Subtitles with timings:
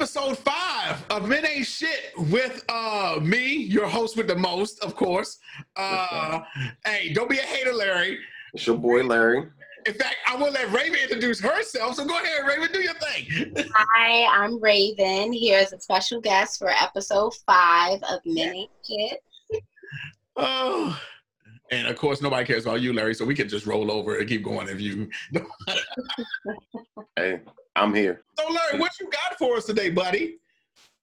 [0.00, 4.96] episode five of Men Ain't Shit with uh me, your host with the most, of
[4.96, 5.36] course.
[5.76, 6.40] Uh
[6.86, 8.18] hey, don't be a hater, Larry.
[8.54, 9.46] It's your boy Larry.
[9.84, 11.96] In fact, I will let Raven introduce herself.
[11.96, 13.54] So go ahead, Raven, do your thing.
[13.74, 15.34] Hi, I'm Raven.
[15.34, 19.20] Here is a special guest for episode five of Men Ain't Shit.
[20.34, 20.98] Oh.
[21.70, 23.14] And of course, nobody cares about you, Larry.
[23.14, 25.08] So we can just roll over and keep going if you.
[27.16, 27.40] Hey,
[27.76, 28.22] I'm here.
[28.38, 30.38] So, Larry, what you got for us today, buddy?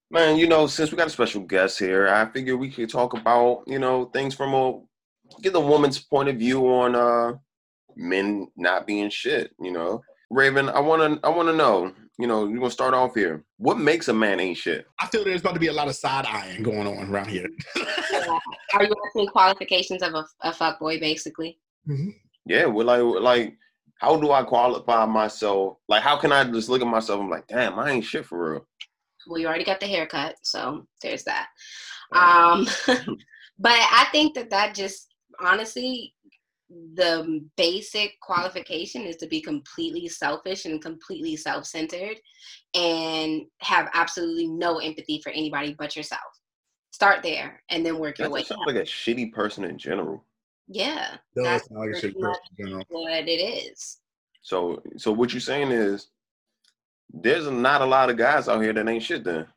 [0.09, 3.13] Man, you know, since we got a special guest here, I figure we could talk
[3.13, 4.79] about, you know, things from a
[5.41, 7.33] get the woman's point of view on uh
[7.95, 10.01] men not being shit, you know.
[10.29, 13.43] Raven, I wanna I wanna know, you know, you're gonna start off here.
[13.57, 14.87] What makes a man ain't shit?
[14.99, 17.47] I feel there's about to be a lot of side eyeing going on around here.
[18.11, 18.39] Yeah.
[18.73, 21.59] Are you asking qualifications of a, a fuckboy, basically?
[22.45, 23.57] Yeah, well like like
[23.99, 25.77] how do I qualify myself?
[25.87, 28.53] Like how can I just look at myself I'm like, damn, I ain't shit for
[28.53, 28.67] real.
[29.27, 31.47] Well, you already got the haircut, so there's that.
[32.13, 32.65] Um,
[33.59, 36.13] but I think that that just honestly,
[36.69, 42.17] the basic qualification is to be completely selfish and completely self-centered,
[42.73, 46.21] and have absolutely no empathy for anybody but yourself.
[46.91, 48.39] Start there, and then work your way.
[48.39, 48.67] just sounds up.
[48.67, 50.23] like a shitty person in general.
[50.67, 52.85] Yeah, Does that's sound like a pretty shit person in general.
[52.89, 53.99] what it is.
[54.41, 56.07] So so what you're saying is
[57.13, 59.47] there's not a lot of guys out here that ain't shit then.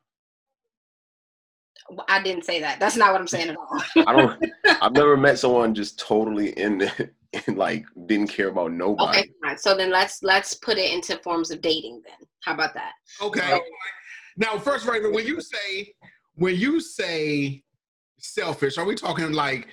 [1.91, 2.79] Well, I didn't say that.
[2.79, 3.83] That's not what I'm saying at all.
[4.07, 4.45] I don't
[4.81, 7.09] I've never met someone just totally in the
[7.47, 9.19] and like didn't care about nobody.
[9.19, 9.57] okay, fine.
[9.57, 12.01] So then let's let's put it into forms of dating.
[12.05, 12.93] Then how about that?
[13.21, 13.41] Okay.
[13.41, 13.61] So-
[14.37, 15.93] Now, first, Raven, when you say
[16.35, 17.63] when you say
[18.19, 19.67] selfish, are we talking like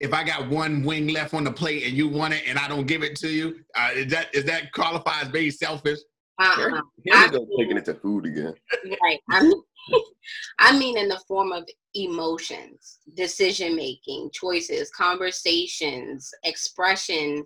[0.00, 2.68] if I got one wing left on the plate and you want it and I
[2.68, 3.60] don't give it to you?
[3.74, 5.98] Uh, is that is that qualifies as being selfish?
[6.38, 6.80] Uh-uh.
[7.04, 8.54] Here we go taking it to food again.
[9.02, 9.20] Right.
[9.30, 9.62] I mean,
[10.58, 17.44] I mean, in the form of emotions, decision making, choices, conversations, expression,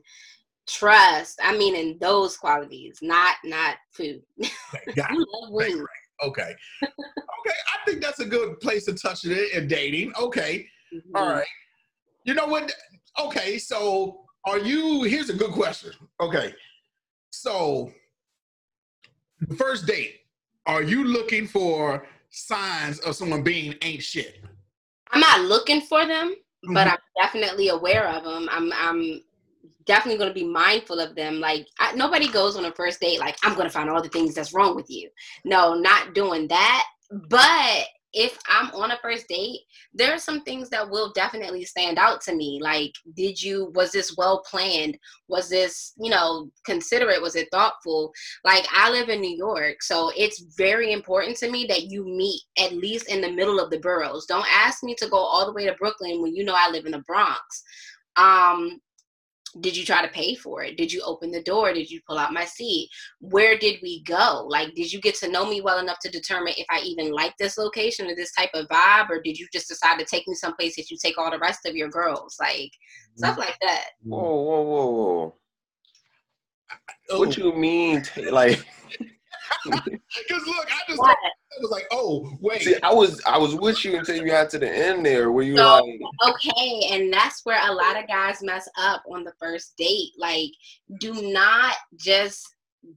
[0.67, 1.39] trust.
[1.43, 4.23] I mean, in those qualities, not not food.
[4.75, 5.19] Okay, got I it.
[5.19, 5.89] love Right, wings.
[6.23, 6.55] Okay.
[6.83, 7.57] okay.
[7.75, 10.13] I think that's a good place to touch it in dating.
[10.21, 10.67] Okay.
[10.95, 11.01] Mhm.
[11.15, 11.47] All right.
[12.25, 12.71] You know what?
[13.19, 15.03] Okay, so are you?
[15.05, 15.93] Here's a good question.
[16.21, 16.55] Okay,
[17.31, 17.91] so
[19.41, 20.21] the first date,
[20.67, 24.41] are you looking for signs of someone being ain't shit?
[25.11, 26.35] I'm not looking for them,
[26.75, 26.93] but Mhm.
[26.93, 28.49] I'm definitely aware of them.
[28.51, 29.23] I'm I'm
[29.87, 31.41] definitely going to be mindful of them.
[31.41, 34.09] Like I, nobody goes on a first date like I'm going to find all the
[34.11, 35.09] things that's wrong with you.
[35.45, 36.85] No, not doing that.
[37.11, 39.61] But if I'm on a first date,
[39.93, 42.59] there are some things that will definitely stand out to me.
[42.63, 44.99] Like, did you was this well planned?
[45.29, 47.23] Was this you know considerate?
[47.23, 48.13] Was it thoughtful?
[48.45, 52.41] Like I live in New York, so it's very important to me that you meet
[52.59, 54.27] at least in the middle of the boroughs.
[54.27, 56.87] Don't ask me to go all the way to Brooklyn when you know I live
[56.87, 57.63] in the Bronx.
[58.17, 58.81] Um,
[59.61, 60.77] did you try to pay for it?
[60.77, 61.73] Did you open the door?
[61.73, 62.89] Did you pull out my seat?
[63.21, 64.47] Where did we go?
[64.49, 67.35] Like, did you get to know me well enough to determine if I even like
[67.39, 70.35] this location or this type of vibe, or did you just decide to take me
[70.35, 72.37] someplace that you take all the rest of your girls?
[72.41, 72.71] Like
[73.17, 73.85] stuff like that.
[74.05, 75.35] Whoa, whoa, whoa, whoa.
[77.11, 78.03] Oh, What you mean?
[78.03, 78.65] ta- like,
[79.65, 81.17] Because look, I just What?
[81.51, 84.51] I was like, oh wait, see, I was I was with you until you got
[84.51, 86.01] to the end there, where you So- like,
[86.35, 90.11] Okay, and that's where a lot of guys mess up on the first date.
[90.19, 90.51] Like,
[91.01, 92.47] do not just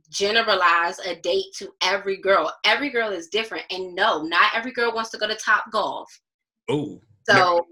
[0.10, 2.54] generalize a date to every girl.
[2.66, 6.10] Every girl is different, and no, not every girl wants to go to Top Golf.
[6.70, 7.66] oh, So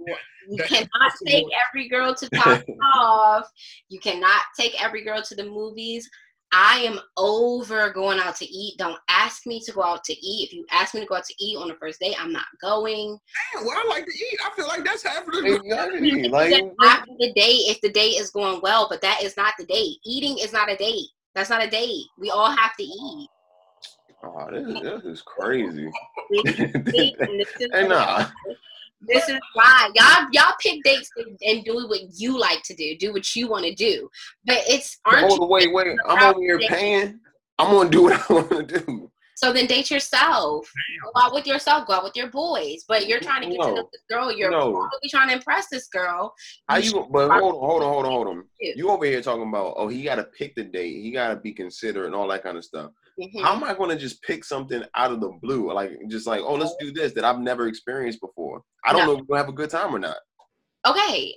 [0.50, 3.48] you cannot take every girl to Top Golf.
[3.90, 6.10] You cannot take every girl to the movies.
[6.52, 8.78] I am over going out to eat.
[8.78, 10.48] Don't ask me to go out to eat.
[10.48, 12.46] If you ask me to go out to eat on the first day, I'm not
[12.62, 13.20] going.
[13.54, 14.40] man, well, I like to eat.
[14.44, 15.56] I feel like that's half of the.
[15.56, 19.54] exactly, like, after the date if the date is going well, but that is not
[19.60, 19.98] the date.
[20.06, 21.10] Eating is not a date.
[21.36, 22.06] That's not a date.
[22.18, 23.30] We all have to eat.
[24.24, 25.90] oh, this, this is crazy.
[26.32, 28.26] We have to eat, and this, nah.
[29.02, 31.10] this is why y'all y'all pick dates
[31.42, 32.98] and, do what you like to do.
[32.98, 34.10] Do what you want to do.
[34.46, 35.48] But it's aren't Hold you?
[35.48, 35.98] wait, wait.
[36.08, 37.20] I'm over here paying.
[37.58, 39.09] I'm gonna do what I want to do.
[39.42, 40.70] So then date yourself.
[41.14, 41.88] Go out with yourself.
[41.88, 42.84] Go out with your boys.
[42.90, 43.76] But you're trying to get to No.
[43.76, 44.34] know this girl.
[44.34, 44.74] You're No.
[44.74, 46.34] probably trying to impress this girl.
[46.68, 47.08] How You you?
[47.10, 48.44] But hold on, hold on, hold on, hold on.
[48.60, 49.76] You over here talking about?
[49.78, 51.02] Oh, he got to pick the date.
[51.02, 52.92] He got to be considerate and all that kind of stuff.
[53.18, 53.42] Mhm.
[53.42, 55.72] How am I going to just pick something out of the blue?
[55.72, 58.62] Like just like, oh, let's do this that I've never experienced before.
[58.86, 59.06] I don't No.
[59.08, 60.18] know if we're gonna have a good time or not.
[60.86, 61.34] okay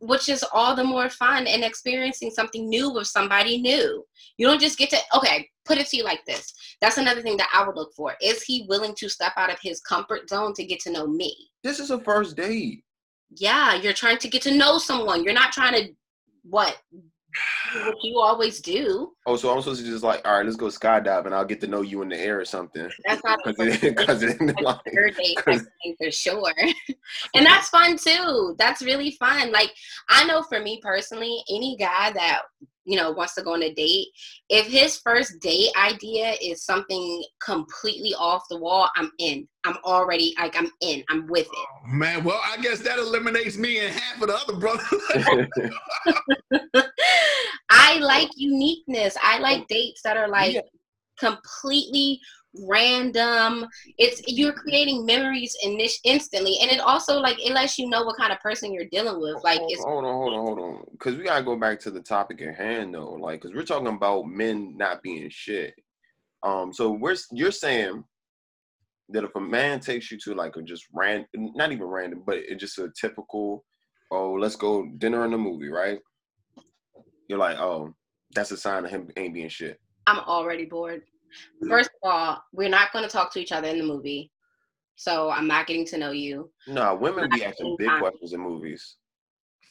[0.00, 4.04] which is all the more fun and experiencing something new with somebody new
[4.36, 6.52] you don't just get to okay put it to you like this.
[6.80, 8.14] That's another thing that I would look for.
[8.22, 11.34] Is he willing to step out of his comfort zone to get to know me?
[11.62, 12.84] This is a first date.
[13.30, 15.24] Yeah, you're trying to get to know someone.
[15.24, 15.92] You're not trying to
[16.42, 16.76] what
[17.74, 19.12] what you always do.
[19.26, 21.32] Oh, so I'm supposed to just like, all right, let's go skydiving.
[21.32, 22.88] I'll get to know you in the air or something.
[23.04, 26.52] That's not Because it, cause it, like, third date for sure.
[27.34, 28.54] and that's fun too.
[28.58, 29.52] That's really fun.
[29.52, 29.72] Like
[30.08, 32.42] I know for me personally, any guy that
[32.86, 34.06] you know wants to go on a date,
[34.48, 39.46] if his first date idea is something completely off the wall, I'm in.
[39.64, 41.02] I'm already like I'm in.
[41.10, 41.52] I'm with it.
[41.56, 44.86] Oh, man, well, I guess that eliminates me and half of the other brothers.
[47.70, 49.16] I like uniqueness.
[49.22, 49.66] I like oh.
[49.68, 50.60] dates that are like Yeah.
[51.18, 52.20] completely
[52.64, 53.66] random.
[53.98, 58.04] It's you're creating memories in this instantly, and it also like it lets you know
[58.04, 59.42] what kind of person you're dealing with.
[59.44, 60.84] Like hold, it's hold on, hold on, hold on.
[60.92, 63.12] Because we gotta go back to the topic at hand, though.
[63.12, 65.74] Like, because we're talking about men not being shit.
[66.42, 68.04] Um, so we're you're saying
[69.08, 72.38] that if a man takes you to like a just random, not even random, but
[72.38, 73.64] it just a typical,
[74.10, 75.98] oh, let's go dinner and a movie, right?
[77.28, 77.94] You're like, oh,
[78.34, 79.80] that's a sign of him ain't being shit.
[80.06, 81.02] I'm already bored.
[81.68, 84.30] First of all, we're not going to talk to each other in the movie,
[84.96, 86.50] so I'm not getting to know you.
[86.66, 88.00] No, women be asking big Anytime.
[88.00, 88.96] questions in movies.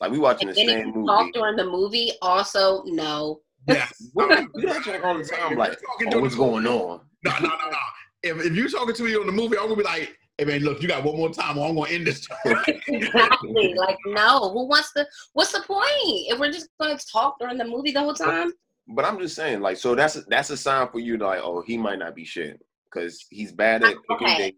[0.02, 1.08] Like we watching the And then if same you movie.
[1.08, 3.40] talk during the movie, also no.
[3.68, 4.12] yes.
[4.14, 5.58] Women do that all the time.
[5.58, 7.02] Like, oh, oh what's going on?
[7.24, 7.78] No, no, no, no.
[8.24, 10.62] If, if you're talking to me on the movie, I'm gonna be like, hey man,
[10.62, 12.28] look, you got one more time or I'm gonna end this.
[12.88, 13.74] exactly.
[13.76, 14.52] Like no.
[14.52, 15.08] Who wants to?
[15.34, 18.52] What's the point if we're just going to talk during the movie the whole time?
[18.88, 21.62] But I'm just saying, like, so that's that's a sign for you to like, oh,
[21.66, 24.38] he might not be shit because he's bad at picking Okay.
[24.38, 24.58] dates.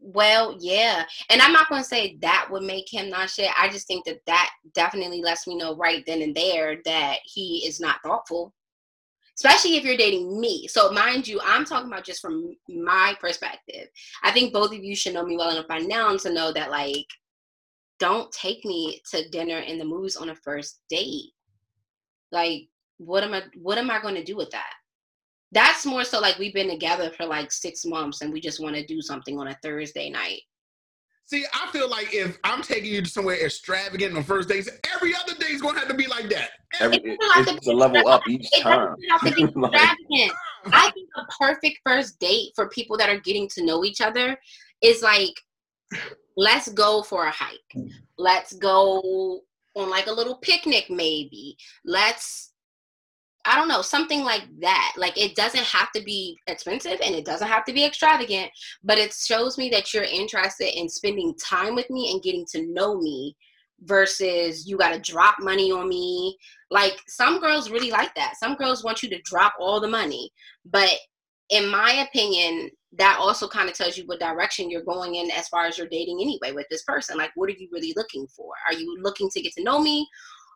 [0.00, 3.50] Well, yeah, and I'm not going to say that would make him not shit.
[3.58, 7.64] I just think that that definitely lets me know right then and there that he
[7.66, 8.52] is not thoughtful,
[9.36, 10.68] especially if you're dating me.
[10.68, 13.88] So, mind you, I'm talking about just from my perspective.
[14.22, 16.70] I think both of you should know me well enough by now to know that,
[16.70, 17.06] like,
[17.98, 21.30] don't take me to dinner and the movies on a first date.
[22.30, 22.68] Like,
[22.98, 23.42] what am I?
[23.60, 24.72] What am I going to do with that?
[25.52, 28.74] That's more so like we've been together for like six months and we just want
[28.76, 30.40] to do something on a Thursday night.
[31.26, 35.14] See, I feel like if I'm taking you to somewhere extravagant on first dates, every
[35.14, 36.50] other day is gonna have to be like that.
[36.80, 38.94] Every, It doesn't have to it's a be level up each It time.
[39.10, 40.32] have to be Like- extravagant.
[40.66, 44.36] I think a perfect first date for people that are getting to know each other
[44.82, 45.32] is like,
[46.36, 47.74] let's go for a hike.
[48.18, 49.40] Let's go
[49.76, 51.56] on like a little picnic, maybe.
[51.86, 52.52] Let's,
[53.46, 54.94] I don't know, something like that.
[54.96, 58.50] Like it doesn't have to be expensive and it doesn't have to be extravagant,
[58.82, 62.66] but it shows me that you're interested in spending time with me and getting to
[62.66, 63.36] know me
[63.82, 66.36] versus you got to drop money on me
[66.70, 68.34] like some girls really like that.
[68.36, 70.30] Some girls want you to drop all the money.
[70.64, 70.90] But
[71.50, 75.48] in my opinion, that also kind of tells you what direction you're going in as
[75.48, 77.16] far as you're dating anyway with this person.
[77.16, 78.52] Like what are you really looking for?
[78.66, 80.08] Are you looking to get to know me?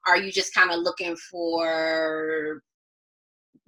[0.06, 2.62] Are you just kind of looking for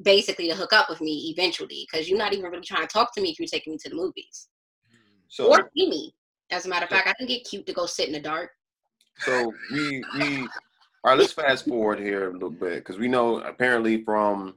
[0.03, 1.87] basically to hook up with me eventually?
[1.91, 3.89] Because you're not even really trying to talk to me if you're taking me to
[3.89, 4.49] the movies.
[5.29, 6.15] So or see me.
[6.51, 8.51] As a matter of fact, I can get cute to go sit in the dark.
[9.19, 10.49] so we we
[11.03, 11.19] all right.
[11.19, 14.57] Let's fast forward here a little bit because we know apparently from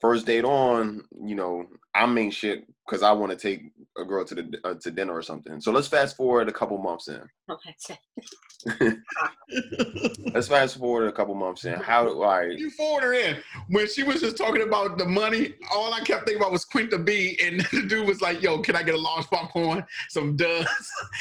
[0.00, 3.62] first date on, you know, I'm ain't shit because I want to take
[3.98, 5.60] a girl to the uh, to dinner or something.
[5.60, 7.20] So let's fast forward a couple months in.
[7.50, 7.74] Okay.
[7.78, 7.96] so-
[10.34, 11.74] Let's fast forward a couple months in.
[11.80, 12.42] How do I?
[12.48, 13.38] You forward her in.
[13.68, 16.98] When she was just talking about the money, all I kept thinking about was Quinta
[16.98, 17.38] B.
[17.42, 20.68] And the dude was like, yo, can I get a large popcorn, some duds,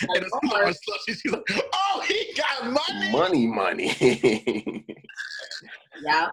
[0.02, 0.80] and a Of large course.
[0.84, 1.20] slushy?
[1.22, 1.44] She's like,
[1.74, 3.12] oh, he got money.
[3.12, 4.86] Money, money.
[6.04, 6.28] Yeah.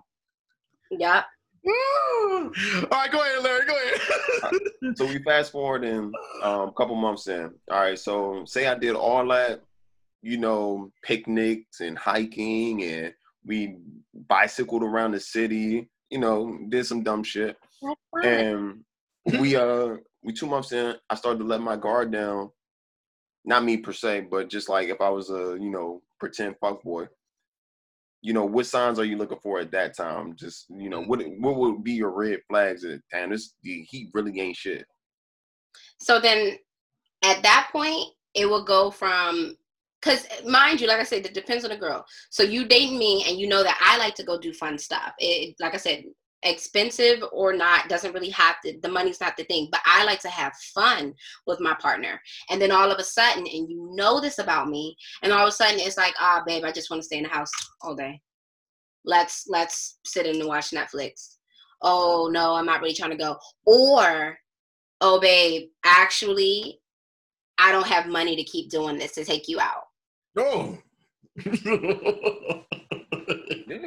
[0.91, 1.23] Yeah.
[1.65, 1.73] Woo!
[1.75, 3.67] All right, go ahead, Larry.
[3.67, 4.61] Go ahead.
[4.97, 7.51] so we fast forward in um, a couple months in.
[7.71, 9.63] All right, so say I did all that,
[10.23, 13.15] you know, picnics and hiking, and
[13.47, 13.77] we
[14.29, 15.89] bicycled around the city.
[16.11, 17.57] You know, did some dumb shit,
[18.23, 18.85] and
[19.39, 22.51] we uh we two months in, I started to let my guard down.
[23.45, 26.83] Not me per se, but just like if I was a you know pretend fuck
[26.83, 27.07] boy.
[28.25, 30.35] You know, what signs are you looking for at that time?
[30.35, 31.09] Just you know, mm.
[31.09, 32.83] what what would be your red flags?
[32.85, 34.87] And damn, this he really ain't shit.
[36.01, 36.57] So then
[37.23, 39.57] at that point, it will go from
[40.01, 42.03] because mind you, like I said, it depends on the girl.
[42.31, 45.13] So you date me and you know that I like to go do fun stuff.
[45.19, 46.05] It like I said,
[46.45, 50.21] expensive or not doesn't really have to the money's not the thing, but I like
[50.21, 51.15] to have fun
[51.47, 52.21] with my partner.
[52.51, 55.49] And then all of a sudden, and you know this about me, and all of
[55.49, 57.95] a sudden it's like, ah, babe, I just want to stay in the house all
[57.95, 58.21] day.
[59.05, 61.37] Let's let's sit in and watch Netflix.
[61.83, 63.37] oh no, I'm not really trying to go.
[63.67, 64.39] Or,
[65.01, 66.81] oh babe, actually,
[67.59, 69.85] I don't have money to keep doing this to take you out.
[70.37, 70.79] No.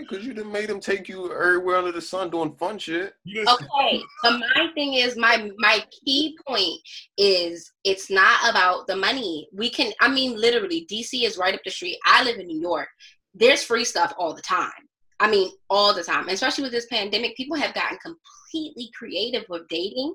[0.08, 3.14] Yeah, because you done made him take you everywhere under the sun doing fun shit.
[3.28, 6.80] Okay, so my thing is my my key point
[7.18, 9.48] is it's not about the money.
[9.54, 11.98] We can, I mean, literally, DC is right up the street.
[12.06, 12.88] I live in New York.
[13.34, 14.72] There's free stuff all the time.
[15.20, 16.24] I mean, all the time.
[16.24, 20.14] And especially with this pandemic, people have gotten completely creative with dating,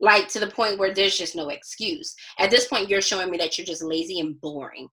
[0.00, 2.14] like to the point where there's just no excuse.
[2.38, 4.88] At this point, you're showing me that you're just lazy and boring.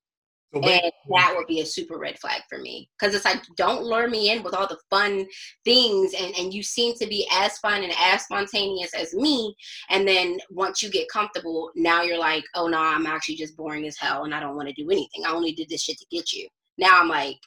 [0.63, 2.89] And that would be a super red flag for me.
[2.97, 5.27] Because it's like, don't lure me in with all the fun
[5.65, 6.13] things.
[6.13, 9.55] And, and you seem to be as fun and as spontaneous as me.
[9.89, 13.85] And then once you get comfortable, now you're like, oh no, I'm actually just boring
[13.85, 15.25] as hell and I don't want to do anything.
[15.25, 16.47] I only did this shit to get you.
[16.77, 17.37] Now I'm like,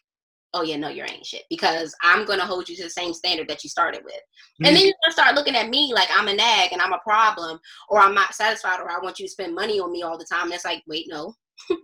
[0.54, 1.44] oh yeah, no, you're ain't shit.
[1.50, 4.20] Because I'm going to hold you to the same standard that you started with.
[4.64, 4.86] And then mm.
[4.86, 7.58] you're going to start looking at me like I'm a nag and I'm a problem
[7.88, 10.26] or I'm not satisfied or I want you to spend money on me all the
[10.30, 10.44] time.
[10.46, 11.34] And it's like, wait, no.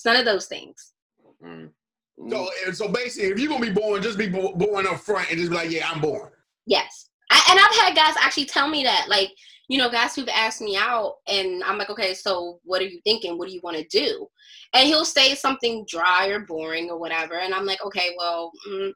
[0.00, 0.92] it's none of those things.
[1.44, 1.70] Mm.
[2.30, 5.50] So, so basically, if you're gonna be born, just be born up front and just
[5.50, 6.30] be like, "Yeah, I'm born."
[6.66, 7.10] Yes.
[7.30, 9.30] I, and I've had guys actually tell me that, like,
[9.68, 13.00] you know, guys who've asked me out, and I'm like, okay, so what are you
[13.04, 13.38] thinking?
[13.38, 14.26] What do you want to do?
[14.72, 17.34] And he'll say something dry or boring or whatever.
[17.34, 18.92] And I'm like, okay, well, mm,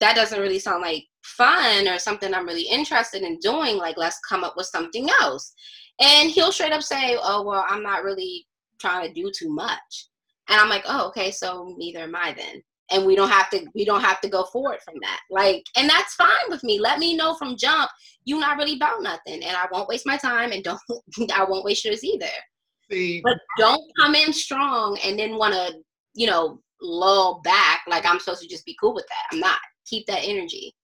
[0.00, 3.76] that doesn't really sound like fun or something I'm really interested in doing.
[3.76, 5.54] Like, let's come up with something else.
[6.00, 8.46] And he'll straight up say, oh, well, I'm not really
[8.80, 10.08] trying to do too much.
[10.52, 12.62] And I'm like, oh, okay, so neither am I then.
[12.90, 15.20] And we don't have to we don't have to go forward from that.
[15.30, 16.78] Like and that's fine with me.
[16.78, 17.90] Let me know from jump
[18.26, 20.78] you not really about nothing and i won't waste my time and don't
[21.34, 22.26] i won't waste yours either.
[22.90, 25.74] See, but don't come in strong and then want to
[26.14, 27.80] you know lull back.
[27.88, 29.34] Like i'm supposed to just be cool with that.
[29.34, 29.58] I'm not.
[29.86, 30.74] Keep that energy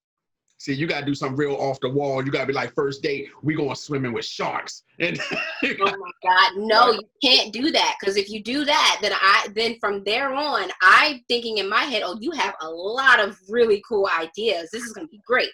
[0.59, 2.23] see, you gotta do something real off the wall.
[2.23, 6.51] You gotta be like, first date, we going swimming with sharks, and oh my god
[6.57, 7.95] no you can't do that.
[7.99, 11.83] Because if you do that then i then from there on i'm thinking in my
[11.83, 14.69] head oh you have a lot of really cool ideas.
[14.71, 15.49] This is going to be great.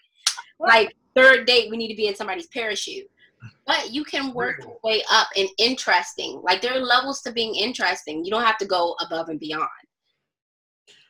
[0.60, 3.08] Like third date we need to be in somebody's parachute.
[3.68, 6.42] But you can work your way up and interesting.
[6.44, 8.26] Like there are levels to being interesting.
[8.26, 9.70] You don't have to go above and beyond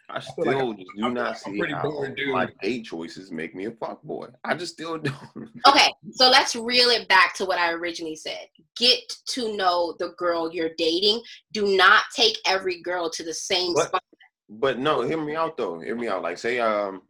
[0.10, 2.34] I still I'm- just I do not like I'm see pretty how boring dude.
[2.34, 4.28] my date choices make me a fuck boy.
[4.44, 5.50] I just still don't.
[5.68, 8.48] okay so let's reel it back to what i originally said
[8.78, 11.20] get to know the girl you're dating
[11.54, 13.88] do not take every girl to the same What?
[13.88, 14.04] spot
[14.48, 15.80] But no, hear me out though.
[15.80, 16.22] Hear me out.
[16.22, 17.02] Like say um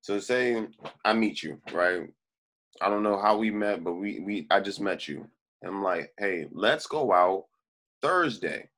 [0.00, 0.66] so say
[1.04, 2.08] I meet you, right?
[2.80, 5.28] I don't know how we met, but we we I just met you.
[5.60, 7.44] And I'm like, hey, let's go out
[8.00, 8.68] Thursday.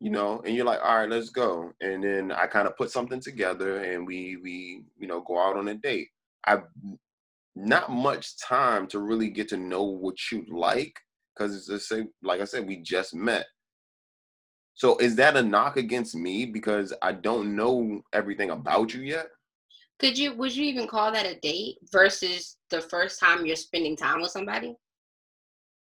[0.00, 1.72] You know, and you're like, all right, let's go.
[1.80, 5.56] And then I kind of put something together and we we, you know, go out
[5.56, 6.08] on a date.
[6.44, 6.64] I've
[7.56, 10.94] not much time to really get to know what you like
[11.34, 13.46] because it's just say, like I said, we just met.
[14.74, 19.26] So is that a knock against me because I don't know everything about you yet?
[20.00, 23.96] Could you would you even call that a date versus the first time you're spending
[23.96, 24.74] time with somebody?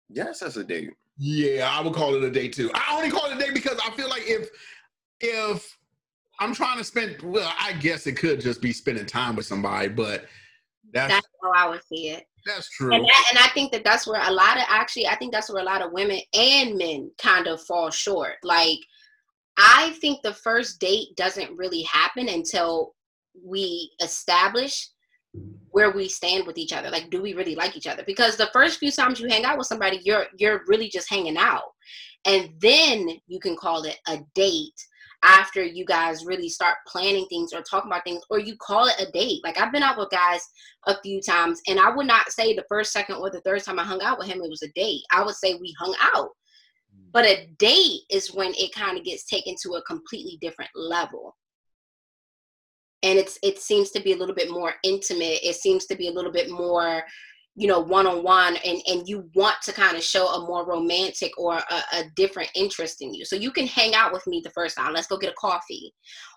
[0.08, 0.90] Yes, that's a date.
[1.16, 2.70] yeah, I would call it a date too.
[2.74, 4.48] I only call it a date because I feel like if
[5.20, 5.78] if
[6.40, 9.88] I'm trying to spend, well, I guess it could just be spending time with somebody,
[9.88, 10.26] but
[10.92, 12.24] that's That's how I would see it.
[12.44, 12.92] that's true.
[12.92, 15.50] And that, and I think that that's where a lot of actually I think that's
[15.50, 18.34] where a lot of women and men kind of fall short.
[18.42, 18.78] Like
[19.56, 22.94] I think the first date doesn't really happen until
[23.44, 24.88] we establish
[25.70, 26.90] where we stand with each other.
[26.90, 28.02] Like do we really like each other?
[28.06, 31.36] Because the first few times you hang out with somebody you're you're really just hanging
[31.38, 31.71] out.
[32.24, 34.80] And then you can call it a date
[35.24, 39.00] after you guys really start planning things or talking about things or you call it
[39.00, 39.40] a date.
[39.44, 40.40] Like I've been out with guys
[40.86, 43.78] a few times and I would not say the first, second, or the third time
[43.78, 45.02] I hung out with him it was a date.
[45.12, 46.30] I would say we hung out.
[46.94, 47.12] Mm.
[47.12, 51.36] But a date is when it kind of gets taken to a completely different level.
[53.04, 55.40] And it's it seems to be a little bit more intimate.
[55.42, 57.02] It seems to be a little bit more
[57.54, 61.56] you know one-on-one and and you want to kind of show a more romantic or
[61.56, 63.24] a, a different interest in you.
[63.24, 65.92] So you can hang out with me the first time let's go get a coffee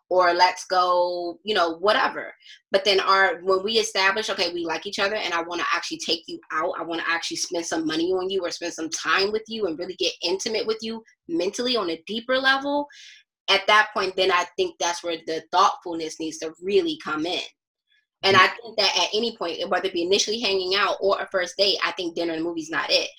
[0.09, 2.33] or let's go you know whatever.
[2.71, 5.67] But then our when we establish okay we like each other and i want to
[5.73, 8.73] actually take you out i want to actually spend some money on you or spend
[8.73, 12.85] some time with you and really get intimate with you mentally on a deeper level
[13.49, 17.41] at that point then i think that's where the thoughtfulness needs to really come in
[18.25, 18.39] and mm.
[18.41, 21.55] I think that at any point, whether it be initially hanging out or a first
[21.57, 23.09] date, I think dinner and movies not it.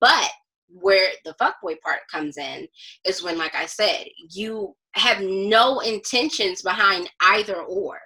[0.00, 0.28] But
[0.68, 2.66] where the fuckboy part comes in
[3.04, 7.98] is when, like I said, you have no intentions behind either or.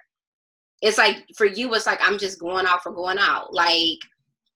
[0.81, 3.53] it's like for you, it's like I'm just going out for going out.
[3.53, 3.99] Like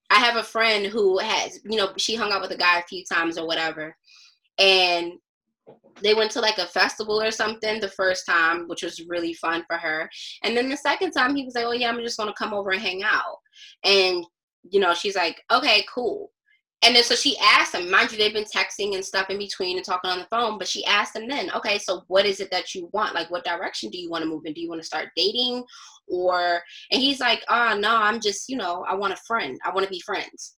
[0.10, 2.84] I have a friend who has, you know, she hung out with a guy a
[2.84, 3.96] few times or whatever,
[4.60, 5.14] and
[6.02, 9.64] they went to like a festival or something the first time, which was really fun
[9.68, 10.10] for her.
[10.44, 12.72] And then the second time, he was like, "Oh yeah, I'm just gonna come over
[12.72, 13.38] and hang out."
[13.84, 14.26] And
[14.70, 16.32] you know, she's like, "Okay, cool."
[16.84, 19.78] And then so she asked him, mind you, they've been texting and stuff in between
[19.78, 22.52] and talking on the phone, but she asked him then, okay, so what is it
[22.52, 23.16] that you want?
[23.16, 24.52] Like, what direction do you want to move in?
[24.52, 25.64] Do you want to start dating?
[26.10, 29.58] Or, and he's like, oh, no, I'm just, you know, I want a friend.
[29.64, 30.58] I want to be friends.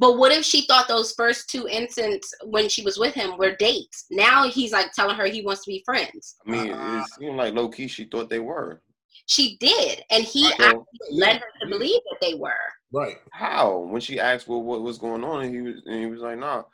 [0.00, 3.54] But what if she thought those first two instances when she was with him were
[3.56, 4.06] dates?
[4.10, 6.36] Now he's like telling her he wants to be friends.
[6.46, 7.04] I mean, it uh-huh.
[7.18, 8.80] seemed like low key she thought they were.
[9.26, 12.54] She did, and he So, actually led her to believe that they were.
[12.92, 13.18] Right.
[13.30, 13.78] how?
[13.78, 16.38] When she asked well, what was going on, and he was and he was like,
[16.38, 16.64] "Nah."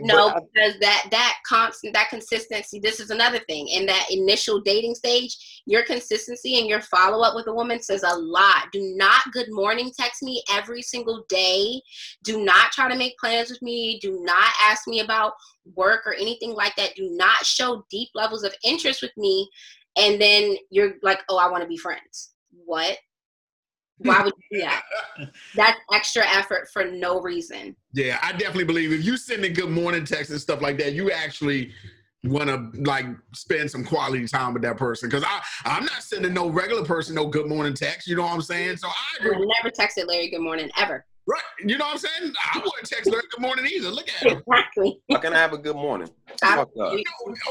[0.00, 2.78] No, I- because that that constant that consistency.
[2.78, 3.68] This is another thing.
[3.68, 8.02] In that initial dating stage, your consistency and your follow up with a woman says
[8.02, 8.70] a lot.
[8.72, 11.80] Do not good morning text me every single day.
[12.24, 13.98] Do not try to make plans with me.
[14.00, 15.34] Do not ask me about
[15.74, 16.94] work or anything like that.
[16.96, 19.48] Do not show deep levels of interest with me.
[19.96, 22.32] And then you're like, oh, I want to be friends.
[22.64, 22.96] What?
[24.04, 24.82] Why would you do that?
[25.54, 27.76] That's extra effort for no reason.
[27.94, 30.92] Yeah, I definitely believe if you send a good morning text and stuff like that,
[30.94, 31.72] you actually
[32.24, 35.08] want to like spend some quality time with that person.
[35.08, 38.06] Because I I'm not sending no regular person no good morning text.
[38.06, 38.76] You know what I'm saying?
[38.78, 39.46] So I I agree.
[39.62, 41.04] never texted Larry good morning ever.
[41.24, 41.40] Right.
[41.64, 42.32] You know what I'm saying?
[42.52, 43.90] I wouldn't text Larry good morning either.
[43.90, 44.42] Look at him.
[44.48, 45.00] Exactly.
[45.10, 46.08] how can I have a good morning?
[46.42, 46.70] I- Fuck up.
[46.76, 46.98] No,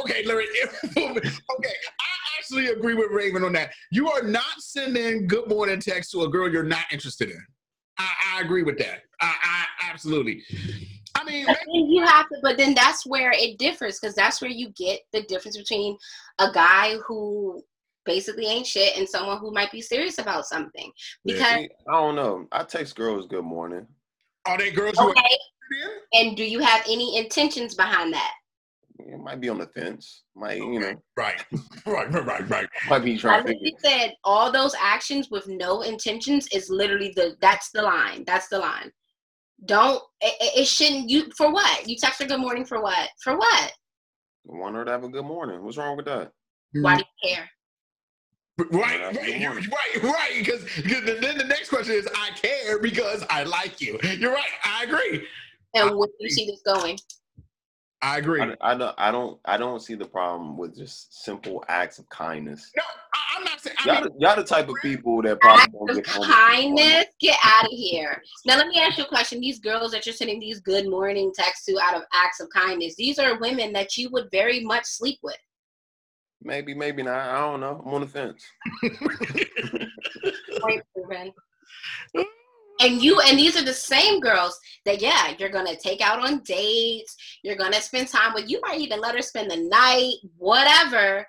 [0.01, 0.45] okay, Larry.
[0.97, 2.10] okay, I
[2.51, 3.71] actually agree with Raven on that.
[3.91, 7.41] You are not sending good morning text to a girl you're not interested in.
[7.97, 9.03] I, I agree with that.
[9.21, 10.43] I, I absolutely.
[11.15, 14.41] I mean, But then you have to, but then that's where it differs because that's
[14.41, 15.97] where you get the difference between
[16.39, 17.63] a guy who
[18.05, 20.91] basically ain't shit and someone who might be serious about something.
[21.23, 22.47] Because See, I don't know.
[22.51, 23.85] I text girls good morning.
[24.47, 25.19] are they girls you are okay,
[25.71, 26.27] interested in?
[26.27, 28.33] and do you have any intentions behind that?
[29.07, 30.23] It might be on the fence.
[30.35, 30.93] Might you know?
[31.15, 31.43] Right,
[31.85, 32.69] right, right, right, right.
[32.89, 33.71] Might be trying to figure.
[33.71, 38.23] literally said all those actions with no intentions is literally the that's the line.
[38.25, 38.91] That's the line.
[39.65, 41.87] Don't it, it it shouldn't you for what?
[41.87, 43.09] You text her good morning for what?
[43.23, 43.73] For what?
[44.51, 45.63] I want her to have a good morning.
[45.63, 46.31] What's wrong with that?
[46.73, 47.49] Why do you care?
[48.57, 49.69] Right, right, good you're morning.
[49.69, 50.31] right, right.
[50.37, 53.99] Because then the next question is, I care because I like you.
[54.17, 54.43] You're right.
[54.63, 55.25] I agree.
[55.73, 56.97] And where do you see this going?
[58.03, 58.41] I agree.
[58.41, 58.95] I, I don't.
[58.97, 59.39] I don't.
[59.45, 62.71] I don't see the problem with just simple acts of kindness.
[62.75, 62.81] No,
[63.13, 63.75] I, I'm not saying.
[63.79, 66.23] I Y'all, mean, the- y'all the type of people that probably don't get home.
[66.23, 68.21] kindness, get out of here.
[68.45, 69.39] Now let me ask you a question.
[69.39, 72.95] These girls that you're sending these good morning texts to out of acts of kindness,
[72.95, 75.37] these are women that you would very much sleep with.
[76.43, 77.19] Maybe, maybe not.
[77.19, 77.83] I don't know.
[77.85, 78.43] I'm on the fence.
[80.61, 81.31] Point proven.
[82.81, 86.39] And you and these are the same girls that yeah, you're gonna take out on
[86.39, 88.49] dates, you're gonna spend time with.
[88.49, 91.25] You might even let her spend the night, whatever,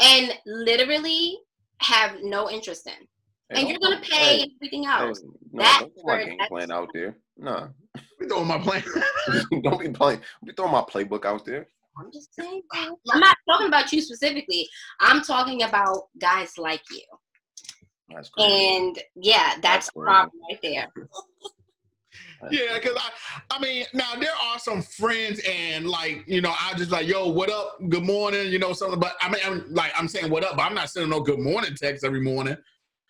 [0.00, 1.36] and literally
[1.78, 2.92] have no interest in.
[3.50, 5.22] Hey, And you're gonna pay hey, and everything hey, else.
[5.52, 7.16] no, That's don't put my where- game plan out there.
[7.36, 7.68] Nah,
[8.20, 8.84] we throwing my plan.
[9.62, 10.20] don't be playing.
[10.20, 11.66] Don't be throwing my playbook out there.
[11.98, 12.62] I'm just saying.
[12.74, 14.68] I'm not talking about you specifically.
[15.00, 17.02] I'm talking about guys like you.
[18.14, 18.76] That's crazy.
[18.76, 20.88] And yeah, that's That's the problem right there.
[22.50, 26.74] Yeah, because I, I mean, now there are some friends and like, you know, I
[26.74, 27.78] just like, yo, what up?
[27.88, 28.98] Good morning, you know, something.
[28.98, 31.38] But I mean, I'm like, I'm saying what up, but I'm not sending no good
[31.38, 32.56] morning text every morning.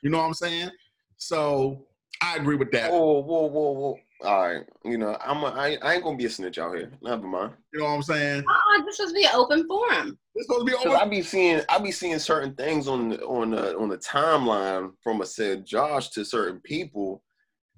[0.02, 0.70] You know what I'm saying?
[1.16, 1.86] So
[2.20, 2.90] I agree with that.
[2.90, 3.98] Whoa, whoa, whoa, whoa.
[4.24, 5.38] All right, you know, I'm.
[5.42, 6.92] A, I, I ain't gonna be a snitch out here.
[7.02, 7.54] Never mind.
[7.72, 8.44] You know what I'm saying?
[8.48, 10.16] Oh, this supposed to be an open forum.
[10.36, 10.96] It's supposed to be Cause over.
[10.96, 14.92] I be seeing, I be seeing certain things on the, on the, on the timeline
[15.02, 17.22] from a said Josh to certain people.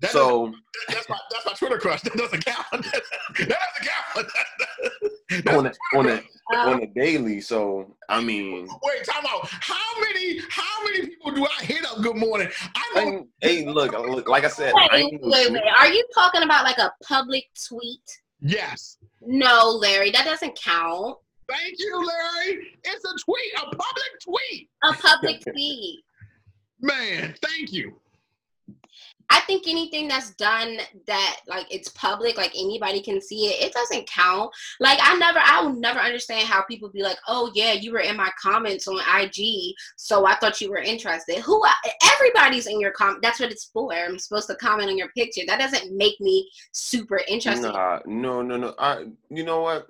[0.01, 0.57] That so doesn't-
[0.89, 2.03] that's my that's my Twitter crush.
[2.03, 2.67] That doesn't count.
[2.73, 3.03] that
[3.39, 3.55] doesn't
[4.15, 4.29] count.
[5.45, 6.23] That's on my the, Twitter on crush.
[6.23, 7.41] the, Um, on the daily.
[7.41, 9.49] So I mean, Wait, time out.
[9.49, 12.49] How many how many people do I hit up good morning?
[12.75, 15.63] I I know hey, look, look, like I said, I wait, wait, wait.
[15.79, 18.21] Are you talking about like a public tweet?
[18.41, 18.99] yes.
[19.27, 21.17] No, Larry, that doesn't count.
[21.49, 22.67] Thank you, Larry.
[22.85, 24.69] It's a tweet, a public tweet.
[24.83, 26.05] A public tweet.
[26.81, 27.99] Man, thank you.
[29.35, 33.73] I think anything that's done that like it's public, like anybody can see it, it
[33.73, 34.53] doesn't count.
[34.79, 37.99] Like I never, I will never understand how people be like, "Oh yeah, you were
[37.99, 41.61] in my comments on IG, so I thought you were interested." Who?
[42.15, 43.23] Everybody's in your comment.
[43.23, 43.93] That's what it's for.
[43.93, 45.43] I'm supposed to comment on your picture.
[45.49, 47.73] That doesn't make me super interested.
[47.73, 48.75] Nah, no, no, no.
[48.79, 49.89] I, you know what?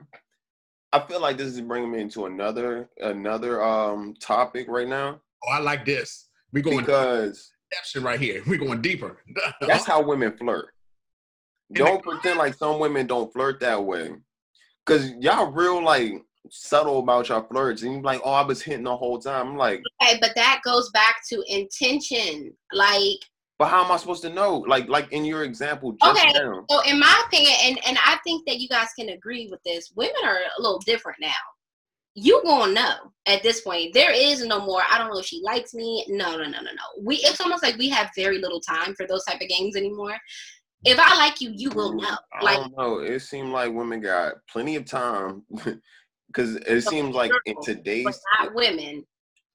[0.95, 5.21] I feel like this is bringing me into another another um topic right now.
[5.47, 6.29] Oh, I like this.
[6.51, 8.43] We going because deception right here.
[8.47, 9.19] We're going deeper.
[9.61, 10.69] that's how women flirt.
[11.73, 14.11] Don't pretend like some women don't flirt that way.
[14.87, 16.13] Cause y'all real like
[16.51, 19.49] subtle about your flirts and you're like, oh, I was hitting the whole time.
[19.49, 22.53] I'm like, Okay, but that goes back to intention.
[22.73, 23.19] Like,
[23.59, 24.59] but how am I supposed to know?
[24.59, 26.33] Like, like in your example just Okay.
[26.35, 26.65] now.
[26.69, 29.93] so in my opinion, and and I think that you guys can agree with this.
[29.97, 31.33] Women are a little different now.
[32.15, 32.95] You gonna know
[33.27, 33.93] at this point.
[33.93, 34.83] There is no more.
[34.91, 36.05] I don't know if she likes me.
[36.09, 37.03] No, no, no, no, no.
[37.03, 37.17] We.
[37.17, 40.17] It's almost like we have very little time for those type of games anymore.
[40.85, 42.17] If I like you, you will know.
[42.33, 42.99] I Like, don't know.
[42.99, 45.43] It seemed like women got plenty of time
[46.29, 49.05] because it seems like in today's not women.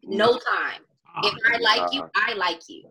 [0.06, 0.18] Mm.
[0.18, 0.82] No time.
[1.24, 2.84] Oh if I like you, I like you,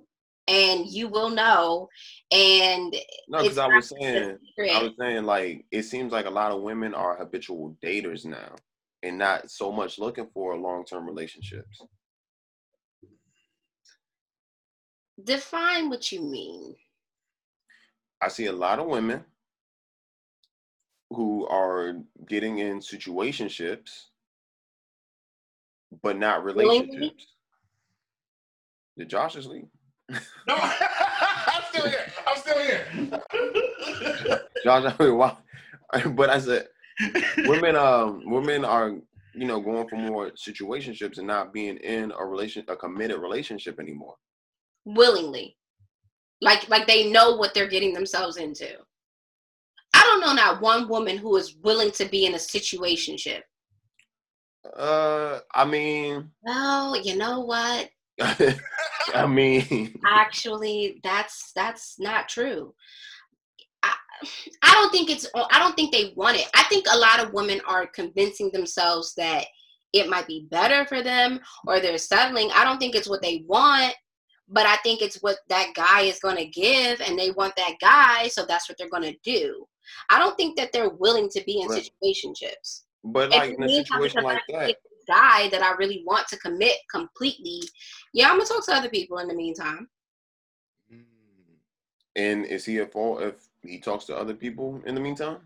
[0.46, 1.88] and you will know.
[2.30, 2.94] And
[3.28, 4.38] no, because I was saying.
[4.72, 8.54] I was saying like it seems like a lot of women are habitual daters now
[9.02, 11.82] and not so much looking for long term relationships.
[15.24, 16.74] define what you mean.
[18.22, 19.24] I see a lot of women
[21.10, 21.94] who are
[22.28, 24.06] getting in situationships,
[26.02, 26.86] but not Willingly?
[26.86, 27.26] relationships.
[28.96, 29.66] Did Josh just leave?
[30.10, 32.12] No, I'm still here.
[32.26, 32.86] I'm still here.
[34.64, 35.36] Josh, I mean, why?
[36.10, 36.68] But I said,
[37.38, 38.96] women, um, women are,
[39.34, 43.78] you know, going for more situationships and not being in a relation, a committed relationship
[43.78, 44.14] anymore.
[44.84, 45.56] willingly.
[46.40, 48.68] Like like they know what they're getting themselves into.
[49.94, 53.40] I don't know not one woman who is willing to be in a situationship.
[54.76, 57.90] Uh, I mean, well you know what?
[59.14, 62.74] I mean, actually that's that's not true
[64.62, 66.48] I, don't think it's i don't think they want it.
[66.54, 69.46] I think a lot of women are convincing themselves that
[69.92, 72.50] it might be better for them or they're settling.
[72.54, 73.94] I don't think it's what they want
[74.50, 77.74] but i think it's what that guy is going to give and they want that
[77.80, 79.66] guy so that's what they're going to do.
[80.10, 81.90] I don't think that they're willing to be in Right.
[82.02, 82.82] situationships.
[83.04, 84.76] But like in a situation like that,
[85.06, 87.62] guy that i really want to commit completely
[88.12, 89.88] yeah i'm gonna talk to other people in the meantime.
[90.92, 91.04] Mm.
[92.14, 95.38] And is he at fault if he talks to other people in the meantime?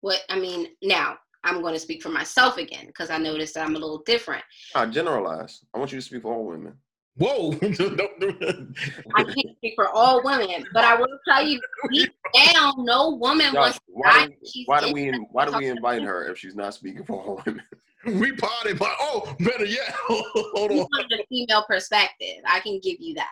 [0.00, 3.64] what i mean now i'm going to speak for myself again because i noticed that
[3.64, 4.42] i'm a little different
[4.74, 5.64] I generalize.
[5.74, 6.74] I want you to speak for all women.
[7.16, 7.52] Whoa!
[7.60, 8.74] Don't do that.
[9.16, 11.60] i can't speak for all women but i will tell you
[11.92, 12.14] deep
[12.54, 15.44] down no woman Josh, wants to why guy do, she's why do we interested why
[15.44, 17.62] do we invite her if she's not speaking for all women?
[18.06, 19.90] we party, but oh, better yet.
[20.08, 20.88] Hold you on.
[20.90, 22.42] want the female perspective.
[22.46, 23.28] I can give you that.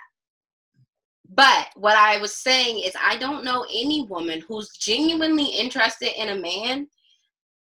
[1.34, 6.30] But what I was saying is, I don't know any woman who's genuinely interested in
[6.30, 6.88] a man.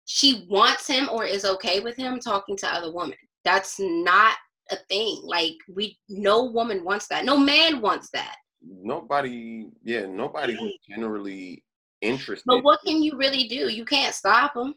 [0.05, 3.17] She wants him or is okay with him talking to other women.
[3.45, 4.37] That's not
[4.71, 5.21] a thing.
[5.25, 7.25] Like we, no woman wants that.
[7.25, 8.37] No man wants that.
[8.63, 10.95] Nobody, yeah, nobody who's mm.
[10.95, 11.65] generally
[12.03, 12.45] interested.
[12.47, 13.69] But what can you really do?
[13.69, 14.75] You can't stop them.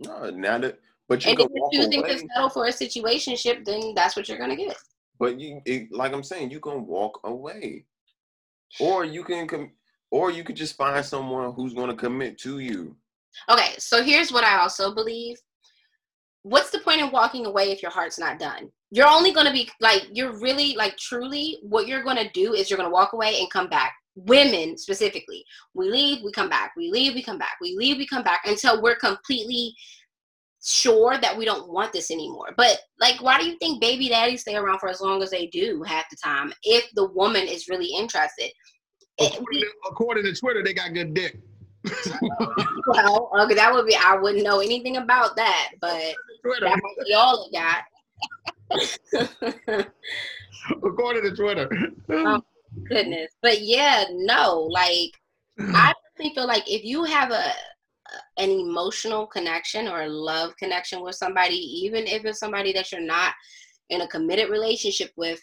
[0.00, 0.78] no, now that
[1.08, 2.14] but you And if you're choosing away.
[2.14, 4.76] to settle for a situationship, then that's what you're gonna get.
[5.18, 7.84] But you, it, like I'm saying, you can walk away,
[8.80, 9.72] or you can com-
[10.10, 12.96] or you could just find someone who's going to commit to you.
[13.48, 15.36] Okay, so here's what I also believe.
[16.42, 18.70] What's the point in walking away if your heart's not done?
[18.90, 22.54] You're only going to be like, you're really, like, truly, what you're going to do
[22.54, 23.94] is you're going to walk away and come back.
[24.14, 26.72] Women specifically, we leave, we come back.
[26.76, 27.56] We leave, we come back.
[27.60, 29.74] We leave, we come back until we're completely
[30.66, 32.48] sure that we don't want this anymore.
[32.56, 35.46] But, like, why do you think baby daddies stay around for as long as they
[35.46, 38.50] do half the time if the woman is really interested?
[39.18, 41.38] According to, according to Twitter, they got good dick.
[42.86, 46.14] well, okay, that would be, I wouldn't know anything about that, but.
[46.42, 46.66] Twitter.
[46.66, 47.84] That might be all it got.
[50.82, 51.70] According to Twitter.
[52.10, 52.42] Um,
[52.88, 53.32] Goodness.
[53.42, 55.12] But yeah, no, like
[55.58, 57.52] I personally feel like if you have a
[58.36, 63.00] an emotional connection or a love connection with somebody, even if it's somebody that you're
[63.00, 63.34] not
[63.90, 65.40] in a committed relationship with,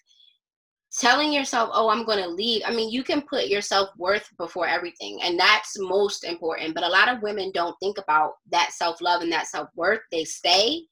[0.99, 4.67] telling yourself, "Oh, I'm going to leave." I mean, you can put your self-worth before
[4.67, 6.75] everything, and that's most important.
[6.75, 10.01] But a lot of women don't think about that self-love and that self-worth.
[10.11, 10.83] They stay,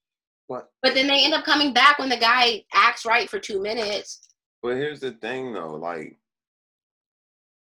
[0.49, 3.61] But but then they end up coming back when the guy acts right for 2
[3.61, 4.27] minutes.
[4.63, 6.17] but here's the thing though, like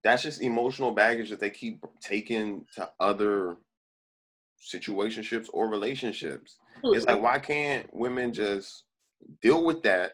[0.03, 3.57] that's just emotional baggage that they keep taking to other
[4.61, 6.57] situationships or relationships.
[6.83, 8.83] It's like why can't women just
[9.41, 10.13] deal with that?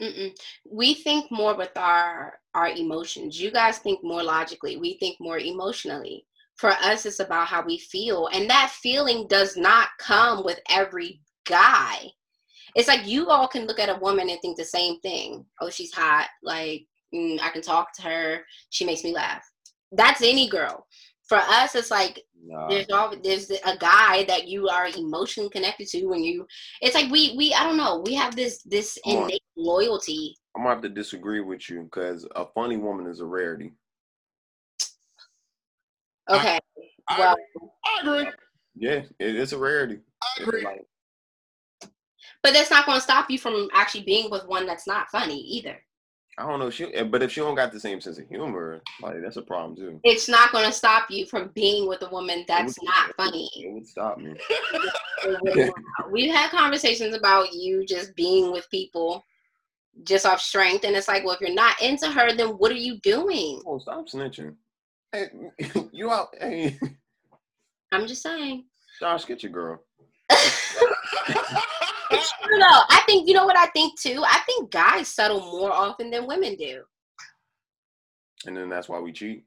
[0.00, 0.36] Mm-mm.
[0.70, 3.40] We think more with our our emotions.
[3.40, 4.76] You guys think more logically.
[4.76, 6.26] We think more emotionally.
[6.56, 11.20] For us, it's about how we feel, and that feeling does not come with every
[11.46, 12.10] guy.
[12.74, 15.44] it's like you all can look at a woman and think the same thing.
[15.60, 16.28] Oh, she's hot.
[16.42, 18.42] Like mm, I can talk to her.
[18.70, 19.44] She makes me laugh.
[19.92, 20.86] That's any girl.
[21.28, 22.68] For us, it's like Nah.
[22.68, 26.46] there's all there's a guy that you are emotionally connected to when you.
[26.82, 28.02] It's like we we I don't know.
[28.04, 29.22] We have this this Come on.
[29.24, 30.36] innate loyalty.
[30.54, 33.72] I'm gonna have to disagree with you because a funny woman is a rarity.
[36.30, 36.58] Okay.
[37.08, 37.36] I, well,
[37.84, 38.32] I agree.
[38.76, 40.00] Yeah, it, it's a rarity.
[40.22, 40.64] I agree.
[40.64, 40.86] like-
[42.42, 45.38] but that's not going to stop you from actually being with one that's not funny
[45.38, 45.82] either.
[46.36, 46.70] I don't know.
[46.70, 49.42] She, eh, but if she don't got the same sense of humor, like that's a
[49.42, 50.00] problem too.
[50.02, 53.48] It's not going to stop you from being with a woman that's would- not funny.
[53.54, 54.34] It would stop me.
[56.10, 59.24] We've had conversations about you just being with people
[60.02, 62.76] just off strength, and it's like, well, if you're not into her, then what are
[62.76, 63.62] you doing?
[63.64, 64.56] Oh, stop snitching.
[65.12, 65.28] Hey,
[65.92, 66.34] you out?
[66.40, 66.76] Hey,
[67.92, 68.64] I'm just saying.
[68.98, 69.84] Josh, get your girl.
[72.50, 74.22] No, I think you know what I think too.
[74.24, 76.82] I think guys settle more often than women do.
[78.46, 79.44] And then that's why we cheat.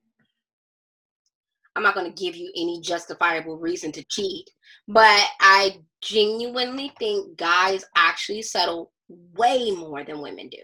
[1.76, 4.50] I'm not going to give you any justifiable reason to cheat,
[4.88, 10.58] but I genuinely think guys actually settle way more than women do.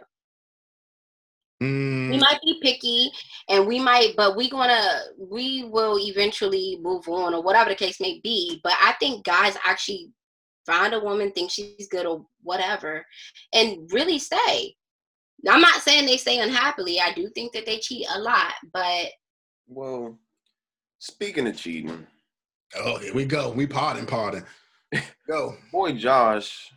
[2.10, 3.12] We Mm, might be picky
[3.48, 8.02] and we might, but we gonna, we will eventually move on or whatever the case
[8.02, 8.60] may be.
[8.63, 10.12] But I think guys actually
[10.65, 13.06] find a woman, think she's good or whatever,
[13.54, 14.76] and really stay.
[15.43, 17.02] Now, I'm not saying they stay unhappily.
[17.02, 19.08] I do think that they cheat a lot, but
[19.67, 20.17] Well,
[20.99, 22.08] speaking of cheating,
[22.78, 23.52] oh, here we go.
[23.52, 24.45] We pardon, pardon.
[25.28, 25.58] Go.
[25.71, 26.71] boy Josh,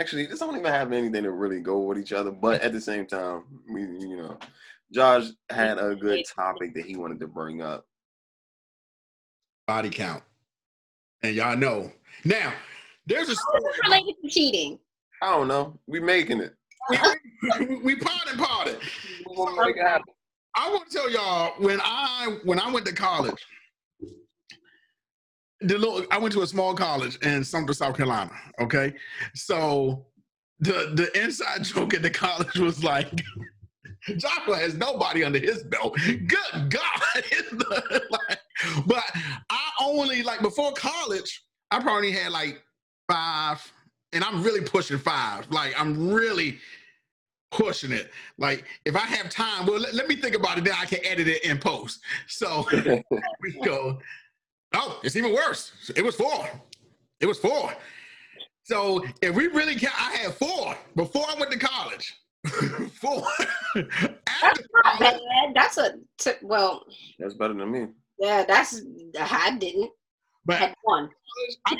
[0.00, 2.30] actually, this don't even have anything to really go with each other.
[2.30, 4.38] But at the same time, we, you know,
[4.92, 7.86] Josh had a good topic that he wanted to bring up.
[9.66, 10.22] Body count.
[11.22, 11.92] And y'all know.
[12.24, 12.52] Now,
[13.10, 13.72] there's a how is story.
[13.84, 14.78] related to cheating?
[15.22, 15.78] I don't know.
[15.86, 16.54] We making it.
[17.60, 18.76] we, we pardon, pardon.
[19.28, 20.02] We it.
[20.56, 23.46] I want to tell y'all when I when I went to college,
[25.60, 28.30] the little I went to a small college in Sumter, South Carolina.
[28.60, 28.94] Okay,
[29.34, 30.06] so
[30.60, 33.22] the the inside joke at the college was like.
[34.16, 35.94] Joshua has nobody under his belt.
[35.94, 38.02] Good God!
[38.10, 38.38] like,
[38.86, 39.04] but
[39.50, 42.62] I only like before college, I probably had like
[43.10, 43.72] five,
[44.12, 45.50] and I'm really pushing five.
[45.50, 46.58] Like I'm really
[47.50, 48.10] pushing it.
[48.38, 50.64] Like if I have time, well, let, let me think about it.
[50.64, 52.00] Then I can edit it in post.
[52.28, 52.66] So
[53.42, 53.98] we go.
[54.74, 55.72] Oh, it's even worse.
[55.96, 56.48] It was four.
[57.20, 57.72] It was four.
[58.62, 62.14] So if we really count, I had four before I went to college.
[63.00, 63.24] four.
[63.76, 65.54] After Not college, bad.
[65.54, 66.84] That's a t- well,
[67.18, 67.88] That's better than me.
[68.20, 68.44] yeah.
[68.46, 68.80] That's
[69.18, 69.90] I didn't
[70.46, 71.10] but had one.
[71.66, 71.76] I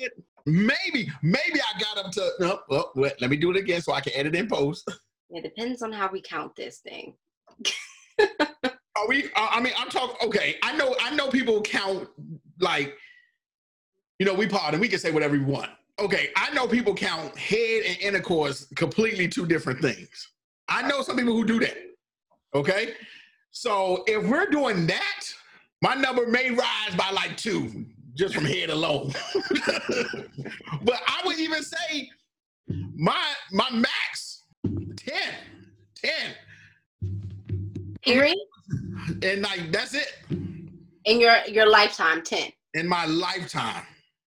[0.00, 0.10] had
[0.46, 2.30] maybe, maybe I got up to.
[2.40, 4.90] Oh, oh, wait, let me do it again so I can edit in post.
[5.30, 7.14] It depends on how we count this thing.
[8.20, 9.24] Are we?
[9.34, 10.14] Uh, I mean, I'm talking.
[10.28, 10.94] Okay, I know.
[11.00, 12.08] I know people count
[12.60, 12.94] like,
[14.20, 14.78] you know, we pardon.
[14.78, 15.70] We can say whatever we want.
[15.98, 20.30] Okay, I know people count head and intercourse completely two different things.
[20.68, 21.76] I know some people who do that.
[22.54, 22.94] Okay,
[23.50, 25.24] so if we're doing that,
[25.82, 29.12] my number may rise by like two just from head alone.
[30.82, 32.10] but I would even say
[32.96, 34.42] my my max
[34.96, 35.14] 10
[35.96, 36.12] 10
[38.02, 38.36] Period.
[39.22, 40.12] and like that's it
[41.04, 42.50] In your your lifetime, ten.
[42.74, 43.84] in my lifetime.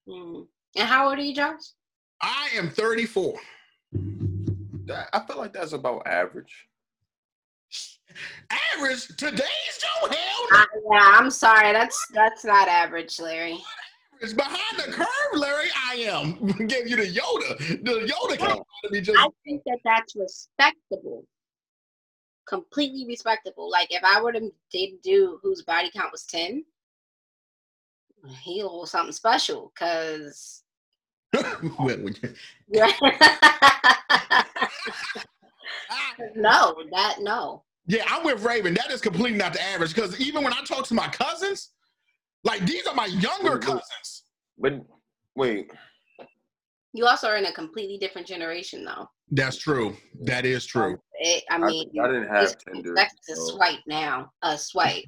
[0.07, 0.45] Mm.
[0.75, 1.61] And how old are you, Josh?
[2.21, 3.39] I am 34.
[5.13, 6.67] I feel like that's about average.
[8.75, 10.57] Average today's Joe hell no.
[10.59, 11.73] Uh, yeah, I'm sorry.
[11.73, 13.59] That's that's not average, Larry.
[14.19, 15.67] It's behind the curve, Larry.
[15.89, 16.35] I am.
[16.67, 17.57] Give you the Yoda.
[17.83, 18.37] The Yoda
[18.83, 21.23] to be just I think that that's respectable.
[22.47, 23.69] Completely respectable.
[23.69, 26.63] Like if I were to date a dude whose body count was ten,
[28.41, 29.71] he a little something special.
[29.77, 30.63] Cause
[31.77, 32.33] When- when you-
[36.35, 37.63] no, that no.
[37.87, 38.73] Yeah, I'm with Raven.
[38.75, 41.71] That is completely not the average because even when I talk to my cousins,
[42.43, 43.79] like these are my younger Look, look.
[43.81, 44.23] cousins.
[44.57, 44.73] But
[45.35, 45.71] wait,
[46.93, 49.07] You also are in a completely different generation, though.
[49.31, 49.95] That's true.
[50.21, 50.97] That is true.
[51.19, 52.93] It, I I, mean, I didn't have it's, Tinder.
[52.95, 54.31] that's a so- swipe now.
[54.43, 55.03] A swipe.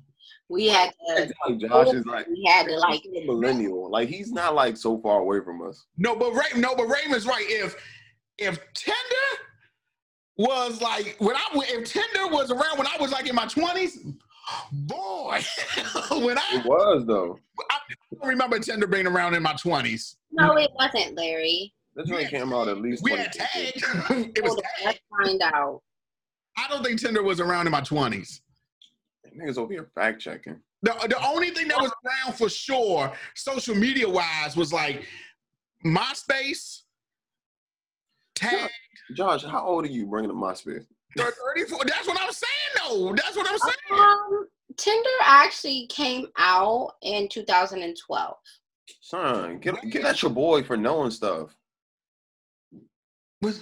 [0.49, 1.31] We had to.
[1.47, 3.01] Like Josh is like We had to like.
[3.05, 3.89] a millennial.
[3.91, 5.85] Like he's not like so far away from us.
[5.97, 7.45] No, but Ray, no, but Raven's right.
[7.47, 7.75] If
[8.39, 9.29] if Tinder
[10.39, 13.45] was like when I went, if Tinder was around when I was like in my
[13.45, 13.99] twenties,
[14.71, 15.41] boy,
[16.11, 17.37] when I, It was though.
[17.69, 17.77] I
[18.13, 20.15] don't remember Tinder being around in my twenties.
[20.31, 21.73] No, it wasn't, Larry.
[21.95, 23.83] That joint came out at least We had tagged.
[24.37, 24.85] it was Hold on.
[24.85, 25.81] Let's find out.
[26.57, 28.41] I don't think Tinder was around in my twenties.
[29.37, 30.61] Niggas over here fact checking.
[30.81, 35.03] The, the only thing that was around for sure, social media wise, was like
[35.85, 36.83] MySpace,
[38.39, 38.69] tag
[39.15, 40.85] Josh, how old are you bringing up MySpace?
[41.17, 41.79] 34.
[41.85, 42.51] That's what I'm saying,
[42.87, 43.13] though.
[43.15, 43.99] That's what I'm saying.
[43.99, 44.47] Um,
[44.77, 48.35] Tinder actually came out in 2012.
[49.01, 51.55] Son, get, get at your boy for knowing stuff.
[53.41, 53.61] Was-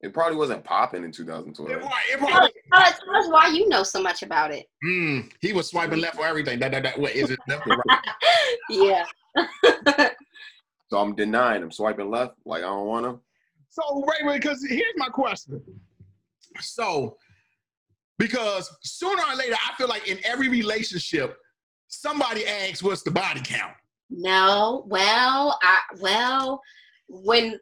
[0.00, 1.82] It probably wasn't popping in It, 2012.
[1.82, 4.66] right, it Tell probably- tell us- tell us why you know so much about it.
[4.84, 6.58] Mm, he was swiping left for everything.
[6.58, 7.38] That, that, that, what is it?
[7.48, 7.98] Left or right?
[8.70, 9.04] Yeah.
[10.90, 13.20] So I'm denying him, swiping left, like I don't want him.
[13.78, 15.62] So, wait, wait, because here's my question.
[16.60, 17.16] So,
[18.18, 21.36] because sooner or later, I feel like in every relationship,
[21.86, 23.74] somebody asks, "What's the body count?"
[24.10, 26.60] No, well, I well,
[27.08, 27.60] when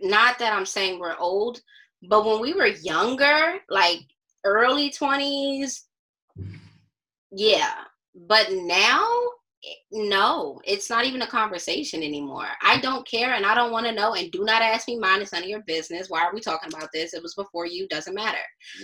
[0.00, 1.60] not that I'm saying we're old,
[2.08, 4.00] but when we were younger, like
[4.44, 5.80] early 20s,
[7.30, 7.74] yeah.
[8.14, 9.06] But now
[9.92, 12.48] no, it's not even a conversation anymore.
[12.62, 15.22] I don't care and I don't want to know and do not ask me mine.
[15.22, 16.10] It's none of your business.
[16.10, 17.14] Why are we talking about this?
[17.14, 18.38] It was before you, doesn't matter.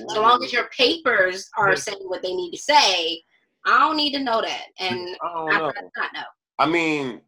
[0.08, 3.22] So long as your papers are saying what they need to say,
[3.66, 4.66] I don't need to know that.
[4.78, 5.66] And I don't know.
[5.66, 6.22] rather not know.
[6.58, 7.20] I mean,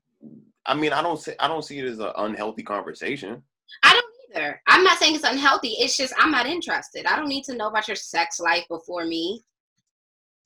[0.66, 3.42] I mean, I don't say I don't see it as an unhealthy conversation.
[3.83, 4.05] I don't
[4.37, 4.61] either.
[4.66, 5.75] I'm not saying it's unhealthy.
[5.79, 7.07] It's just I'm not interested.
[7.07, 9.42] I don't need to know about your sex life before me.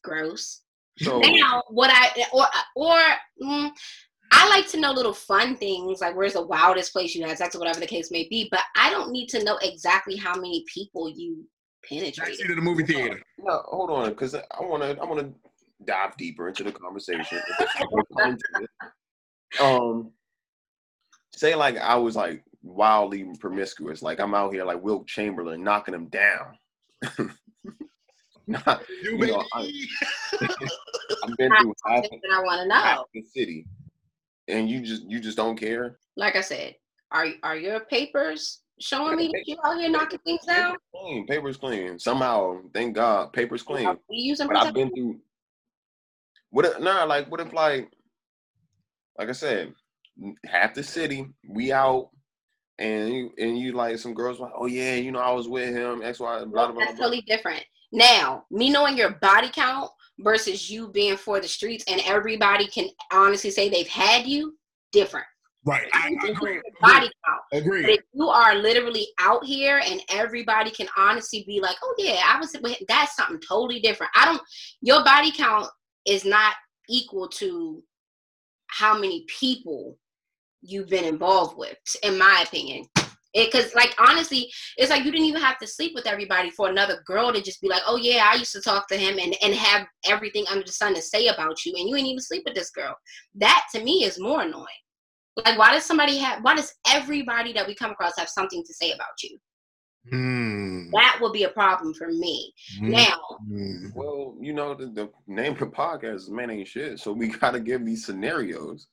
[0.03, 0.63] Gross.
[0.99, 2.99] So Now, what I or or
[3.43, 3.71] mm,
[4.33, 7.55] I like to know little fun things like where's the wildest place you had sex
[7.55, 8.49] or whatever the case may be.
[8.51, 11.45] But I don't need to know exactly how many people you
[11.91, 12.47] Next penetrated.
[12.47, 13.21] to the movie theater.
[13.39, 15.33] no, hold on, because I want to I want to
[15.85, 17.41] dive deeper into the conversation.
[19.61, 20.11] um,
[21.35, 25.95] say like I was like wildly promiscuous, like I'm out here like Wilt Chamberlain knocking
[25.95, 26.59] him down.
[28.67, 33.05] Not, You You know, I've been through half, I want to know.
[33.13, 33.67] the city,
[34.47, 35.99] and you just you just don't care.
[36.17, 36.77] Like I said,
[37.11, 40.77] are are your papers showing me that you out here knocking things down?
[40.77, 41.99] Paper's clean, paper's clean.
[41.99, 43.87] Somehow, thank God, paper's clean.
[43.87, 45.19] Are we using But I've been through.
[46.51, 47.03] What if nah?
[47.03, 47.91] Like what if like,
[49.19, 49.75] like I said,
[50.45, 52.11] half the city we out,
[52.79, 55.75] and you and you like some girls like, oh yeah, you know I was with
[55.75, 56.85] him X Y blah blah blah.
[56.85, 57.65] That's totally different.
[57.97, 62.89] Now, me knowing your body count versus you being for the streets and everybody can
[63.11, 64.55] honestly say they've had you,
[64.93, 65.27] different.
[65.65, 65.89] Right.
[65.95, 66.61] I, I agree.
[66.81, 67.41] Body count.
[67.51, 67.95] But Agree.
[67.95, 72.39] if you are literally out here and everybody can honestly be like, oh yeah, I
[72.39, 72.55] was
[72.87, 74.13] that's something totally different.
[74.15, 74.43] I don't
[74.83, 75.67] your body count
[76.07, 76.55] is not
[76.89, 77.83] equal to
[78.69, 79.99] how many people
[80.61, 82.85] you've been involved with, in my opinion.
[83.45, 87.03] Because, like, honestly, it's like you didn't even have to sleep with everybody for another
[87.07, 89.55] girl to just be like, oh, yeah, I used to talk to him and, and
[89.55, 92.55] have everything under the sun to say about you, and you ain't even sleep with
[92.55, 92.97] this girl.
[93.35, 94.65] That, to me, is more annoying.
[95.45, 98.73] Like, why does somebody have, why does everybody that we come across have something to
[98.73, 99.39] say about you?
[100.11, 100.91] Hmm.
[100.93, 102.53] That would be a problem for me.
[102.81, 103.89] Now, Hmm.
[103.95, 107.29] Well, you know the, the name of the podcast is Man Ain't Shit, so we
[107.41, 108.87] gotta give these scenarios.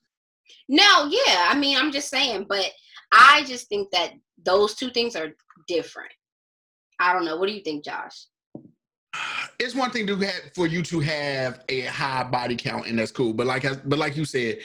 [0.68, 2.66] no, yeah, I mean, I'm just saying, but
[3.12, 5.30] I just think that those two things are
[5.68, 6.12] different.
[7.00, 7.38] I don't know.
[7.38, 8.26] What do you think, Josh?
[9.60, 13.12] it's one thing to have for you to have a high body count and that's
[13.12, 14.58] cool but like but like you said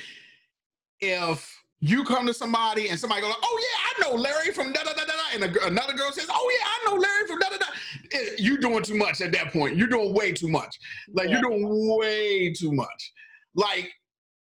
[1.00, 4.83] if you come to somebody and somebody goes oh yeah i know larry from da
[4.83, 7.38] da da da da," and a, another girl says oh yeah i know larry from
[7.38, 7.66] da da da
[8.12, 10.74] eh, you're doing too much at that point you're doing way too much
[11.12, 11.40] like Yeah.
[11.40, 13.12] you're doing way too much
[13.54, 13.92] like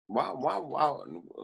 [0.08, 0.94] Why, why, why,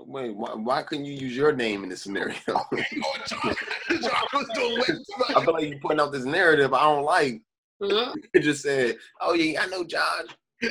[0.06, 2.34] wait, why, why couldn't you use your name in this scenario?
[2.46, 2.54] you
[3.00, 3.54] know what, John?
[4.02, 7.04] John was doing way too I feel like you're putting out this narrative I don't
[7.04, 7.40] like.
[7.82, 8.14] Mhm.
[8.34, 10.26] You just said, oh yeah, I know John.
[10.60, 10.70] John,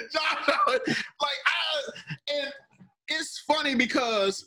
[0.67, 0.81] like
[1.47, 2.53] I, and
[3.07, 4.45] it's funny because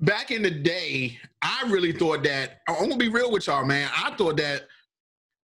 [0.00, 3.90] back in the day, I really thought that I'm gonna be real with y'all, man.
[3.94, 4.66] I thought that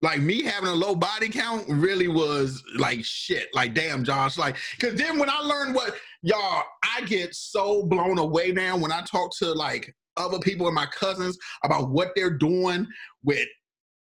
[0.02, 3.48] like me having a low body count really was like shit.
[3.54, 4.38] Like damn, Josh.
[4.38, 8.92] Like, cause then when I learned what y'all, I get so blown away now when
[8.92, 12.88] I talk to like other people and my cousins about what they're doing
[13.24, 13.48] with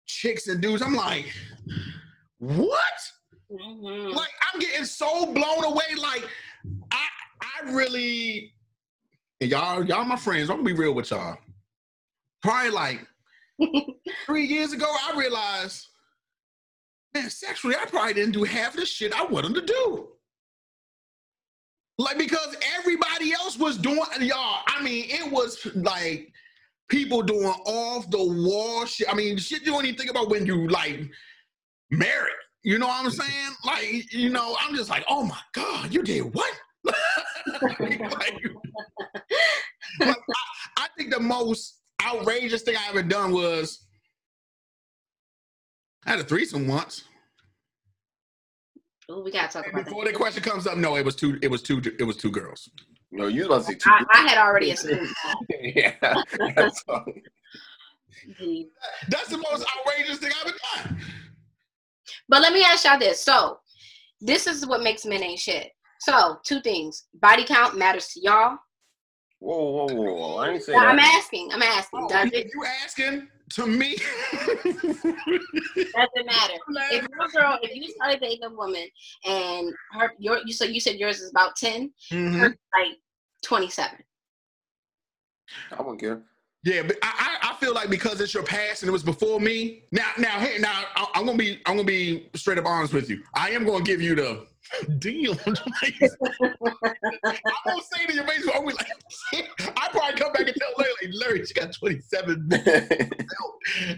[0.05, 0.81] chicks and dudes.
[0.81, 1.25] I'm like,
[2.39, 2.81] what?
[3.49, 4.13] Mhm.
[4.13, 5.95] like I'm getting so blown away.
[5.97, 6.27] Like
[6.91, 7.07] I
[7.41, 8.53] I really
[9.39, 10.49] and y'all y'all my friends.
[10.49, 11.37] I'm gonna be real with y'all.
[12.43, 13.07] Probably like
[14.25, 15.87] three years ago, I realized,
[17.13, 20.07] man, sexually, I probably didn't do half the shit I wanted to do.
[21.99, 24.61] Like because everybody else was doing y'all.
[24.67, 26.31] I mean, it was like
[26.89, 29.11] people doing off the wall shit.
[29.11, 31.09] I mean, shit you don't even think about when you like
[31.89, 32.33] married.
[32.63, 33.21] You know what I'm mm-hmm.
[33.21, 33.55] saying?
[33.65, 36.53] Like, you know, I'm just like, oh my god, you did what?
[36.83, 38.41] like, like,
[40.01, 40.15] I,
[40.77, 43.85] I think the most outrageous thing I ever done was
[46.05, 47.03] I had a threesome once.
[49.11, 50.11] Ooh, we gotta talk And about before that.
[50.11, 51.39] the question comes up, no, it was two.
[51.41, 51.81] It was two.
[51.99, 52.69] It was two girls.
[53.11, 53.89] No, you was about to say two.
[53.89, 55.07] I, I had already assumed
[55.49, 55.93] yeah,
[56.55, 56.83] that's
[59.09, 60.57] That's the most outrageous thing I've ever
[60.89, 61.01] done.
[62.27, 63.21] But let me ask y'all this.
[63.23, 63.59] So,
[64.19, 65.69] this is what makes men ain't shit.
[66.01, 67.05] So, two things.
[67.21, 68.57] Body count matters to y'all.
[69.39, 70.35] Whoa, whoa, whoa, whoa!
[70.37, 71.51] I ain't say Well, I'm asking.
[71.53, 72.01] I'm asking.
[72.03, 72.51] Oh, Does you, it?
[72.53, 73.95] you asking to me?
[75.95, 76.53] Doesn't matter.
[76.91, 78.85] If your girl, if you started dating a woman
[79.25, 82.39] and her, your, you said you said yours is about 10 Mhm.
[82.39, 82.97] hers like
[83.43, 83.97] twenty seven.
[85.71, 86.21] I wouldn't care.
[86.67, 89.83] Yeah, but I, I feel like because it's your past and it was before me.
[89.93, 93.09] Now now hey now I, I'm gonna be I'm gonna be straight up honest with
[93.09, 93.23] you.
[93.33, 94.45] I am gonna give you the
[94.99, 95.37] deal.
[95.47, 95.71] I'm gonna
[97.93, 98.85] say to your face, I'm like,
[99.77, 102.49] I probably come back and tell Larry, like, Larry, she got 27.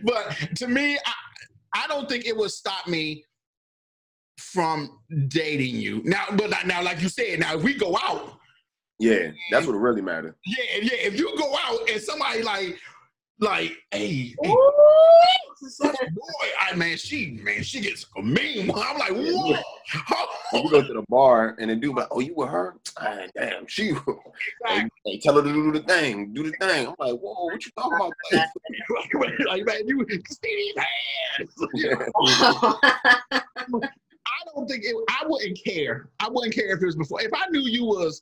[0.03, 1.13] But to me, I,
[1.74, 3.26] I don't think it would stop me
[4.38, 6.03] from dating you.
[6.05, 8.38] Now, but now, like you said, now if we go out,
[9.00, 10.36] yeah, that's what really matters.
[10.45, 12.78] yeah, yeah, if you go out and somebody like,
[13.39, 14.56] like, hey, hey
[15.68, 18.86] such a boy, I man, she man, she gets a mean one.
[18.86, 19.56] I'm like, whoa.
[20.52, 22.76] When you go to the bar and the dude like, "Oh, you with her?
[22.97, 23.93] Ah, damn, she."
[24.66, 26.88] Hey, hey, tell her to do the thing, do the thing.
[26.88, 28.14] I'm like, "Whoa, what you talking about?"
[29.47, 31.56] like, man, you see these hands.
[33.32, 33.41] I
[34.54, 36.10] don't think it, I wouldn't care.
[36.20, 37.22] I wouldn't care if it was before.
[37.22, 38.22] If I knew you was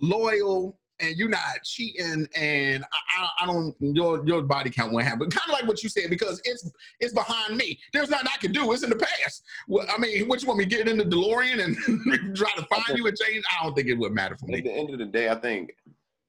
[0.00, 5.28] loyal and you're not cheating, and I, I, don't your your body count won't happen.
[5.28, 6.70] Kind of like what you said because it's
[7.00, 7.78] it's behind me.
[7.92, 8.72] There's nothing I can do.
[8.72, 9.42] It's in the past.
[9.66, 12.64] Well, I mean, what you want me to get in the DeLorean and try to
[12.66, 13.44] find you and change?
[13.50, 14.58] I don't think it would matter for me.
[14.58, 15.76] At the end of the day, I think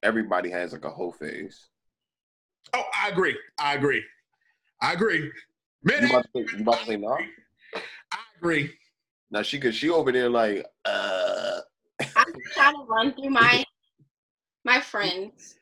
[0.02, 1.68] everybody has like a whole phase.
[2.74, 3.36] Oh, I agree.
[3.58, 4.02] I agree.
[4.82, 5.30] I agree.
[5.84, 7.16] You about to say, you about to say no?
[8.12, 8.72] I agree.
[9.30, 11.60] Now she could she over there like, uh,
[12.54, 13.64] trying to run through my
[14.64, 15.56] my friends.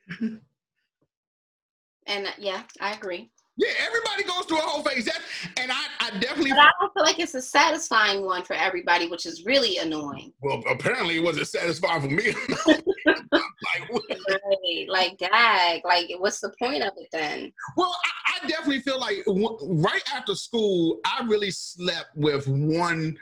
[2.07, 3.31] And uh, yeah, I agree.
[3.57, 5.05] Yeah, everybody goes through a whole phase.
[5.05, 5.21] That,
[5.59, 6.51] and I, I definitely.
[6.51, 10.33] But I don't feel like it's a satisfying one for everybody, which is really annoying.
[10.43, 12.35] Well, apparently it wasn't satisfying for me.
[12.67, 13.89] like,
[14.29, 14.87] Right.
[14.89, 15.83] Like, dag.
[15.85, 17.53] Like, what's the point of it then?
[17.77, 23.17] well, I, I definitely feel like w- right after school, I really slept with one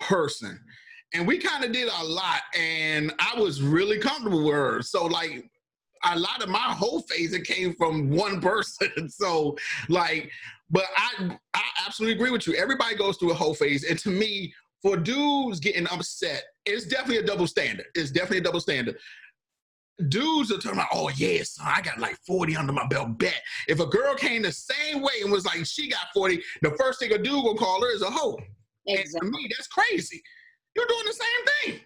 [0.00, 0.58] person,
[1.14, 4.82] and we kind of did a lot, and I was really comfortable with her.
[4.82, 5.48] So, like,
[6.04, 9.08] a lot of my whole phase it came from one person.
[9.08, 9.56] so,
[9.88, 10.30] like,
[10.70, 12.54] but I, I absolutely agree with you.
[12.54, 14.52] Everybody goes through a whole phase, and to me,
[14.82, 17.86] for dudes getting upset, it's definitely a double standard.
[17.94, 18.98] It's definitely a double standard.
[20.08, 23.16] Dudes are talking about, oh yes, son, I got like 40 under my belt.
[23.16, 26.72] Bet if a girl came the same way and was like she got 40, the
[26.72, 28.38] first thing a dude gonna call her is a hoe.
[28.88, 30.20] And to me, that's crazy.
[30.76, 31.80] You're doing the same thing.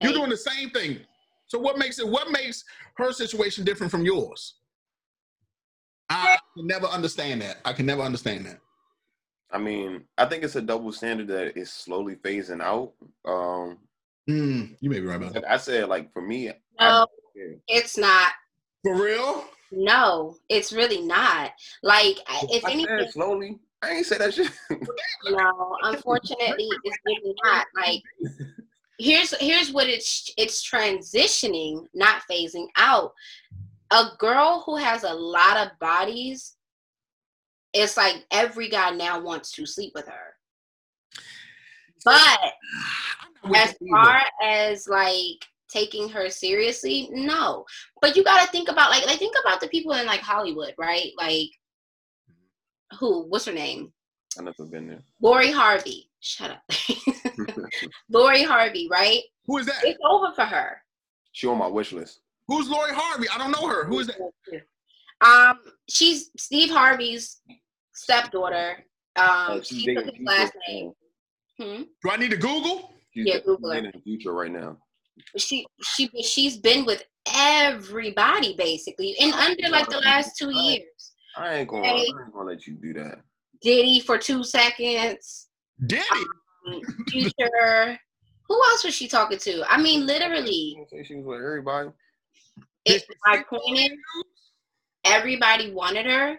[0.00, 1.00] You're doing the same thing.
[1.46, 2.08] So what makes it?
[2.08, 2.64] What makes
[2.96, 4.54] her situation different from yours?
[6.10, 7.58] I can never understand that.
[7.64, 8.60] I can never understand that.
[9.50, 12.92] I mean, I think it's a double standard that is slowly phasing out.
[13.24, 13.78] Um,
[14.28, 15.50] Mm, you may be right about that.
[15.50, 17.06] I said like for me, No,
[17.68, 18.32] it's not.
[18.82, 19.44] For real?
[19.70, 21.52] No, it's really not.
[21.82, 22.16] Like,
[22.50, 23.58] if I anything, said slowly.
[23.84, 24.50] I ain't say that shit.
[25.30, 25.76] no.
[25.82, 27.66] Unfortunately, it's really not.
[27.76, 28.02] Like,
[28.98, 33.12] here's here's what it's it's transitioning, not phasing out.
[33.90, 36.56] A girl who has a lot of bodies,
[37.72, 40.34] it's like every guy now wants to sleep with her.
[42.04, 42.38] But
[43.54, 47.64] as far as like taking her seriously, no.
[48.00, 51.12] But you gotta think about like like think about the people in like Hollywood, right?
[51.18, 51.50] Like
[52.98, 53.24] who?
[53.28, 53.92] What's her name?
[54.38, 55.00] I never been there.
[55.20, 56.10] Lori Harvey.
[56.20, 56.62] Shut up.
[58.08, 59.20] Lori Harvey, right?
[59.46, 59.76] Who is that?
[59.84, 60.78] It's over for her.
[61.32, 62.20] she on my wish list.
[62.48, 63.26] Who's Lori Harvey?
[63.32, 63.84] I don't know her.
[63.84, 64.18] Who is that?
[65.20, 65.58] Um,
[65.88, 67.40] she's Steve Harvey's
[67.94, 68.84] stepdaughter.
[69.16, 70.24] Um, Oh, she's she took his Future.
[70.24, 70.92] last name.
[71.60, 71.82] Hmm?
[72.02, 72.90] Do I need to Google?
[73.14, 73.76] She's Yeah, Google her.
[73.76, 74.76] dating the future right now.
[75.36, 81.12] She she she's been with everybody basically in under like the last two years.
[81.36, 81.86] I ain't gonna.
[81.86, 83.20] I ain't gonna let you do that.
[83.60, 85.48] Diddy for two seconds.
[85.86, 86.04] Diddy.
[86.68, 87.98] um, Future.
[88.48, 89.64] Who else was she talking to?
[89.72, 90.76] I mean, literally.
[91.04, 91.90] She was with everybody.
[92.84, 93.92] It, my point
[95.04, 96.36] everybody wanted her,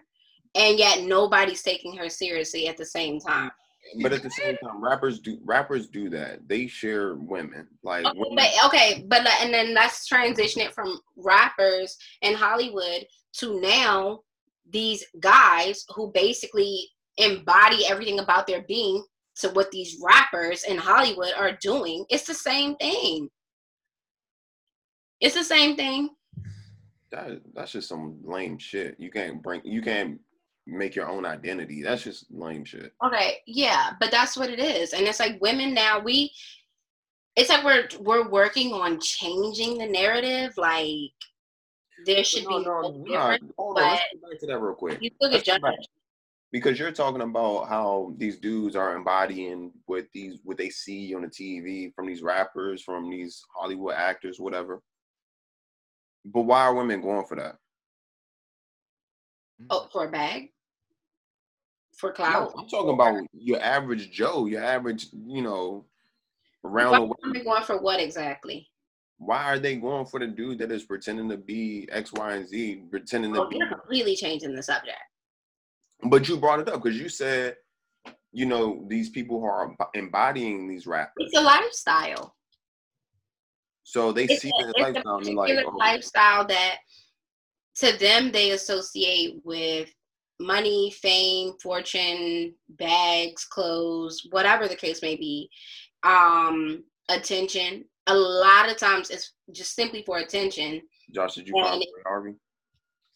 [0.56, 3.52] and yet nobody's taking her seriously at the same time.
[4.02, 6.48] But at the same time, rappers do rappers do that.
[6.48, 7.68] They share women.
[7.84, 13.06] Like Okay, women, but, okay, but and then let's transition it from rappers in Hollywood
[13.38, 14.22] to now
[14.72, 16.88] these guys who basically
[17.18, 19.04] embody everything about their being
[19.38, 22.06] to what these rappers in Hollywood are doing.
[22.10, 23.30] It's the same thing.
[25.22, 26.10] It's the same thing.
[27.12, 28.96] that, that's just some lame shit.
[29.00, 30.20] You can't bring you can't
[30.68, 31.84] make your own identity.
[31.84, 32.94] That's just lame shit.
[33.06, 34.94] Okay, yeah, but that's what it is.
[34.94, 36.32] And it's like women now we
[37.36, 41.12] it's like we're we're working on changing the narrative like
[42.06, 43.84] there should no, be no, no no, hold on.
[43.84, 45.02] Let's but go back to that real quick.
[45.02, 45.76] you still get Let's go back.
[45.78, 45.90] judged.
[46.52, 51.24] Because you're talking about how these dudes are embodying what these what they see on
[51.24, 54.82] the TV from these rappers, from these Hollywood actors, whatever.
[56.24, 57.58] But why are women going for that?
[59.62, 59.68] Mm.
[59.70, 60.52] Oh, for a bag?
[61.98, 62.54] For No, clout?
[62.58, 65.86] I'm talking about your average Joe, your average, you know,
[66.64, 67.16] around Why the are way.
[67.24, 68.68] women going for what exactly?
[69.18, 72.48] Why are they going for the dude that is pretending to be X, Y, and
[72.48, 73.58] Z, pretending to be?
[73.58, 74.98] you're completely changing the subject.
[76.10, 77.56] But you brought it up because you said,
[78.34, 82.36] you know, these people who are embodying these rappers, It's a lifestyle.
[83.84, 86.78] so they It's see a, the it's a lifestyle and like, oh, lifestyle that
[87.78, 89.90] to them they associate with
[90.42, 95.50] money, fame, fortune, bags, clothes, whatever the case may be.
[96.04, 97.86] Um, attention.
[98.08, 100.82] A lot of times it's just simply for attention.
[101.14, 102.34] Josh, did you find Lori Harvey?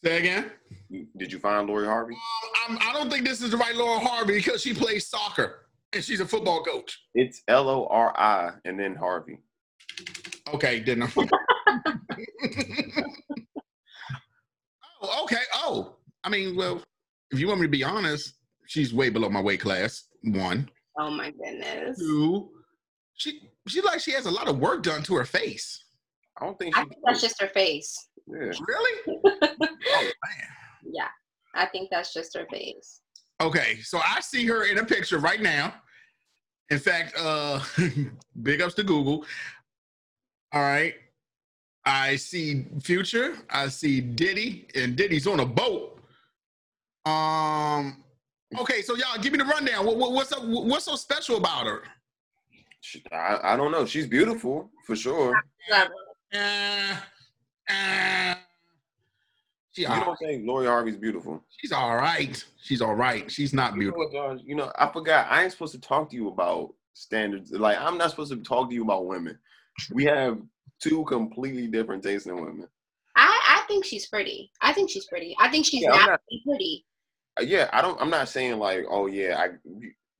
[0.03, 0.51] Say again.
[1.17, 2.15] Did you find Lori Harvey?
[2.67, 6.03] I'm, I don't think this is the right Laura Harvey because she plays soccer and
[6.03, 6.97] she's a football coach.
[7.13, 9.39] It's L O R I and then Harvey.
[10.53, 11.11] Okay, didn't
[15.01, 15.41] oh, okay.
[15.53, 16.81] Oh, I mean, well,
[17.31, 18.33] if you want me to be honest,
[18.67, 20.05] she's way below my weight class.
[20.23, 21.97] One, Oh my goodness.
[21.99, 22.49] two.
[23.15, 25.83] She she like she has a lot of work done to her face.
[26.41, 26.89] I don't think I she.
[26.89, 28.07] think that's just her face.
[28.27, 28.51] yeah.
[28.67, 29.01] Really?
[29.25, 29.31] oh
[30.03, 30.11] man.
[30.91, 31.07] Yeah.
[31.55, 33.01] I think that's just her face.
[33.41, 35.73] Okay, so I see her in a picture right now.
[36.69, 37.59] In fact, uh
[38.43, 39.25] big ups to Google.
[40.53, 40.95] All right.
[41.85, 45.99] I see Future, I see Diddy, and Diddy's on a boat.
[47.05, 48.03] Um
[48.59, 49.85] okay, so y'all give me the rundown.
[49.85, 51.83] What, what- what's up, what's so special about her?
[52.81, 53.85] She, I, I don't know.
[53.85, 55.33] She's beautiful for sure.
[55.69, 55.87] Love
[56.33, 56.95] Uh,
[57.69, 58.35] uh,
[59.71, 61.43] she You don't think Lori Harvey's beautiful?
[61.59, 62.43] she's all right.
[62.63, 63.29] She's all right.
[63.31, 64.21] She's not You know beautiful.
[64.21, 64.43] what, Josh?
[64.45, 65.27] You know, I forgot.
[65.29, 67.51] I ain't supposed to talk to you about standards.
[67.51, 69.37] Like, I'm not supposed to talk to you about women.
[69.91, 70.39] We have
[70.81, 72.67] two completely different tastes in women.
[73.15, 74.51] I, I think she's pretty.
[74.61, 75.35] I think she's pretty.
[75.39, 76.85] I think she's Yeah, I'm naturally pretty.
[77.39, 77.99] Uh, Yeah, I don't.
[78.01, 79.49] I'm not saying like, oh yeah, I.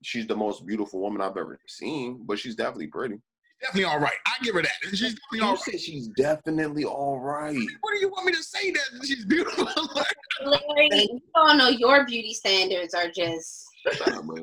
[0.01, 3.19] She's the most beautiful woman I've ever seen, but she's definitely pretty.
[3.61, 4.13] Definitely all right.
[4.25, 4.71] I give her that.
[4.93, 5.79] She's definitely all You right.
[5.79, 7.57] she's definitely all right.
[7.81, 9.65] What do you want me to say that she's beautiful?
[10.45, 14.41] Larry, you don't know your beauty standards are just Shut up, bro.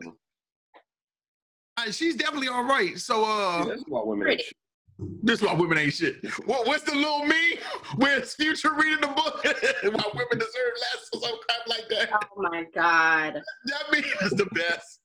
[1.79, 2.99] Uh, she's definitely all right.
[2.99, 4.25] So uh That's why women.
[4.25, 4.45] Pretty.
[4.99, 5.25] Shit.
[5.25, 6.25] this is why women ain't shit.
[6.47, 7.59] What, what's the little me?
[7.97, 9.41] Where's future reading the book?
[9.45, 12.11] why women deserve less or some crap like that.
[12.13, 13.43] oh my god.
[13.67, 15.01] That means the best.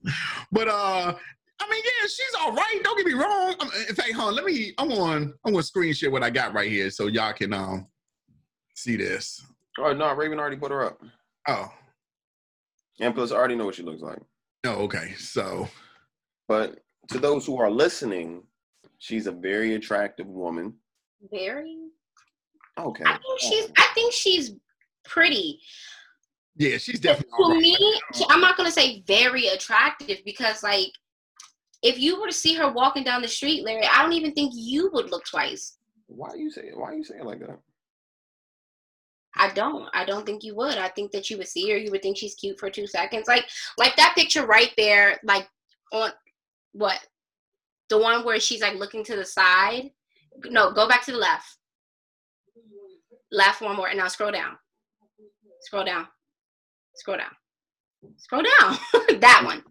[0.51, 1.15] But uh
[1.63, 2.79] I mean, yeah, she's all right.
[2.83, 3.53] Don't get me wrong.
[3.59, 4.73] Um, in fact, hon, let me.
[4.79, 5.31] I'm on.
[5.45, 7.85] I'm gonna screen share what I got right here so y'all can um
[8.73, 9.45] see this.
[9.77, 10.99] Oh no, Raven already put her up,
[11.47, 11.71] Oh
[12.99, 14.19] and plus I already know what she looks like.
[14.63, 15.13] no, okay.
[15.17, 15.67] So
[16.47, 16.79] But
[17.09, 18.43] to those who are listening,
[19.01, 20.73] she's a very attractive woman.
[21.31, 21.77] Very.
[22.79, 23.03] Okay.
[23.05, 23.69] I think she's.
[23.77, 24.51] I think she's
[25.03, 25.59] pretty.
[26.55, 27.61] yeah, she's definitely all to right.
[27.61, 30.91] me, she- I'm not gonna say very attractive because like,
[31.81, 34.53] if you were to see her walking down the street, Larry, I don't even think
[34.55, 35.77] you would look twice.
[36.07, 36.69] Why are you say?
[36.73, 37.59] Why are you saying like that?
[39.35, 39.89] I don't.
[39.93, 40.77] I don't think you would.
[40.77, 41.77] I think that you would see her.
[41.77, 43.27] You would think she's cute for two seconds.
[43.27, 43.45] Like,
[43.77, 45.19] like that picture right there.
[45.23, 45.47] Like
[45.91, 46.11] on
[46.73, 46.99] what?
[47.91, 49.91] The one where she's like looking to the side.
[50.45, 51.57] No, go back to the left.
[53.33, 54.57] Left one more, and now scroll down.
[55.63, 56.07] Scroll down.
[56.95, 57.31] Scroll down.
[58.15, 58.77] Scroll down.
[59.19, 59.61] that one,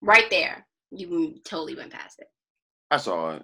[0.00, 0.64] right there.
[0.92, 2.28] You totally went past it.
[2.92, 3.42] I saw it.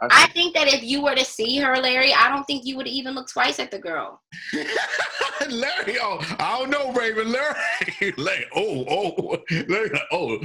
[0.00, 2.76] I I think that if you were to see her, Larry, I don't think you
[2.76, 4.20] would even look twice at the girl.
[5.50, 7.30] Larry, oh, I don't know, Raven.
[7.30, 7.54] Larry,
[8.16, 9.38] Larry, oh, oh,
[9.68, 10.38] Larry, oh.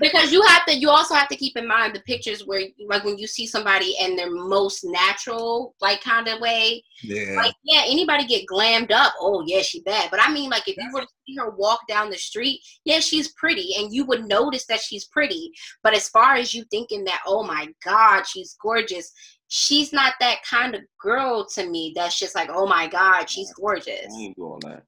[0.00, 3.04] Because you have to, you also have to keep in mind the pictures where, like,
[3.04, 6.82] when you see somebody in their most natural, like, kind of way.
[7.02, 7.34] Yeah.
[7.36, 9.14] Like, yeah, anybody get glammed up.
[9.20, 10.10] Oh, yeah, she bad.
[10.10, 13.00] But I mean, like, if you were to see her walk down the street, yeah,
[13.00, 15.50] she's pretty, and you would notice that she's pretty.
[15.82, 19.12] But as far as you thinking that, oh my God, she's gorgeous,
[19.48, 21.92] she's not that kind of girl to me.
[21.94, 24.12] That's just like, oh my God, she's gorgeous.
[24.14, 24.82] I ain't doing that.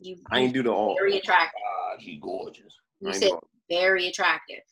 [0.00, 0.96] You, I ain't do the all.
[0.96, 1.60] very attractive.
[1.62, 2.74] Oh God, she gorgeous.
[3.00, 3.32] You said
[3.68, 4.62] very attractive.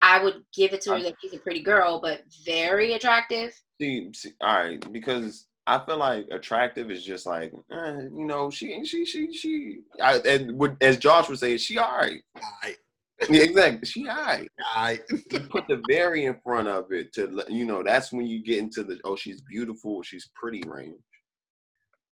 [0.00, 3.52] I would give it to her I- that she's a pretty girl, but very attractive.
[3.80, 8.50] See, see, all right, because I feel like attractive is just like, eh, you know,
[8.50, 9.78] she, she, she, she.
[10.02, 12.22] I, and would, as Josh would say, she all right.
[12.62, 12.74] I,
[13.28, 13.86] Yeah, exactly.
[13.86, 14.48] She all right.
[14.74, 15.00] I,
[15.30, 18.42] You put the very in front of it to, let- you know, that's when you
[18.42, 20.96] get into the oh, she's beautiful, she's pretty range.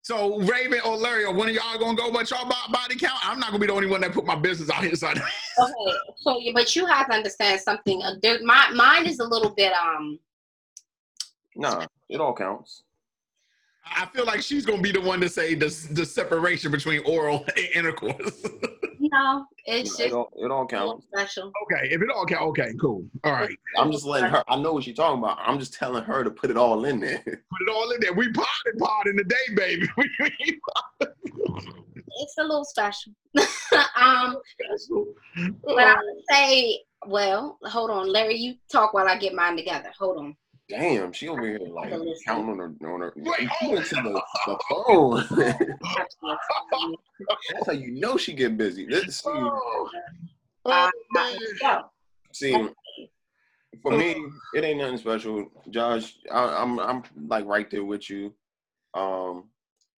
[0.01, 3.19] so Raven or Larry or one of y'all gonna go about y'all body count?
[3.27, 4.95] I'm not gonna be the only one that put my business out here.
[4.95, 5.07] So
[5.59, 8.01] Okay, so yeah, but you have to understand something.
[8.01, 10.17] Uh, there, my mine is a little bit um.
[11.57, 12.83] Nah, it all counts.
[13.85, 17.45] I feel like she's gonna be the one to say the the separation between oral
[17.57, 18.45] and intercourse.
[18.99, 21.07] No, it's it just all, it all a little counts.
[21.13, 21.51] special.
[21.63, 24.43] okay, if it all count, okay, cool, all right, I'm just letting her.
[24.47, 25.39] I know what she's talking about.
[25.41, 27.17] I'm just telling her to put it all in there.
[27.25, 28.13] put it all in there.
[28.13, 29.89] We potted pod in the day, baby.
[32.19, 33.13] It's a little special.
[33.35, 34.37] um,
[35.63, 38.35] but I would say, well, hold on, Larry.
[38.35, 39.89] You talk while I get mine together.
[39.97, 40.35] Hold on.
[40.71, 41.91] Damn, she over here like
[42.25, 43.13] counting on her on her.
[43.17, 43.71] Wait, she oh.
[43.71, 45.77] went to the, the phone.
[47.53, 48.85] That's how you know she get busy.
[48.85, 49.89] This, see, oh,
[50.65, 51.81] Uh, oh,
[52.31, 52.69] see,
[53.81, 55.51] for me, it ain't nothing special.
[55.69, 58.33] Josh, I, I'm I'm like right there with you.
[58.93, 59.49] Um,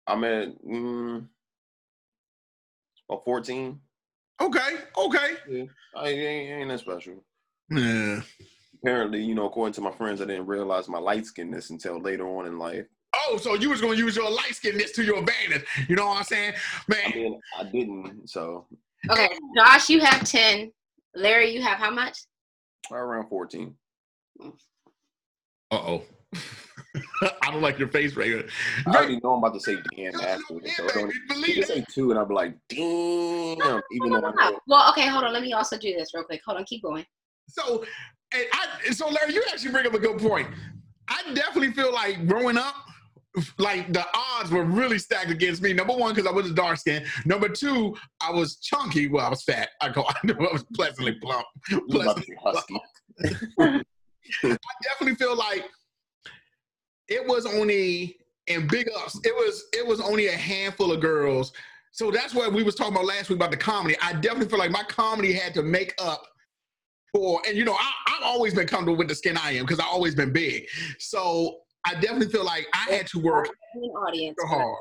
[0.07, 1.27] I'm at mm,
[3.11, 3.79] a 14.
[4.41, 5.29] Okay, okay.
[5.47, 5.63] Yeah,
[5.95, 7.23] I ain't, ain't that special.
[7.69, 8.21] Yeah.
[8.83, 12.27] Apparently, you know, according to my friends, I didn't realize my light skinness until later
[12.27, 12.85] on in life.
[13.15, 15.65] Oh, so you was gonna use your light skinness to your advantage.
[15.87, 16.53] You know what I'm saying?
[16.55, 18.27] I Man, mean, I didn't.
[18.29, 18.65] So
[19.09, 20.71] okay, Josh, you have ten.
[21.15, 22.17] Larry, you have how much?
[22.91, 23.73] around 14.
[25.71, 26.03] uh-oh.
[27.21, 28.47] I don't like your face, right here.
[28.87, 30.53] I already know I'm about to say damn No, after.
[30.55, 32.79] no, yeah, So don't, you believe can say two, and I'll be like, damn.
[32.81, 34.51] Even No, though no, I no.
[34.51, 34.59] know.
[34.67, 35.33] Well, okay, hold on.
[35.33, 36.41] Let me also do this real quick.
[36.45, 37.05] Hold on, keep going.
[37.47, 37.83] So,
[38.33, 40.47] and I, so Larry, you actually bring up a good point.
[41.09, 42.75] I definitely feel like growing up,
[43.57, 45.73] like the odds were really stacked against me.
[45.73, 47.03] Number one, because I was a dark skin.
[47.25, 49.07] Number two, I was chunky.
[49.07, 49.69] Well, I was fat.
[49.81, 50.05] I go.
[50.07, 51.45] I knew I was pleasantly plump.
[51.69, 52.81] You about to Pleasantly husky.
[54.43, 55.65] I definitely feel like
[57.07, 58.17] it was only
[58.47, 59.19] in big ups.
[59.23, 61.51] It was it was only a handful of girls.
[61.91, 63.95] So that's what we was talking about last week about the comedy.
[64.01, 66.25] I definitely feel like my comedy had to make up
[67.13, 69.79] for, and you know, I, I've always been comfortable with the skin I am because
[69.79, 70.67] I've always been big.
[70.99, 74.35] So I definitely feel like I had to work In audience.
[74.39, 74.77] extra hard.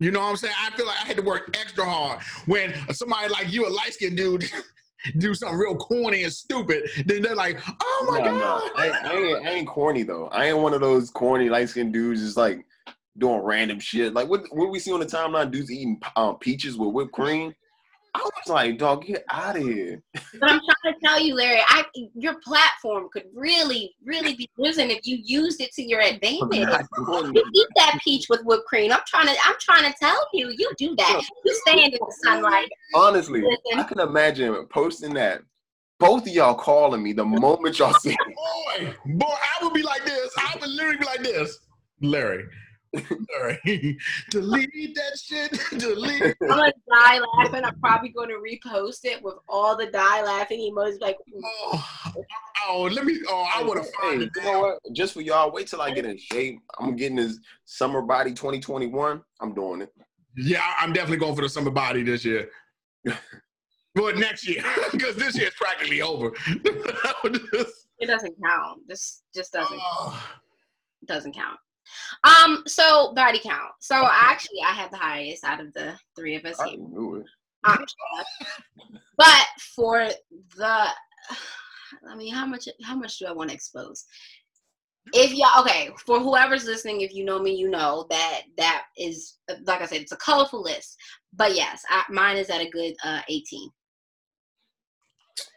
[0.00, 0.54] You know what I'm saying?
[0.60, 2.20] I feel like I had to work extra hard.
[2.46, 4.44] When somebody like you, a light skinned dude,
[5.18, 8.70] do something real corny and stupid, then they're like, oh my No, no, God.
[8.76, 10.28] I, I, ain't, I ain't corny though.
[10.28, 12.64] I ain't one of those corny light skinned dudes just like
[13.18, 14.14] doing random shit.
[14.14, 17.54] Like what what we see on the timeline, dudes eating um, peaches with whipped cream.
[18.14, 20.00] I was like, dog, get out of here.
[20.12, 21.84] But I'm trying to tell you, Larry, I
[22.14, 26.48] your platform could really, really be risen if you used it to your advantage.
[26.52, 28.92] You eat that peach with whipped cream.
[28.92, 31.24] I'm trying to I'm trying to tell you, you do that.
[31.44, 32.68] You stand in the sunlight.
[32.94, 33.80] Honestly, Listen.
[33.80, 35.42] I can imagine posting that.
[35.98, 38.18] Both of y'all calling me the moment y'all see it.
[38.76, 40.32] Boy, boy, I would be like this.
[40.38, 41.58] I would literally be like this.
[42.00, 42.44] Larry.
[42.94, 43.98] Larry.
[44.30, 45.58] Delete that shit.
[45.78, 46.22] Delete.
[46.42, 47.64] I'm gonna die laughing.
[47.64, 51.84] I'm probably gonna repost it with all the die laughing emojis like Oh,
[52.68, 53.18] oh, let me.
[53.28, 54.44] Oh, I would have Hey, found you it.
[54.44, 54.78] know what?
[54.94, 56.60] Just for y'all, wait till I get in shape.
[56.80, 59.22] I'm getting this summer body 2021.
[59.40, 59.92] I'm doing it.
[60.36, 62.48] Yeah, I'm definitely going for the summer body this year.
[63.96, 66.32] But next year, because this year is practically over.
[66.48, 68.80] it doesn't count.
[68.88, 70.20] This just doesn't Oh,
[71.06, 71.58] doesn't count.
[72.24, 73.72] Um, so body count.
[73.80, 76.78] So actually I have the highest out of the three of us I here.
[76.78, 77.26] knew it.
[77.64, 77.84] Um,
[79.16, 80.08] but for
[80.56, 80.86] the
[82.10, 84.04] I mean how much how much do I want to expose?
[85.12, 89.38] If y'all okay, for whoever's listening, if you know me, you know that that is
[89.66, 90.96] like I said, it's a colorful list.
[91.34, 93.70] But yes, I, mine is at a good uh 18.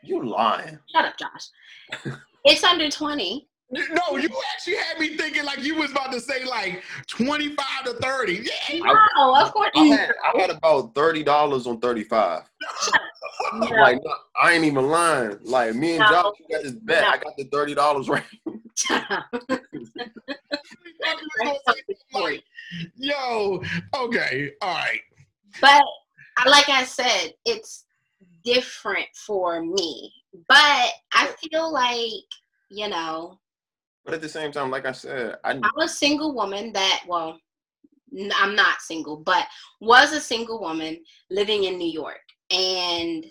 [0.04, 0.80] You lying.
[0.92, 2.14] Shut up, Josh.
[2.46, 3.48] it's under 20.
[3.70, 7.94] No, you actually had me thinking like you was about to say like 25 to
[7.96, 8.34] 30.
[8.70, 8.80] Yeah.
[9.18, 9.72] No, of course.
[9.76, 12.44] I had, I had about thirty dollars on thirty five.
[13.54, 13.68] No.
[13.70, 15.38] Like no, I ain't even lying.
[15.44, 16.08] Like me and No.
[16.10, 17.02] Josh we got this bet.
[17.02, 17.08] No.
[17.10, 18.24] I got the thirty dollars right.
[22.14, 22.44] Like,
[22.98, 23.62] Yo,
[23.96, 25.00] okay, all right.
[25.62, 25.84] but
[26.38, 27.86] I- like I said, it's
[28.44, 30.12] different for me.
[30.50, 32.12] But I feel like,
[32.70, 33.40] you know,
[34.08, 37.38] But at the same time, like I said, I I'm a single woman that, well,
[38.38, 39.46] I'm not single, but
[39.82, 42.22] was a single woman living in New York.
[42.50, 43.26] And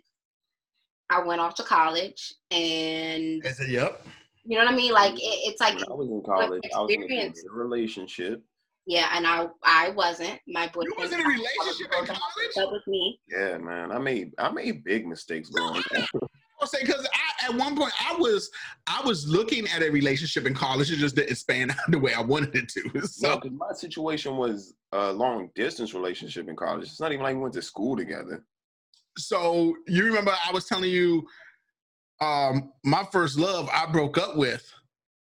[1.08, 4.06] I went off to college and, I said, yep.
[4.44, 4.92] you know what I mean?
[4.92, 6.62] Like, it, it's like, I was in college.
[6.74, 7.42] I was in a experience.
[7.50, 8.42] relationship.
[8.86, 10.38] yeah, and I, I wasn't.
[10.46, 12.56] My You boyfriend was in a relationship in college?
[12.58, 13.18] up with me.
[13.30, 13.92] Yeah, man.
[13.92, 15.82] I made I made big mistakes going.
[16.60, 18.50] I'll say because I, at one point I was
[18.86, 20.90] I was looking at a relationship in college.
[20.90, 22.90] It just didn't span out the way I wanted it to.
[22.94, 26.84] No, So 'cause my situation was a long distance relationship in college.
[26.88, 28.44] It's not even like we went to school together.
[29.18, 31.26] so you remember I was telling you
[32.20, 34.64] um my first love I broke up with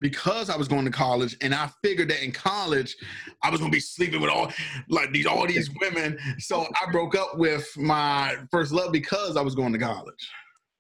[0.00, 2.96] because I was going to college and I figured that in college
[3.42, 4.52] I was gonna be sleeping with all
[4.88, 6.18] like these all these women.
[6.38, 10.28] So I broke up with my first love because I was going to college.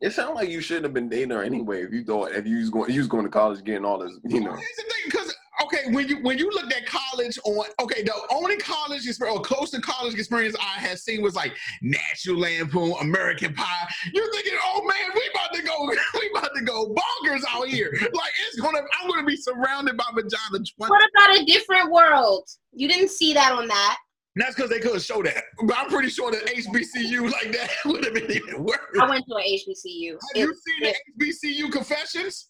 [0.02, 1.82] It sounds like you shouldn't have been dating her anyway.
[1.82, 4.12] If you thought if you was going you was going to college getting all this,
[4.24, 4.52] you know.
[4.52, 5.32] Here's the thing, because
[5.62, 9.42] okay, when you when you looked at college on okay, the only college experience or
[9.42, 13.88] close to college experience I had seen was like National Lampoon, American Pie.
[14.12, 15.88] You're thinking, oh man, we about to go,
[16.20, 17.92] we about to go bonkers out here.
[18.00, 20.32] Like it's gonna, I'm gonna be surrounded by vagina.
[20.52, 20.66] 20.
[20.78, 22.48] What about a different world?
[22.72, 23.98] You didn't see that on that.
[24.34, 25.44] And that's because they couldn't show that.
[25.64, 28.78] But I'm pretty sure that HBCU like that would have been even worse.
[29.00, 30.12] I went to an HBCU.
[30.12, 32.48] Have It, you seen the HBCU confessions?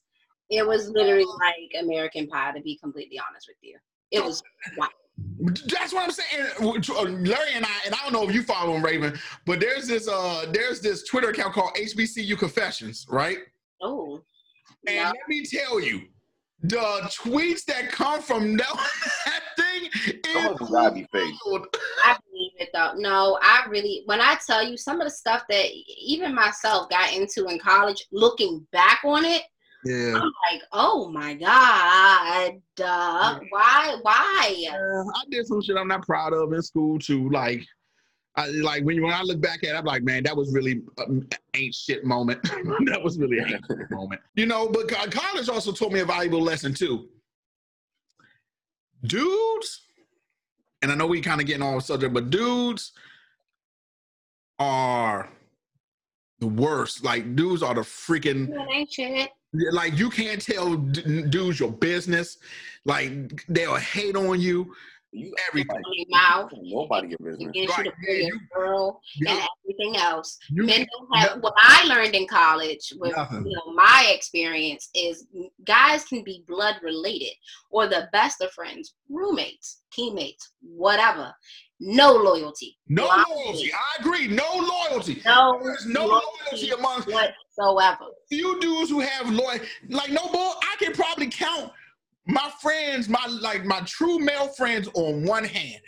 [0.50, 3.78] it was literally like American Pie, to be completely honest with you.
[4.10, 4.42] It was
[5.66, 7.24] That's what I'm saying.
[7.24, 10.08] Larry and I, and I don't know if you follow him, Raven, but there's this
[10.08, 13.38] uh there's this Twitter account called HBCU Confessions, right?
[13.80, 14.22] oh.
[14.86, 15.04] And no.
[15.04, 16.02] let me tell you,
[16.62, 18.76] the tweets that come from that,
[19.80, 21.34] that thing Some of is them gotta be fake.
[22.04, 22.94] I believe it though.
[22.96, 25.66] No, I really when I tell you some of the stuff that
[26.00, 29.42] even myself got into in college, looking back on it,
[29.84, 30.14] Yeah.
[30.14, 34.54] I'm like, oh my god, uh, why, why?
[34.70, 37.28] I did some shit I'm not proud of in school too.
[37.30, 37.64] Like,
[38.36, 40.52] I, like when you, when I look back at it, I'm like, man, that was
[40.54, 42.42] really um, ain't shit moment.
[42.86, 44.20] that was really an ain't shit moment.
[44.34, 47.08] You know, but college also taught me a valuable lesson too.
[49.04, 49.82] Dudes,
[50.80, 52.92] and I know we kind of getting off subject, but dudes
[54.58, 55.28] are
[56.38, 57.04] the worst.
[57.04, 58.48] Like, dudes are the freaking
[59.72, 62.38] like you can't tell dudes your business.
[62.84, 64.74] Like they'll hate on you.
[65.14, 65.76] You Everything.
[65.76, 66.50] On your mouth.
[66.62, 67.52] Nobody your You business.
[67.52, 70.38] get you Right, to yeah, be a you- girl Yeah, and everything else.
[70.50, 73.46] you Men don't have what I learned in college with Nothing.
[73.46, 75.26] you know my experience is
[75.64, 77.34] guys can be blood related
[77.70, 81.34] or the best of friends, roommates, teammates, whatever.
[81.84, 82.78] No loyalty.
[82.88, 83.72] No Blind loyalty.
[83.74, 84.28] I agree.
[84.28, 84.44] No
[84.90, 85.20] loyalty.
[85.26, 88.06] No There's no loyalty among whatsoever.
[88.28, 90.54] few dudes who have loyalty, Like no bull.
[90.62, 91.72] I can probably count
[92.26, 95.80] my friends, my like my true male friends on one hand.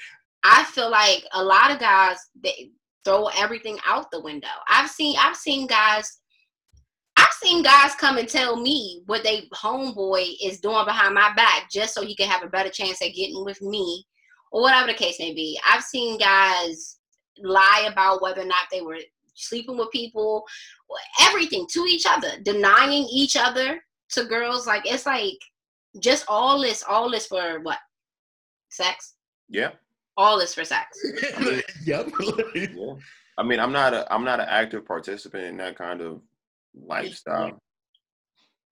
[0.42, 2.70] I feel like a lot of guys they
[3.04, 4.48] throw everything out the window.
[4.68, 6.20] I've seen I've seen guys
[7.16, 11.70] I've seen guys come and tell me what they homeboy is doing behind my back
[11.70, 14.04] just so he can have a better chance at getting with me
[14.50, 15.58] or whatever the case may be.
[15.70, 16.98] I've seen guys
[17.38, 18.98] lie about whether or not they were
[19.34, 20.44] sleeping with people,
[21.22, 23.80] everything to each other, denying each other
[24.10, 24.66] to girls.
[24.66, 25.38] Like it's like
[26.00, 27.78] just all this, all this for what?
[28.70, 29.14] Sex?
[29.48, 29.70] Yeah,
[30.16, 30.98] All this for sex.
[31.84, 32.08] yep.
[32.54, 32.94] yeah.
[33.38, 36.20] I mean, I'm not a I'm not an active participant in that kind of
[36.74, 37.58] lifestyle.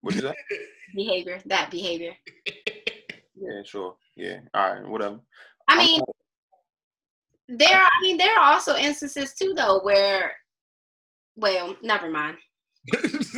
[0.01, 0.35] What is that?
[0.95, 2.13] behavior, that behavior.
[3.35, 3.95] Yeah, sure.
[4.15, 4.39] Yeah.
[4.53, 4.87] All right.
[4.87, 5.19] Whatever.
[5.67, 6.01] I mean,
[7.47, 7.81] there.
[7.81, 10.33] I mean, there are also instances too, though, where,
[11.35, 12.37] well, never mind.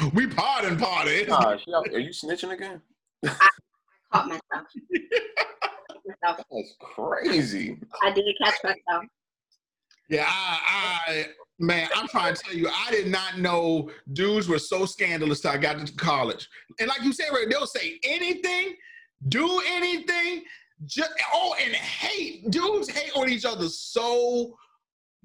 [0.14, 1.24] we pardon party.
[1.26, 2.80] Nah, she out- are you snitching again?
[3.24, 3.48] I
[4.12, 4.42] caught myself.
[6.06, 6.44] myself.
[6.50, 7.78] That's crazy.
[8.02, 9.04] I did catch myself.
[10.08, 11.26] Yeah, I, I
[11.58, 15.52] man, I'm trying to tell you, I did not know dudes were so scandalous till
[15.52, 16.48] I got to college.
[16.78, 18.74] And like you said, Ray, they'll say anything,
[19.28, 20.42] do anything,
[20.84, 22.50] just oh, and hate.
[22.50, 24.56] Dudes hate on each other so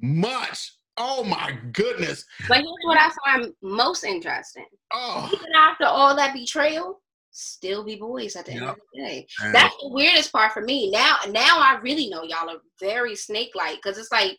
[0.01, 0.76] much.
[0.97, 2.25] Oh my goodness.
[2.47, 4.65] But here's what I find most interesting.
[4.91, 9.27] Oh, Even after all that betrayal, still be boys at the end of the day.
[9.43, 10.89] And- That's the weirdest part for me.
[10.89, 14.37] Now, now I really know y'all are very snake like because it's like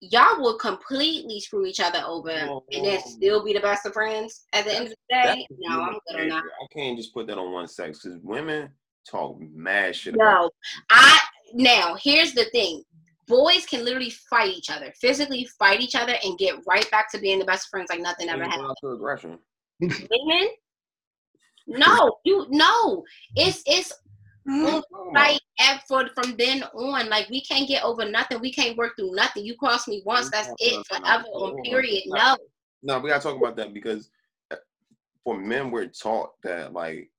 [0.00, 3.10] y'all will completely screw each other over and then Oh.
[3.10, 5.46] still be the best of friends at the end of the day.
[5.58, 6.42] No, I'm good on that.
[6.42, 8.70] I can't just put that on one sex because women
[9.08, 10.14] talk mad shit.
[10.14, 10.50] about No,
[10.90, 11.20] I
[11.54, 12.82] now here's the thing.
[13.32, 17.18] Boys can literally fight each other, physically fight each other, and get right back to
[17.18, 18.62] being the best friends like nothing ever happened.
[18.62, 19.38] go out to aggression.
[19.80, 20.48] Women,
[21.66, 23.04] no, you no.
[23.34, 23.90] It's it's
[25.14, 27.08] like at, for from then on.
[27.08, 28.38] Like we can't get over nothing.
[28.40, 29.46] We can't work through nothing.
[29.46, 31.24] You cross me once, that's it forever.
[31.24, 32.02] On period.
[32.08, 32.36] No,
[32.82, 34.10] No, we gotta talk about that because
[34.50, 34.56] uh,
[35.24, 37.10] for men, we're taught that like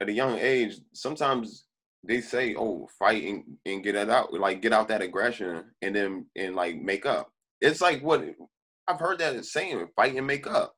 [0.00, 1.66] at a young age, sometimes
[2.06, 5.94] they say, "Oh, fight and, and get it out, like get out that aggression, and
[5.94, 7.30] then and like make up."
[7.60, 8.24] It's like what
[8.88, 10.74] I've heard that saying, "Fight and make up."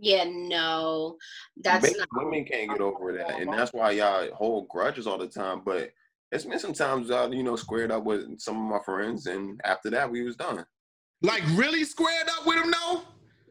[0.00, 1.16] yeah, no,
[1.62, 2.08] that's Ba- not.
[2.12, 5.62] women can't get over that, and that's why y'all hold grudges all the time.
[5.64, 5.90] But
[6.32, 9.90] it's been sometimes I, you know, squared up with some of my friends, and after
[9.90, 10.64] that, we was done.
[11.22, 13.02] like really squared up with him though?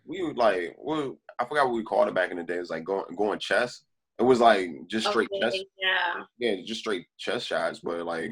[0.05, 2.55] We would like, we, I forgot what we called it back in the day.
[2.55, 3.81] It was like going going chess.
[4.19, 6.23] It was like just straight Okay, chest, yeah.
[6.39, 7.79] yeah, just straight chest shots.
[7.79, 8.31] But like,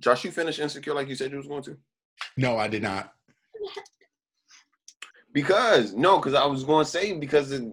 [0.00, 1.76] Josh, you finished insecure like you said you was going to.
[2.36, 3.12] No, I did not.
[5.32, 7.64] Because no, because I was going to say because of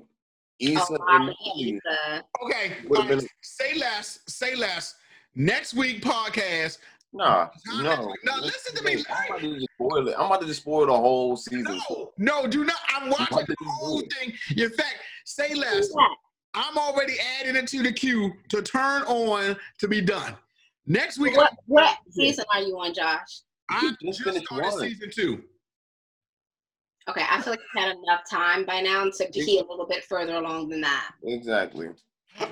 [0.59, 2.23] Issa Oh, and wow, Issa.
[2.43, 4.19] Okay, Would've been- say less.
[4.27, 4.95] Say less.
[5.35, 6.79] Next week podcast.
[7.13, 7.81] Nah, Huh?
[7.83, 8.15] no.
[8.23, 10.15] No, listen to me, I'm about to just spoil it.
[10.17, 11.63] I'm about to just spoil the whole season.
[11.89, 12.77] No, no, do not.
[12.89, 14.33] I'm watching about the whole thing.
[14.57, 15.89] In fact, say less.
[15.97, 16.07] Yeah.
[16.53, 20.35] I'm already adding it to the queue to turn on to be done.
[20.85, 23.41] Next week, What what season are you on, Josh?
[23.69, 24.79] I You just just started one.
[24.79, 25.43] season two.
[27.09, 30.03] Okay, I feel like you had enough time by now to be a little bit
[30.03, 31.11] further along than that.
[31.23, 31.89] Exactly.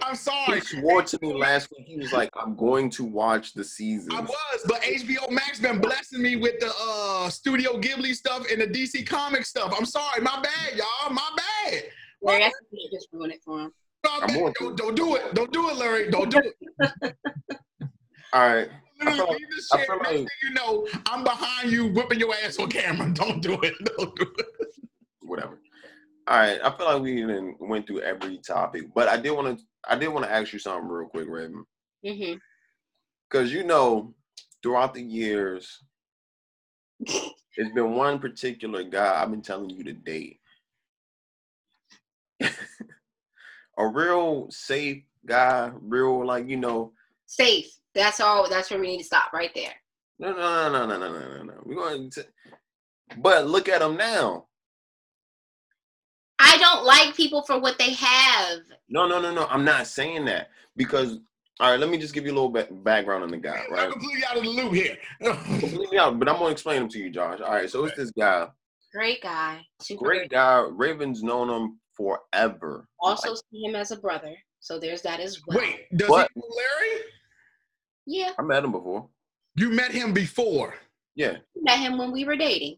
[0.02, 0.60] I'm sorry.
[0.60, 1.88] He swore to me last week.
[1.88, 5.80] He was like, "I'm going to watch the season." I was, but HBO Max been
[5.80, 9.74] blessing me with the uh Studio Ghibli stuff and the DC comic stuff.
[9.78, 11.14] I'm sorry, my bad, y'all.
[11.14, 11.84] My bad.
[12.22, 13.72] Larry, I think you just ruin it for him.
[14.04, 14.36] My I'm bad.
[14.38, 15.34] going Don't, don't do it.
[15.36, 16.10] Don't do it, Larry.
[16.12, 16.56] Don't do it.
[18.34, 18.70] All right.
[19.02, 19.88] I feel- leave this I shit.
[19.88, 23.10] feel Next like- thing you know, I'm behind you whipping your ass on camera.
[23.14, 23.74] Don't do it.
[23.98, 24.46] Don't do it.
[25.22, 25.60] Whatever.
[26.28, 26.60] All right.
[26.64, 29.66] I feel like we even went through every topic, but I did want to.
[29.88, 31.64] I did want to ask you something real quick, Raven,
[32.06, 32.34] hmm
[33.30, 34.14] because you know,
[34.62, 35.82] throughout the years,
[37.00, 40.40] it's been one particular guy I've been telling you to date.
[43.80, 46.92] A real safe guy, real like you know.
[47.26, 47.68] Safe.
[47.96, 48.50] That's all.
[48.50, 49.74] That's where we need to stop right there.
[50.20, 51.54] No, no, no, no, no, no, no, no.
[51.64, 52.26] We're going to.
[53.18, 54.46] But look at him now.
[56.38, 58.60] I don't like people for what they have.
[58.90, 59.48] No, no, no, no.
[59.48, 61.20] I'm not saying that because.
[61.62, 63.84] All right, let me just give you a little bit background on the guy, right?
[63.84, 64.98] I'm completely out of the loop here.
[65.20, 67.42] Completely out, but I'm gonna explain him to you, Josh.
[67.42, 68.48] All right, so it's this guy,
[68.94, 69.66] Great guy.
[69.82, 70.66] Super great guy.
[70.72, 72.88] Raven's known him forever.
[73.02, 74.34] Also see him as a brother.
[74.62, 75.60] So there's that as well.
[75.60, 76.30] Wait, does What?
[76.34, 77.02] he know Larry?
[78.06, 78.32] Yeah.
[78.40, 79.08] I met him before.
[79.56, 80.76] You met him before.
[81.16, 82.78] Yeah, Met him when we were dating.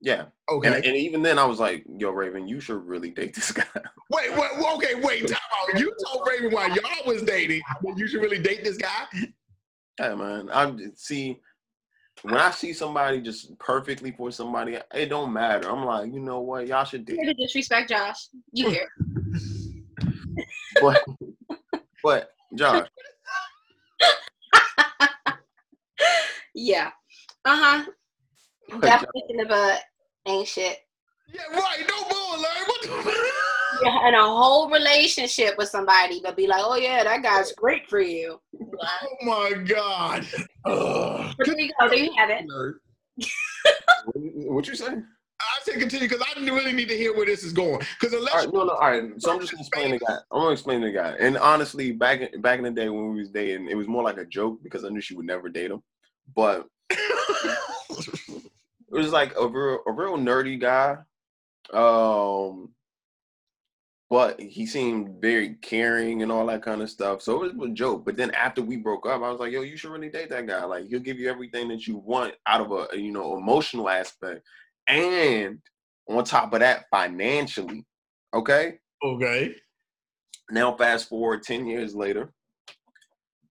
[0.00, 0.24] yeah.
[0.50, 0.66] Okay.
[0.74, 3.64] And, and even then, I was like, "Yo, Raven, you should really date this guy."
[4.10, 5.28] wait, wait, okay, wait.
[5.28, 5.38] Time
[5.72, 5.78] out.
[5.78, 7.62] You told Raven while y'all was dating
[7.96, 9.04] you should really date this guy.
[10.00, 10.48] yeah, man.
[10.52, 11.38] I'm see
[12.22, 15.68] when I see somebody just perfectly for somebody, it don't matter.
[15.68, 17.18] I'm like, you know what, y'all should date.
[17.20, 18.28] Here to disrespect Josh.
[18.52, 18.88] You hear?
[20.80, 21.00] But,
[22.02, 22.88] but Josh,
[26.54, 26.90] yeah.
[27.44, 27.84] Uh huh.
[28.70, 29.78] but Definitely thinking about
[30.26, 30.78] ain't shit.
[31.32, 31.84] Yeah, right.
[31.88, 32.64] No bull, Larry.
[32.66, 33.32] What the?
[33.82, 37.88] Yeah, in a whole relationship with somebody, but be like, oh yeah, that guy's great
[37.88, 38.40] for you.
[38.52, 38.88] What?
[39.02, 40.26] Oh my God.
[40.64, 41.34] Ugh.
[41.38, 41.88] There you go.
[41.88, 42.44] There you have it.
[44.48, 44.96] what you say?
[45.38, 47.80] I say continue because I really need to hear where this is going.
[48.00, 49.10] Because unless All right, no, no, all right.
[49.18, 50.16] So I'm just gonna explain the guy.
[50.32, 51.14] I'm gonna explain the guy.
[51.18, 54.02] And honestly, back in, back in the day when we was dating, it was more
[54.02, 55.82] like a joke because I knew she would never date him.
[56.34, 58.50] But it
[58.90, 60.96] was like a real, a real nerdy guy.
[61.72, 62.70] Um,
[64.08, 67.22] but he seemed very caring and all that kind of stuff.
[67.22, 68.04] So it was a joke.
[68.04, 70.46] But then after we broke up, I was like, "Yo, you should really date that
[70.46, 70.64] guy.
[70.64, 74.46] Like, he'll give you everything that you want out of a you know emotional aspect,
[74.88, 75.58] and
[76.08, 77.84] on top of that, financially."
[78.34, 78.78] Okay.
[79.02, 79.54] okay.
[80.50, 82.32] Now, fast forward 10 years later,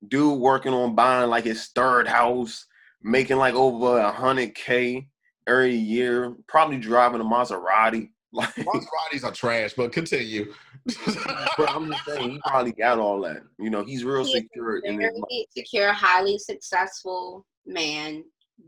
[0.08, 2.66] dude working on buying like his third house,
[3.02, 5.08] making like over a hundred K
[5.48, 8.12] every year, probably driving a Maserati.
[8.36, 10.54] Like, Maseratis are trash, but continue.
[10.90, 13.44] Mm, but I'm just saying he probably got all that.
[13.58, 15.46] You know, he's real He secure in his very mind.
[15.58, 18.24] secure, highly successful man.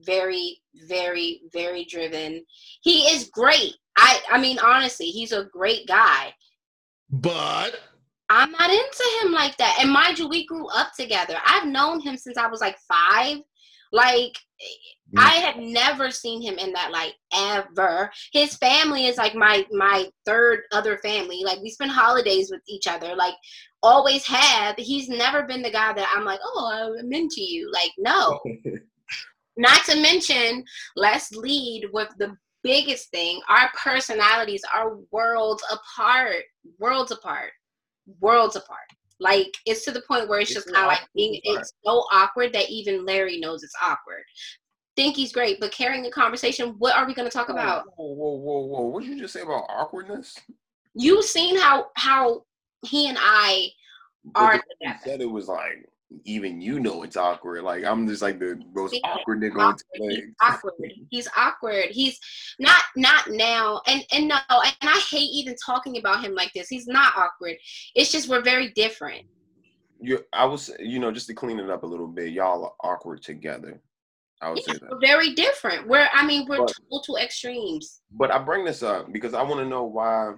[0.05, 2.43] Very, very, very driven.
[2.81, 3.75] He is great.
[3.97, 6.33] I, I mean, honestly, he's a great guy.
[7.09, 7.75] but
[8.29, 9.77] I'm not into him like that.
[9.81, 11.37] And mind you, we grew up together.
[11.45, 13.37] I've known him since I was like five.
[13.93, 14.33] Like,
[15.15, 18.11] I had never seen him in that light ever.
[18.33, 21.43] His family is like my my third other family.
[21.45, 23.15] Like we spend holidays with each other.
[23.15, 23.35] Like
[23.81, 24.75] always have.
[24.77, 27.71] He's never been the guy that I'm like, oh, I'm into you.
[27.71, 28.39] Like no.
[29.57, 30.63] Not to mention,
[30.95, 33.41] let's lead with the biggest thing.
[33.49, 36.43] Our personalities are worlds apart.
[36.79, 37.51] Worlds apart.
[38.19, 38.79] Worlds apart.
[39.19, 42.03] Like it's to the point where it's, It's just kind of like being it's so
[42.11, 44.23] awkward that even Larry knows it's awkward.
[44.97, 47.85] Think he's great, but carrying the conversation, what are we gonna talk about?
[47.95, 48.81] Whoa, whoa, whoa, whoa!
[48.87, 50.35] What did you just say about awkwardness?
[50.95, 52.43] You've seen how how
[52.83, 53.69] he and I
[54.35, 55.87] are you said it was like
[56.23, 57.63] even you know it's awkward.
[57.63, 60.11] Like I'm just like the most Yeah, awkward nigga on awkward.
[60.11, 60.91] He's awkward.
[61.09, 61.85] He's awkward.
[61.91, 62.19] He's
[62.59, 63.81] not not now.
[63.87, 66.69] And and no, and I hate even talking about him like this.
[66.69, 67.57] He's not awkward.
[67.93, 69.25] It's just we're very different.
[69.99, 72.91] You, I was, you know, just to clean it up a little bit, y'all are
[72.91, 73.81] awkward together.
[74.41, 74.99] I would Yeah, say that.
[75.01, 75.87] very different.
[75.87, 78.01] We're I mean we're But- total extremes.
[78.11, 80.33] But I bring this up because I want to know why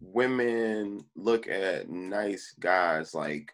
[0.00, 3.52] women look at nice guys like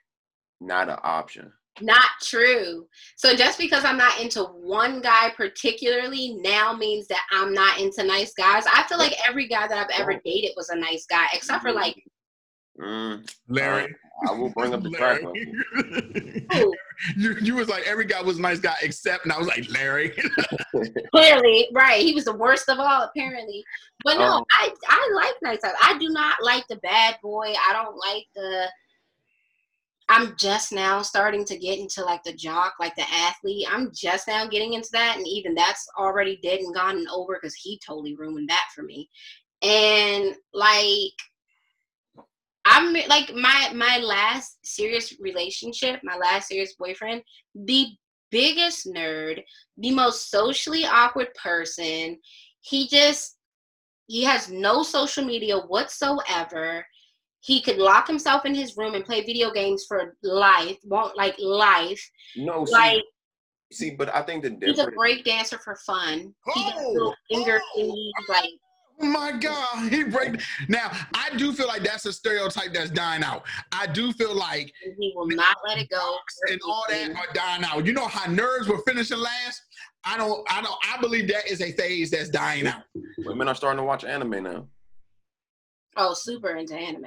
[0.60, 1.52] not an option.
[1.80, 2.86] Not true.
[3.16, 8.04] So just because I'm not into one guy particularly now means that I'm not into
[8.04, 8.64] nice guys.
[8.72, 11.72] I feel like every guy that I've ever dated was a nice guy, except for
[11.72, 12.08] like mm-hmm.
[12.80, 13.94] Mm, Larry,
[14.28, 15.22] I will bring up the track.
[15.22, 15.54] Larry.
[15.74, 16.46] record.
[16.52, 16.74] who,
[17.16, 19.68] you you was like every guy was a nice guy except, and I was like
[19.70, 20.12] Larry.
[21.14, 22.02] clearly, right?
[22.02, 23.64] He was the worst of all, apparently.
[24.04, 25.74] But no, Um, I I like nice guys.
[25.82, 27.52] I do not like the bad boy.
[27.68, 28.66] I don't like the.
[30.10, 33.66] I'm just now starting to get into like the jock, like the athlete.
[33.70, 37.38] I'm just now getting into that, and even that's already dead and gone and over
[37.40, 39.08] because he totally ruined that for me.
[39.62, 41.12] And like,
[42.64, 47.22] I'm like my my last serious relationship, my last serious boyfriend,
[47.54, 47.86] the
[48.30, 49.42] biggest nerd,
[49.78, 52.18] the most socially awkward person.
[52.62, 53.36] He just
[54.06, 56.84] he has no social media whatsoever.
[57.40, 61.34] He could lock himself in his room and play video games for life, won't like
[61.38, 62.02] life.
[62.36, 63.02] no, see, Like
[63.72, 64.96] see, but I think the he's a difference.
[64.96, 66.34] break dancer for fun.
[66.54, 67.78] He does Oh, little finger oh.
[67.78, 68.50] thingies, like
[69.00, 70.40] Oh my God, he break.
[70.68, 73.42] Now I do feel like that's a stereotype that's dying out.
[73.72, 76.16] I do feel like he will not let it go.
[76.50, 77.84] and all that are dying out.
[77.86, 79.62] You know how nerds were finishing last?
[80.04, 80.46] I don't.
[80.50, 80.76] I don't.
[80.92, 82.82] I believe that is a phase that's dying out.
[83.18, 84.66] Women are starting to watch anime now.
[85.96, 87.06] Oh, super into anime.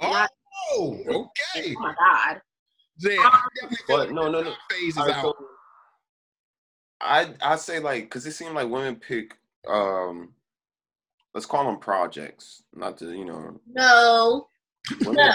[0.00, 0.30] Not-
[0.72, 0.98] Oh,
[1.54, 1.74] okay.
[1.76, 2.40] oh my god.
[2.98, 3.42] Yeah, I
[3.86, 4.54] But no, no, no.
[4.70, 5.22] phase is All right, out.
[5.22, 5.34] so
[7.00, 9.36] I I say like because it seemed like women pick
[9.68, 10.34] um
[11.38, 13.60] let's call them projects, not to you know.
[13.72, 14.48] No,
[15.02, 15.32] no.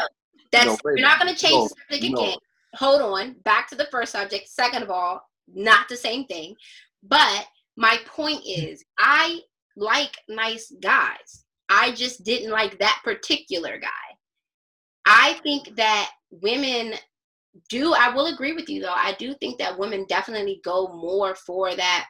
[0.52, 2.22] That's No, you're not gonna change No, the subject no.
[2.22, 2.38] again.
[2.76, 3.36] Hold on.
[3.46, 4.50] Back to the first subject.
[4.50, 6.56] Second of all, not the same thing.
[7.04, 7.46] But
[7.78, 8.66] my point hmm.
[8.66, 9.40] is I
[9.78, 11.46] like nice guys.
[11.70, 13.88] I just didn't like that particular guy.
[15.06, 16.96] I think that women
[17.70, 18.94] do I will agree with you though.
[18.94, 22.08] I do think that women definitely go more for that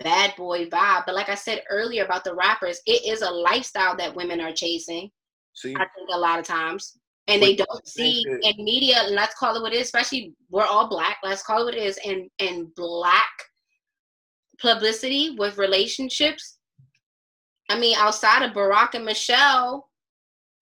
[0.00, 1.04] bad boy vibe.
[1.06, 4.52] But like I said earlier about the rappers, it is a lifestyle that women are
[4.52, 5.10] chasing.
[5.54, 6.98] See, I think a lot of times.
[7.26, 10.32] And they don't see that- in media, and let's call it what it is, especially
[10.48, 13.28] we're all black, let's call it what it is, and and black
[14.60, 16.58] publicity with relationships.
[17.68, 19.90] I mean, outside of Barack and Michelle,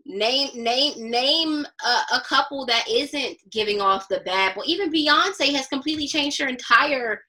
[0.07, 4.63] name name name a, a couple that isn't giving off the bad boy.
[4.67, 7.23] Even Beyonce has completely changed her entire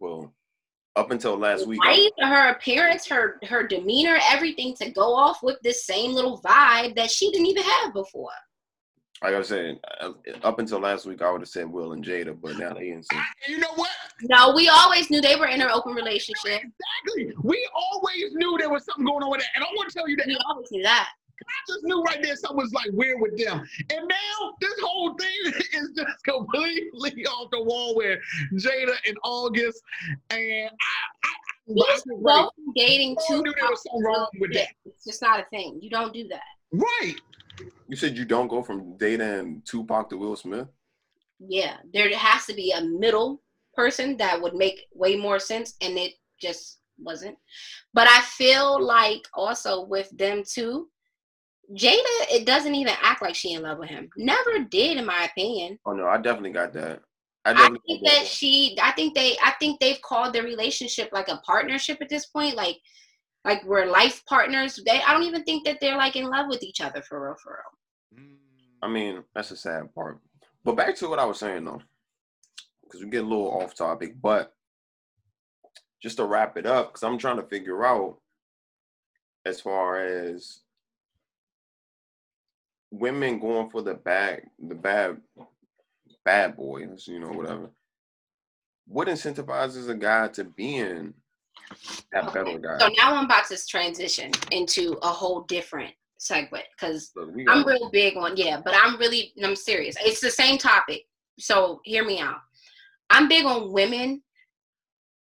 [0.00, 0.34] well,
[0.96, 5.58] up until last week, life, her appearance, her her demeanor, everything to go off with
[5.62, 8.30] this same little vibe that she didn't even have before.
[9.22, 10.10] like I was saying, uh,
[10.42, 13.02] up until last week, I would have said Will and Jada, but now they in
[13.02, 13.22] sync.
[13.48, 13.90] You know what?
[14.22, 16.60] No, we always knew they were in an open relationship.
[16.62, 17.32] Exactly.
[17.42, 20.08] We always knew there was something going on with that, and I want to tell
[20.08, 21.08] you that We always knew that.
[21.46, 23.66] I just knew right there something was like weird with them.
[23.90, 25.30] And now this whole thing
[25.72, 28.18] is just completely off the wall with
[28.54, 29.80] Jada in August.
[30.30, 30.70] And I,
[31.24, 31.32] I, I,
[31.66, 34.68] You was go dating two knew there was something wrong with that.
[34.84, 35.78] It's just not a thing.
[35.80, 36.40] You don't do that.
[36.72, 37.16] Right.
[37.88, 40.68] You said you don't go from Data and Tupac to Will Smith.
[41.38, 43.42] Yeah, there has to be a middle
[43.74, 47.36] person that would make way more sense, and it just wasn't.
[47.92, 50.88] But I feel like also with them too,
[51.70, 54.10] Jada, it doesn't even act like she in love with him.
[54.16, 55.78] Never did, in my opinion.
[55.86, 57.00] Oh no, I definitely got that.
[57.44, 61.10] I, I think got that she, I think they, I think they've called their relationship
[61.12, 62.56] like a partnership at this point.
[62.56, 62.78] Like,
[63.44, 64.78] like we're life partners.
[64.86, 67.36] They, I don't even think that they're like in love with each other for real,
[67.42, 68.28] for real.
[68.82, 70.18] I mean, that's a sad part.
[70.64, 71.80] But back to what I was saying though,
[72.84, 74.20] because we get a little off topic.
[74.20, 74.54] But
[76.02, 78.18] just to wrap it up, because I'm trying to figure out
[79.46, 80.60] as far as
[82.92, 85.16] women going for the bad, the bad,
[86.24, 87.70] bad boys, you know, whatever.
[88.86, 91.14] What incentivizes a guy to being
[92.12, 92.78] that better guy?
[92.78, 97.12] So now I'm about to transition into a whole different segment because
[97.48, 99.96] I'm real big on yeah, but I'm really I'm serious.
[100.00, 101.06] It's the same topic.
[101.38, 102.40] So hear me out.
[103.08, 104.22] I'm big on women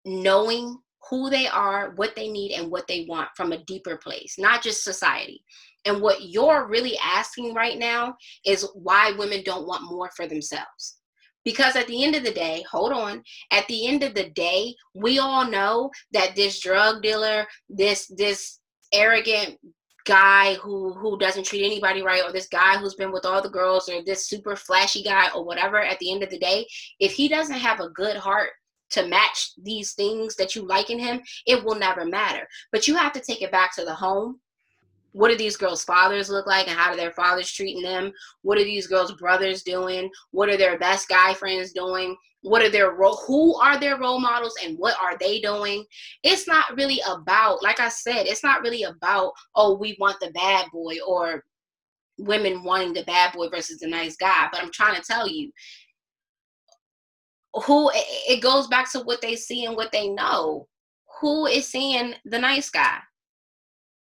[0.04, 0.78] knowing
[1.10, 4.62] who they are, what they need, and what they want from a deeper place, not
[4.62, 5.44] just society.
[5.84, 8.14] And what you're really asking right now
[8.46, 10.98] is why women don't want more for themselves.
[11.44, 14.74] Because at the end of the day, hold on, at the end of the day,
[14.94, 18.60] we all know that this drug dealer, this this
[18.92, 19.58] arrogant
[20.06, 23.48] guy who who doesn't treat anybody right or this guy who's been with all the
[23.48, 26.66] girls or this super flashy guy or whatever at the end of the day
[27.00, 28.50] if he doesn't have a good heart
[28.90, 32.46] to match these things that you like in him it will never matter.
[32.72, 34.40] But you have to take it back to the home.
[35.12, 38.12] What do these girls fathers look like and how do their fathers treating them?
[38.42, 40.08] What are these girls brothers doing?
[40.30, 42.16] What are their best guy friends doing?
[42.42, 45.84] What are their role who are their role models and what are they doing?
[46.22, 50.30] It's not really about like i said it's not really about oh we want the
[50.30, 51.44] bad boy or
[52.18, 54.48] women wanting the bad boy versus the nice guy.
[54.50, 55.50] But i'm trying to tell you
[57.54, 60.68] who it goes back to what they see and what they know.
[61.20, 62.98] Who is seeing the nice guy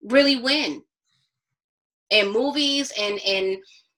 [0.03, 0.83] really win
[2.11, 3.57] in movies and and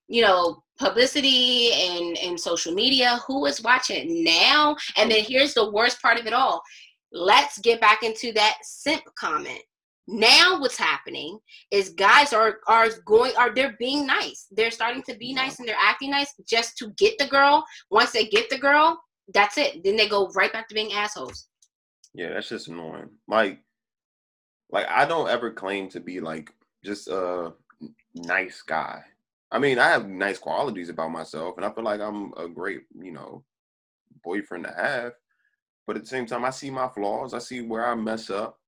[0.08, 4.76] you know publicity and and social media who is watching now?
[4.96, 6.62] And then here's the worst part of it all.
[7.12, 9.62] Let's get back into that simp comment.
[10.10, 11.38] Now what's happening
[11.70, 14.46] is guys are are going are they're being nice.
[14.50, 17.64] They're starting to be nice and they're acting nice just to get the girl.
[17.90, 18.98] Once they get the girl
[19.34, 21.48] that's it then they go right back to being assholes
[22.14, 23.10] Yeah, that's just annoying.
[23.28, 23.60] Like,
[24.70, 26.52] like I don't ever claim to be like
[26.84, 27.52] just a
[28.14, 29.02] nice guy.
[29.50, 32.82] I mean, I have nice qualities about myself, and I feel like I'm a great,
[33.00, 33.44] you know,
[34.24, 35.12] boyfriend to have.
[35.86, 37.32] But at the same time, I see my flaws.
[37.34, 38.58] I see where I mess up.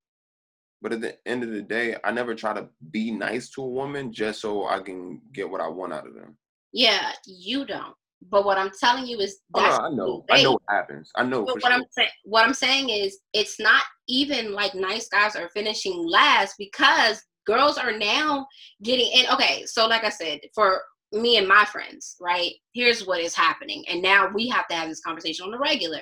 [0.83, 3.69] But at the end of the day, I never try to be nice to a
[3.69, 6.37] woman just so I can get what I want out of them.
[6.73, 7.95] yeah you don't
[8.29, 10.25] but what i'm telling you is Oh, that's no, I know.
[10.31, 11.11] I know what happens.
[11.17, 11.73] I know But what sure.
[11.73, 16.55] I'm saying, what I'm saying is, it's not even like nice guys are finishing last
[16.59, 18.47] because girls are now
[18.83, 19.27] getting in.
[19.33, 22.53] Okay, so like I said, for me and my friends, right?
[22.73, 26.01] Here's what is happening, and now we have to have this conversation on the regular.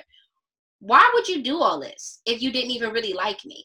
[0.79, 3.63] Why would you do all this if you didn't even really like me?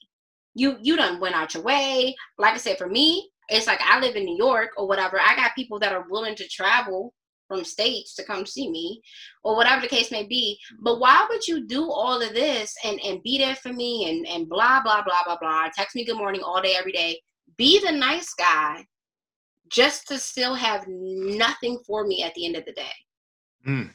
[0.55, 2.15] You you done went out your way.
[2.39, 5.21] Like I said, for me, it's like I live in New York or whatever.
[5.21, 7.13] I got people that are willing to travel
[7.49, 9.01] from states to come see me
[9.43, 10.59] or whatever the case may be.
[10.81, 14.27] But why would you do all of this and and be there for me and
[14.27, 17.21] and blah blah blah blah blah text me good morning all day every day.
[17.57, 18.87] Be the nice guy
[19.71, 22.93] just to still have nothing for me at the end of the day.
[23.67, 23.91] Mm.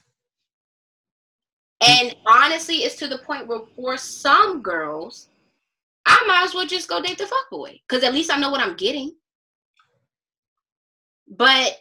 [1.82, 5.30] and honestly it's to the point where for some girls
[6.08, 8.50] i might as well just go date the fuck boy because at least i know
[8.50, 9.14] what i'm getting.
[11.30, 11.78] But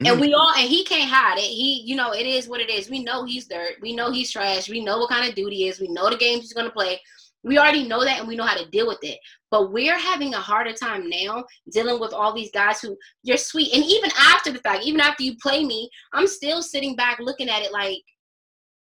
[0.00, 0.20] and Mm.
[0.20, 1.44] we all and he can't hide it.
[1.44, 2.90] He, you know, it is what it is.
[2.90, 3.76] We know he's dirt.
[3.80, 4.68] We know he's trash.
[4.68, 5.80] We know what kind of dude he is.
[5.80, 7.00] We know the games he's gonna play.
[7.44, 9.18] We already know that and we know how to deal with it.
[9.50, 13.72] But we're having a harder time now dealing with all these guys who you're sweet.
[13.74, 17.48] And even after the fact, even after you play me, I'm still sitting back looking
[17.50, 18.02] at it like,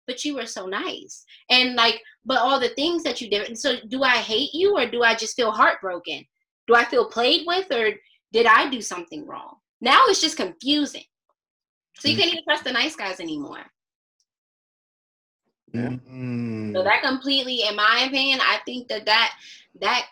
[0.08, 1.26] but you were so nice.
[1.50, 3.48] And like, but all the things that you did.
[3.48, 6.24] And so do I hate you or do I just feel heartbroken?
[6.68, 7.92] Do I feel played with or
[8.32, 9.56] did I do something wrong?
[9.82, 11.04] Now it's just confusing.
[12.00, 12.20] So you Mm.
[12.20, 13.66] can't even trust the nice guys anymore.
[15.74, 16.74] Mm.
[16.74, 19.34] So that completely, in my opinion, I think that that
[19.80, 20.06] that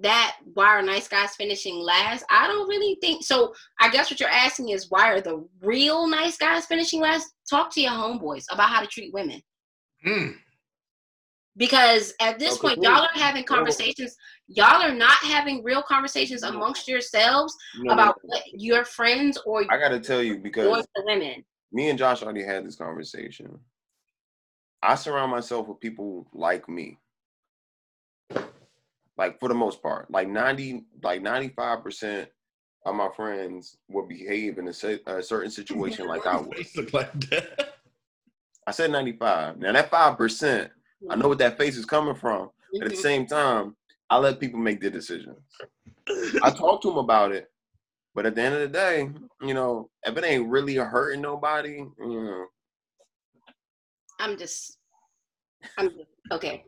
[0.00, 2.24] that why are nice guys finishing last?
[2.30, 3.52] I don't really think so.
[3.80, 7.26] I guess what you're asking is why are the real nice guys finishing last?
[7.48, 9.40] Talk to your homeboys about how to treat women.
[10.06, 10.36] Mm.
[11.56, 12.84] Because at this Okay, point, cool.
[12.84, 14.14] y'all are having conversations.
[14.48, 19.64] Y'all are not having real conversations amongst yourselves You know, about what your friends or
[19.70, 21.44] I gotta tell you your because women.
[21.70, 23.58] me and Josh already had this conversation.
[24.82, 26.98] I surround myself with people like me.
[29.18, 30.10] Like for the most part.
[30.10, 32.28] Like 90, like 95%
[32.86, 34.70] of my friends will behave in a,
[35.16, 36.66] a certain situation like I would.
[36.76, 37.74] Look like that.
[38.66, 39.58] I said 95.
[39.58, 40.70] Now that five percent,
[41.10, 42.50] I know what that face is coming from.
[42.72, 43.02] But at the Mhm.
[43.02, 43.74] same time,
[44.10, 45.38] I let people make their decisions.
[46.42, 47.50] I talk to them about it,
[48.14, 49.08] but at the end of the day,
[49.42, 52.46] you know, if it ain't really hurting nobody, you know,
[54.20, 54.78] I'm just,
[55.76, 56.64] I'm just, okay.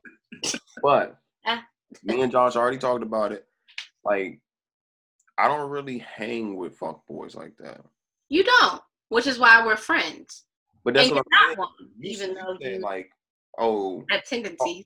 [0.82, 1.64] but Ah.
[2.04, 3.46] me and Josh already talked about it.
[4.04, 4.40] Like,
[5.38, 7.80] I don't really hang with fuck boys like that.
[8.28, 10.44] You don't, which is why we're friends.
[10.84, 11.58] But that's and what I'm not saying.
[11.58, 11.68] one,
[12.02, 13.10] even though you like,
[13.58, 14.84] oh, have tendencies.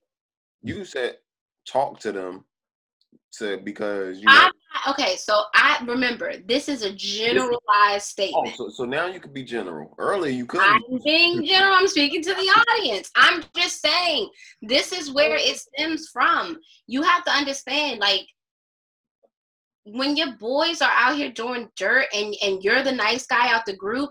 [0.63, 1.17] you said
[1.67, 2.45] talk to them
[3.39, 4.33] to because you know.
[4.33, 8.57] I'm okay, so I remember this is a generalized Oh, statement.
[8.57, 9.95] so, so now you could be general.
[9.99, 11.75] Earlier you could I'm being general.
[11.75, 13.11] I'm speaking to the audience.
[13.17, 14.29] I'm just saying
[14.63, 16.59] this is where it stems from.
[16.87, 18.27] You have to understand, like,
[19.85, 23.67] when your boys are out here doing dirt and and you're the nice guy out
[23.67, 24.11] the group,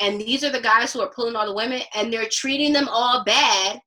[0.00, 2.88] and these are the guys who are pulling all the women, and they're treating them
[2.88, 3.80] all bad.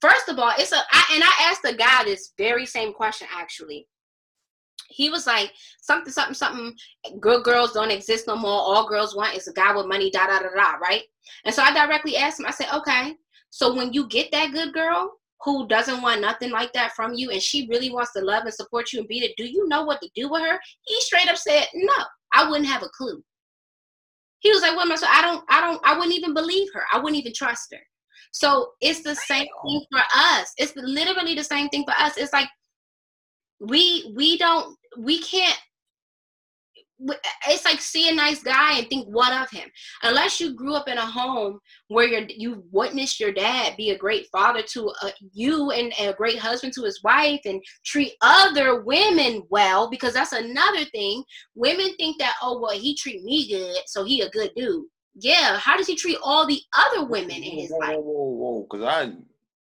[0.00, 3.28] First of all, it's a I, and I asked the guy this very same question
[3.34, 3.86] actually.
[4.90, 6.74] He was like something, something, something.
[7.20, 8.50] Good girls don't exist no more.
[8.50, 10.10] All girls want is a guy with money.
[10.10, 10.72] Da da da da.
[10.76, 11.02] Right.
[11.44, 12.46] And so I directly asked him.
[12.46, 13.14] I said, okay.
[13.50, 15.12] So when you get that good girl
[15.42, 18.54] who doesn't want nothing like that from you, and she really wants to love and
[18.54, 20.58] support you and be it, do you know what to do with her?
[20.82, 21.94] He straight up said, no.
[22.32, 23.22] I wouldn't have a clue.
[24.40, 26.82] He was like, well, so I don't, I don't, I wouldn't even believe her.
[26.92, 27.80] I wouldn't even trust her.
[28.32, 30.52] So it's the same thing for us.
[30.56, 32.16] It's literally the same thing for us.
[32.16, 32.48] It's like
[33.60, 35.58] we we don't we can't
[37.48, 39.68] it's like see a nice guy and think what of him
[40.04, 43.98] unless you grew up in a home where you you witnessed your dad be a
[43.98, 48.82] great father to uh, you and a great husband to his wife and treat other
[48.84, 51.22] women well because that's another thing
[51.54, 54.84] women think that oh well he treat me good so he a good dude
[55.16, 58.66] yeah how does he treat all the other women in his life Whoa, whoa, whoa!
[58.70, 59.12] Because I,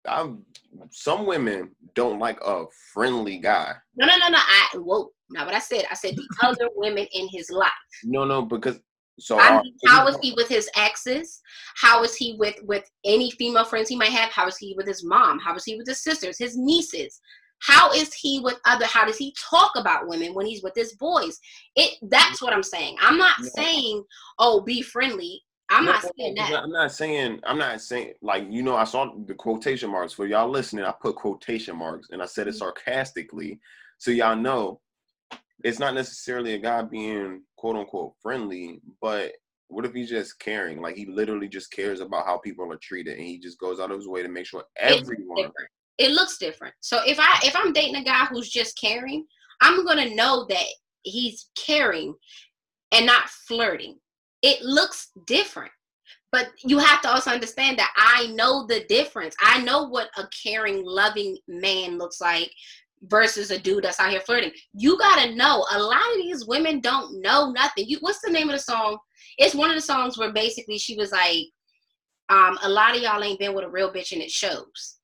[0.10, 0.44] I'm.
[0.92, 3.74] Some women don't like a friendly guy.
[3.96, 7.06] no no no no i whoa not what i said i said the other women
[7.14, 7.72] in his life
[8.04, 8.80] No, no, because
[9.20, 9.38] so.
[9.40, 11.40] I uh, how is he with his exes?
[11.76, 14.32] How is he with with any female friends he might have?
[14.32, 15.40] How is he with his mom?
[15.40, 17.22] How is he with his sisters, his nieces?
[17.66, 18.86] How is he with other?
[18.86, 21.40] How does he talk about women when he's with his boys?
[21.76, 22.98] It that's what I'm saying.
[23.02, 23.50] I'm not No.
[23.56, 24.04] saying
[24.40, 25.42] oh be friendly.
[25.70, 26.52] I'm No, not saying that.
[26.64, 27.40] I'm not saying.
[27.46, 28.76] I'm not saying like you know.
[28.76, 30.86] I saw the quotation marks for y'all listening.
[30.86, 32.50] I put quotation marks and I said Mm-hmm.
[32.50, 33.60] it sarcastically,
[33.98, 34.82] so y'all know
[35.64, 39.32] it's not necessarily a guy being quote unquote friendly, but
[39.70, 40.82] what if he's just caring?
[40.82, 43.92] Like he literally just cares about how people are treated, and he just goes out
[43.92, 45.52] of his way to make sure everyone.
[45.98, 46.74] It looks different.
[46.80, 49.26] So if I if I'm dating a guy who's just caring,
[49.62, 50.66] I'm gonna know that
[51.04, 52.16] he's caring
[52.92, 53.98] and not flirting.
[54.42, 55.72] It looks different.
[56.32, 59.36] But you have to also understand that I know the difference.
[59.40, 62.52] I know what a caring, loving man looks like
[63.04, 64.52] versus a dude that's out here flirting.
[64.74, 65.66] You gotta know.
[65.72, 67.86] A lot of these women don't know nothing.
[67.88, 68.98] You what's the name of the song?
[69.38, 71.46] It's one of the songs where basically she was like,
[72.30, 74.98] um, a lot of y'all ain't been with a real bitch and it shows.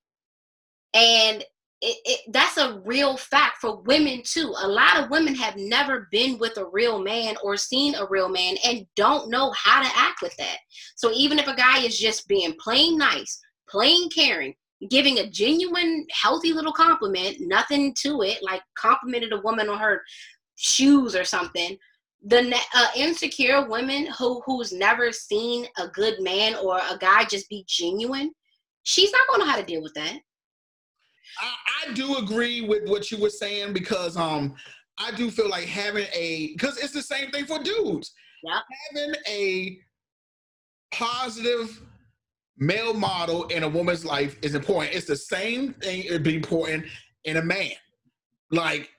[0.93, 1.43] And
[1.81, 4.53] it, it, that's a real fact for women too.
[4.61, 8.27] A lot of women have never been with a real man or seen a real
[8.27, 10.57] man and don't know how to act with that.
[10.95, 13.39] So even if a guy is just being plain nice,
[13.69, 14.55] plain caring,
[14.89, 20.01] giving a genuine, healthy little compliment, nothing to it, like complimented a woman on her
[20.55, 21.77] shoes or something.
[22.25, 27.47] The uh, insecure women who who's never seen a good man or a guy just
[27.47, 28.31] be genuine,
[28.83, 30.19] she's not gonna know how to deal with that.
[31.41, 34.55] I, I do agree with what you were saying because um
[34.97, 38.13] I do feel like having a because it's the same thing for dudes.
[38.93, 39.79] Having a
[40.91, 41.81] positive
[42.57, 44.93] male model in a woman's life is important.
[44.93, 46.85] It's the same thing it'd be important
[47.23, 47.71] in a man.
[48.51, 48.89] Like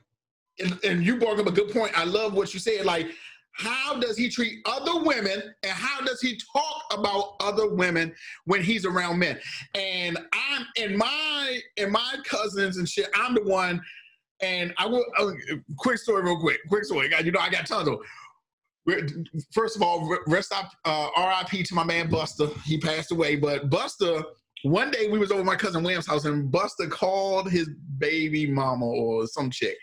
[0.60, 1.98] and, and you brought up a good point.
[1.98, 2.84] I love what you said.
[2.84, 3.08] Like,
[3.52, 8.14] how does he treat other women and how does he talk about other women
[8.44, 9.38] when he's around men?
[9.74, 13.08] And I'm in my in my cousins and shit.
[13.14, 13.80] I'm the one.
[14.42, 15.32] And I will uh,
[15.76, 16.60] quick story, real quick.
[16.68, 17.10] Quick story.
[17.22, 17.98] You know, I got tons of.
[19.52, 21.62] First of all, rest up, uh, R.I.P.
[21.64, 22.46] to my man Buster.
[22.64, 24.22] He passed away, but Buster.
[24.62, 27.68] One day we was over my cousin William's house, and Buster called his
[27.98, 29.76] baby mama or some chick,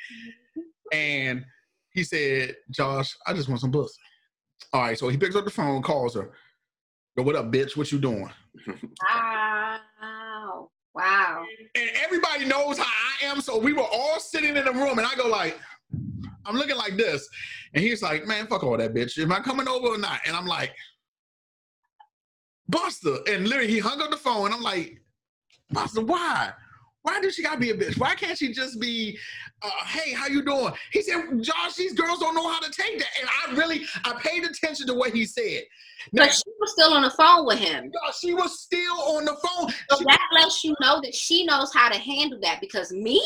[0.91, 1.45] and
[1.97, 3.99] he said, "Josh, I just want some pussy."
[4.71, 6.31] All right, so he picks up the phone, calls her.
[7.17, 7.75] Yo, what up, bitch?
[7.75, 8.29] What you doing?
[9.01, 10.69] Wow.
[10.93, 11.45] Wow.
[11.75, 13.41] and everybody knows how I am.
[13.41, 15.59] So we were all sitting in the room, and I go like,
[16.45, 17.27] I'm looking like this,
[17.73, 19.17] and he's like, "Man, fuck all that bitch.
[19.17, 20.75] Am I coming over or not?" And I'm like,
[22.69, 24.45] "Buster," and literally he hung up the phone.
[24.45, 25.01] And I'm like,
[25.71, 26.53] "Buster, why?"
[27.07, 27.97] Why does she gotta be a bitch?
[27.97, 29.17] Why can't she just be,
[29.61, 30.73] uh, hey, how you doing?
[30.91, 33.07] He said, Josh, these girls don't know how to take that.
[33.21, 35.63] And I really, I paid attention to what he said.
[36.11, 37.93] Now, but she was still on the phone with him.
[38.19, 39.71] She was still on the phone.
[39.89, 42.59] So she, that lets you know that she knows how to handle that.
[42.59, 43.25] Because me,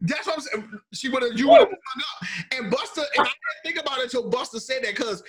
[0.00, 0.80] that's what I'm saying.
[0.92, 2.28] She would have, you would have hung up.
[2.58, 5.22] And Buster, and I didn't think about it until Buster said that because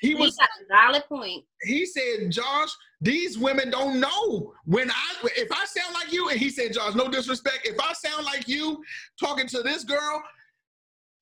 [0.00, 0.36] he was
[0.68, 1.44] valid point.
[1.62, 6.38] He said, Josh, these women don't know when I if I sound like you, and
[6.38, 7.60] he said, Josh, no disrespect.
[7.64, 8.82] If I sound like you
[9.18, 10.22] talking to this girl,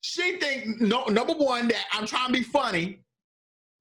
[0.00, 3.00] she think no number one that I'm trying to be funny.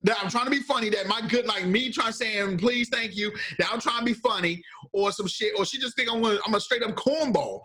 [0.04, 3.16] That I'm trying to be funny, that my good like me trying saying please thank
[3.16, 4.64] you, that I'm trying to be funny
[4.94, 7.62] or some shit, or she just think I'm a, I'm a straight up cornball.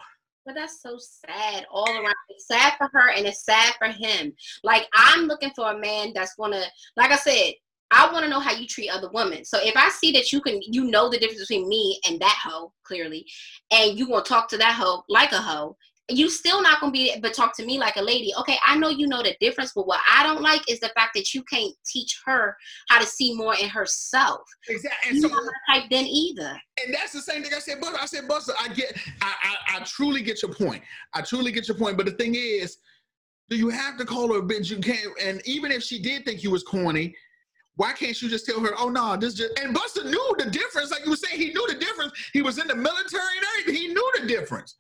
[0.47, 2.15] But that's so sad all around.
[2.29, 4.33] It's sad for her and it's sad for him.
[4.63, 6.63] Like I'm looking for a man that's gonna,
[6.97, 7.55] like I said,
[7.91, 9.45] I want to know how you treat other women.
[9.45, 12.39] So if I see that you can, you know the difference between me and that
[12.45, 13.27] hoe clearly,
[13.73, 15.77] and you to talk to that hoe like a hoe,
[16.09, 18.33] you still not gonna be but talk to me like a lady.
[18.39, 21.15] Okay, I know you know the difference, but what I don't like is the fact
[21.15, 22.57] that you can't teach her
[22.89, 24.43] how to see more in herself.
[24.69, 25.11] Exactly.
[25.11, 26.61] And you so, not type then either.
[26.85, 27.99] And that's the same thing I said, Buster.
[28.01, 30.83] I said, Buster, I get I, I I truly get your point.
[31.13, 31.97] I truly get your point.
[31.97, 32.79] But the thing is,
[33.49, 34.71] do you have to call her a bitch?
[34.71, 37.17] You can't and even if she did think you was corny,
[37.75, 40.93] why can't you just tell her, oh no, this just and Buster knew the difference.
[40.93, 42.13] Like you were saying, he knew the difference.
[42.33, 43.83] He was in the military and everything.
[43.83, 44.77] He knew the difference.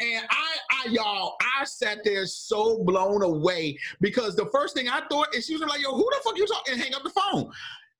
[0.00, 5.02] And I, I, y'all, I sat there so blown away because the first thing I
[5.10, 6.74] thought is she was like, yo, who the fuck you talking?
[6.74, 7.50] And hang up the phone.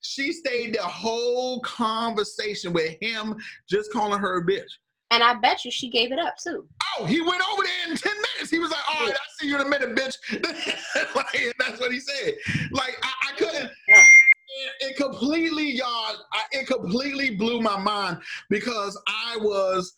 [0.01, 3.37] She stayed the whole conversation with him
[3.69, 4.71] just calling her a bitch.
[5.11, 6.67] And I bet you she gave it up too.
[6.99, 8.51] Oh, he went over there in 10 minutes.
[8.51, 10.17] He was like, all right, I'll see you in a minute, bitch.
[11.17, 12.35] like, that's what he said.
[12.73, 13.71] Like, I, I couldn't.
[13.87, 15.87] It, it completely, y'all,
[16.33, 18.19] I, it completely blew my mind
[18.51, 19.95] because I was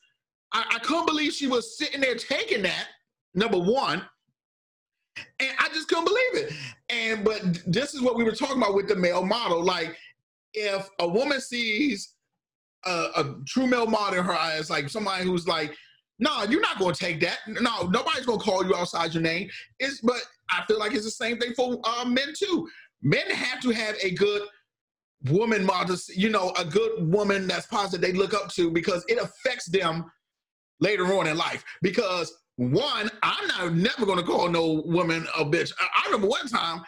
[0.57, 2.87] I, I couldn't believe she was sitting there taking that,
[3.35, 4.03] number one.
[5.39, 6.53] And I just couldn't believe it.
[6.89, 9.63] And but this is what we were talking about with the male model.
[9.63, 9.95] Like,
[10.55, 12.15] if a woman sees
[12.87, 15.77] a, a true male model in her eyes, like somebody who's like,
[16.19, 17.39] no, you're not going to take that.
[17.47, 19.51] No, nobody's going to call you outside your name.
[19.79, 20.21] It's, but
[20.51, 22.67] I feel like it's the same thing for uh, men too.
[23.03, 24.43] Men have to have a good
[25.29, 29.19] woman model, you know, a good woman that's positive they look up to because it
[29.19, 30.07] affects them
[30.81, 35.73] later on in life because one, I'm not never gonna call no woman a bitch.
[35.79, 36.83] I, I remember one time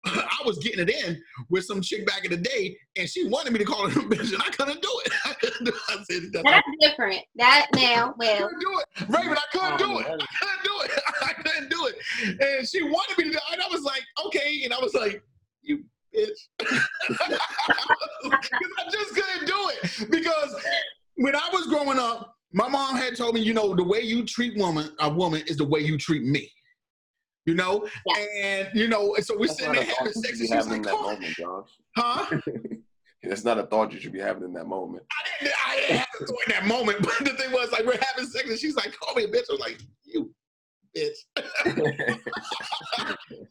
[0.04, 1.20] I was getting it in
[1.50, 4.04] with some chick back in the day, and she wanted me to call her a
[4.04, 5.12] bitch, and I couldn't do it.
[5.24, 6.06] I couldn't do it.
[6.06, 7.20] Said, That's, That's different.
[7.36, 9.36] That now, well, I couldn't do it, Raven.
[9.36, 10.06] I couldn't do it.
[10.08, 10.90] Oh, I couldn't do it.
[11.22, 12.58] I couldn't do it.
[12.58, 14.94] And she wanted me to do it, and I was like, okay, and I was
[14.94, 15.22] like,
[15.62, 15.84] you
[16.14, 17.30] bitch, because
[18.30, 20.54] I just couldn't do it because
[21.16, 24.24] when I was growing up, my mom had told me, you know, the way you
[24.24, 26.50] treat woman a woman is the way you treat me.
[27.46, 28.24] You know, yeah.
[28.42, 30.38] and you know, so we're sitting there having sex.
[30.40, 31.68] And she's like, that moment, Josh.
[31.96, 32.40] huh?
[33.22, 35.02] It's not a thought you should be having in that moment.
[35.10, 37.84] I didn't, I didn't have a thought in that moment, but the thing was, like,
[37.84, 40.32] we're having sex, and she's like, "Call me a bitch." I was like, "You
[40.98, 41.18] bitch.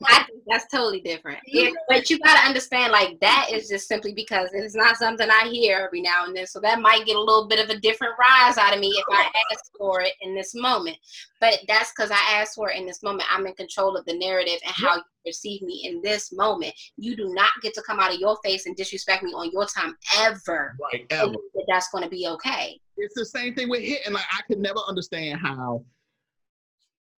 [0.05, 1.39] I think that's totally different.
[1.87, 5.79] But you gotta understand, like that is just simply because it's not something I hear
[5.79, 6.47] every now and then.
[6.47, 9.05] So that might get a little bit of a different rise out of me if
[9.09, 10.97] I ask for it in this moment.
[11.39, 13.29] But that's because I asked for it in this moment.
[13.31, 16.73] I'm in control of the narrative and how you receive me in this moment.
[16.97, 19.65] You do not get to come out of your face and disrespect me on your
[19.65, 20.75] time ever.
[20.81, 21.33] Right, ever.
[21.67, 22.79] That's going to be okay.
[22.97, 24.13] It's the same thing with hitting.
[24.13, 25.83] Like I could never understand how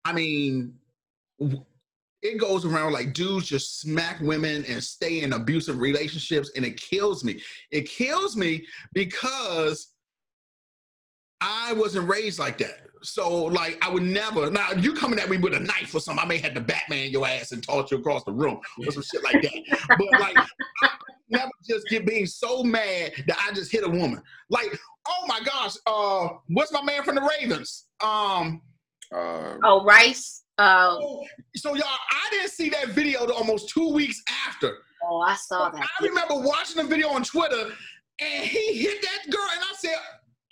[0.05, 0.75] I mean,
[2.23, 6.81] it goes around like dudes just smack women and stay in abusive relationships, and it
[6.81, 7.41] kills me.
[7.71, 9.93] It kills me because
[11.41, 12.89] I wasn't raised like that.
[13.03, 16.25] So like I would never now you coming at me with a knife or something,
[16.25, 19.03] I may have to Batman your ass and toss you across the room or some
[19.03, 19.89] shit like that.
[19.89, 20.37] but like
[20.83, 20.91] I
[21.31, 24.21] never just get being so mad that I just hit a woman.
[24.51, 24.77] Like,
[25.07, 27.85] oh my gosh, uh what's my man from the Ravens?
[28.03, 28.63] Um
[29.13, 30.45] um, oh, Rice.
[30.59, 30.97] Uh,
[31.55, 34.73] so, y'all, I didn't see that video almost two weeks after.
[35.05, 35.83] Oh, I saw that.
[35.83, 37.71] I remember watching the video on Twitter,
[38.21, 39.95] and he hit that girl, and I said,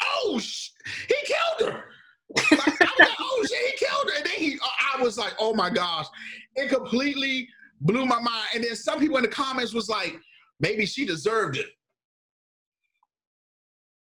[0.02, 0.70] "Oh, sh-
[1.08, 1.84] he killed her."
[2.52, 4.58] like, I was like, "Oh shit, he killed her!" And then he,
[4.96, 6.06] I was like, "Oh my gosh!"
[6.54, 7.48] It completely
[7.80, 8.48] blew my mind.
[8.54, 10.16] And then some people in the comments was like,
[10.60, 11.66] "Maybe she deserved it."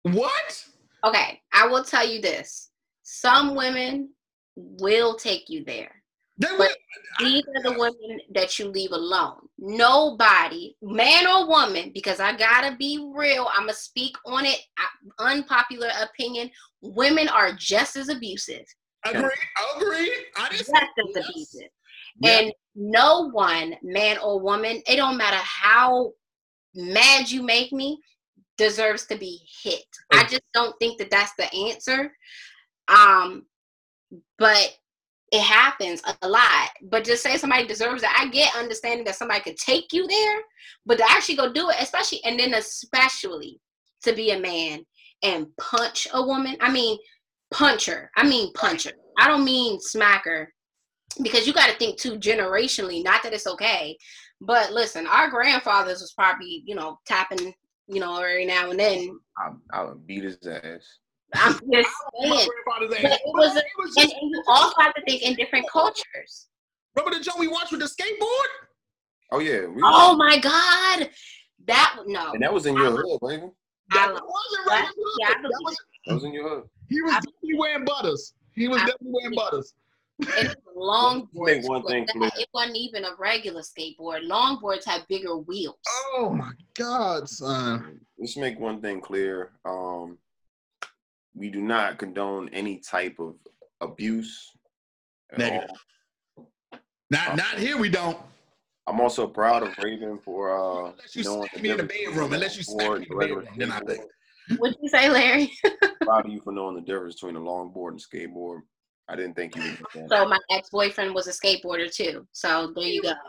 [0.02, 0.64] What?
[1.04, 2.70] Okay, I will tell you this.
[3.02, 4.10] Some women
[4.56, 6.02] will take you there.
[6.38, 6.74] They But- will.
[7.20, 9.48] These are the women that you leave alone.
[9.56, 13.48] Nobody, man or woman, because I gotta be real.
[13.52, 14.60] I'ma speak on it.
[14.76, 16.50] I- Unpopular opinion:
[16.80, 18.66] women are just as abusive.
[19.04, 19.30] Agreed.
[19.76, 20.12] Agree.
[20.36, 21.68] I Just say as abusive.
[22.20, 22.38] Yeah.
[22.38, 26.14] And no one, man or woman, it don't matter how
[26.74, 28.00] mad you make me,
[28.56, 29.84] deserves to be hit.
[30.12, 32.16] I just don't think that that's the answer.
[32.88, 33.46] Um,
[34.38, 34.76] but
[35.32, 36.70] it happens a lot.
[36.82, 38.10] But just say somebody deserves it.
[38.16, 40.40] I get understanding that somebody could take you there,
[40.86, 43.60] but to actually go do it, especially and then especially
[44.02, 44.84] to be a man
[45.22, 46.56] and punch a woman.
[46.60, 46.98] I mean,
[47.52, 48.10] punch her.
[48.16, 48.92] I mean, punch her.
[49.18, 50.52] I don't mean smack her
[51.22, 53.02] because you got to think too generationally.
[53.02, 53.96] Not that it's okay,
[54.40, 57.54] but listen, our grandfathers was probably you know tapping
[57.86, 59.18] you know every now and then.
[59.38, 60.98] I, I would beat his ass.
[61.34, 61.62] I'm just
[62.20, 62.48] My saying.
[62.64, 63.18] grandfather's But ass.
[63.18, 65.68] it was a- It was And, just- and you also have to think in different
[65.70, 66.48] cultures.
[66.94, 68.68] Remember the joke we watched with the skateboard?
[69.32, 71.10] Oh yeah, we, Oh my God,
[71.66, 72.32] that no.
[72.32, 73.52] and that was in your hood, Raven.
[73.90, 75.14] I That wasn't that- hood.
[75.20, 75.76] yeah, That was,
[76.06, 76.68] That was in your hood.
[76.88, 78.34] he was I- definitely wearing butters.
[78.54, 79.74] He was I- definitely wearing butters.
[80.20, 81.46] And it's a longboard.
[81.46, 82.30] Make one thing that- clear.
[82.36, 84.28] It wasn't even a regular skateboard.
[84.28, 85.74] Longboards have bigger wheels.
[86.14, 88.00] Oh my God, son.
[88.18, 89.50] Let's make one thing clear.
[89.64, 90.18] Um,
[91.34, 93.34] we do not condone any type of
[93.80, 94.52] abuse.
[95.36, 95.70] Negative.
[95.70, 96.48] all.
[97.10, 98.18] Not not here we don't.
[98.86, 102.32] I'm also proud of Raven for uh, Unless you knowing smack me in the bedroom,
[102.32, 104.02] unless you a smack me in the bedroom, then I think.
[104.58, 105.50] What'd you say, Larry?
[106.02, 108.60] proud of you for knowing the difference between a longboard and skateboard.
[109.08, 110.10] I didn't think you would do that.
[110.10, 112.26] So my ex-boyfriend was a skateboarder too.
[112.32, 113.08] So there you go.
[113.08, 113.20] That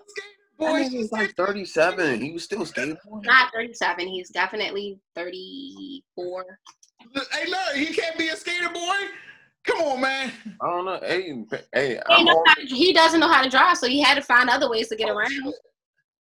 [0.58, 2.22] Boy, nigga was like 37.
[2.22, 3.26] He was still skateboarding.
[3.26, 4.08] Not 37.
[4.08, 6.46] He's definitely 34.
[7.14, 8.96] Hey Larry, he can't be a skater boy.
[9.66, 10.32] Come on, man.
[10.62, 11.00] I don't know.
[11.02, 14.16] Hey, hey, He, know all, to, he doesn't know how to drive, so he had
[14.16, 15.54] to find other ways to get oh, around.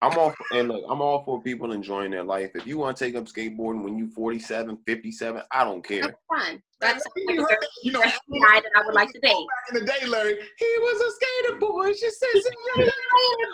[0.03, 2.51] I'm all for, and look, I'm all for people enjoying their life.
[2.55, 6.03] If you want to take up skateboarding when you're 47, 57, I don't care.
[6.03, 6.63] That's fun.
[6.81, 9.31] That's you, heard you know, that's the guy that I would like to date.
[9.31, 11.93] back in the day, Larry, he was a skater boy.
[11.93, 12.49] She says,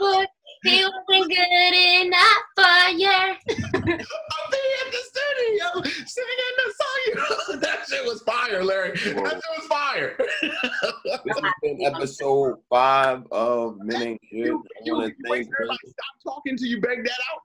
[0.01, 0.29] But
[0.63, 3.09] he wasn't good enough for you.
[3.09, 6.99] I'll be in the studio singing the song.
[7.07, 7.15] You
[7.55, 8.91] know, that shit was fire, Larry.
[8.91, 10.17] That shit was fire.
[10.19, 14.41] This has been episode five of Men Ain't Shit.
[14.41, 17.43] I you, you, want to thank stop talking till you beg that out.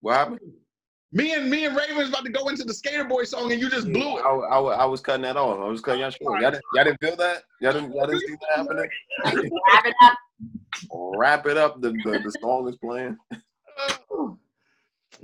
[0.00, 0.40] What happened?
[1.12, 3.60] Me and me and Raven was about to go into the Skater Boy song, and
[3.60, 4.46] you just blew I, it.
[4.50, 5.60] I, I was cutting that off.
[5.60, 6.40] I was cutting y'all short.
[6.40, 7.44] Y'all didn't, y'all didn't feel that?
[7.60, 8.66] Y'all didn't, y'all didn't see that
[9.22, 10.16] happening?
[10.92, 11.76] Wrap it up.
[11.76, 11.80] Wrap it up.
[11.80, 13.16] The, the, the song is playing.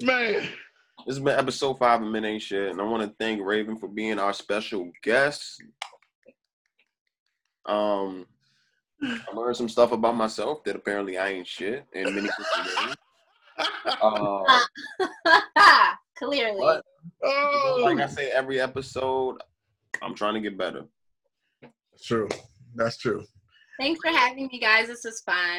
[0.02, 3.44] Man, This has been episode five of Men Ain't Shit, and I want to thank
[3.44, 5.62] Raven for being our special guest.
[7.66, 8.26] Um,
[9.02, 12.96] I learned some stuff about myself that apparently I ain't shit in many different.
[14.02, 14.60] Uh,
[16.16, 16.58] Clearly.
[16.60, 16.84] but
[17.24, 19.36] oh, like I say every episode,
[20.02, 20.84] I'm trying to get better.
[21.62, 22.28] That's true.
[22.74, 23.24] That's true.
[23.80, 24.88] Thanks for having me, guys.
[24.88, 25.58] This was fun.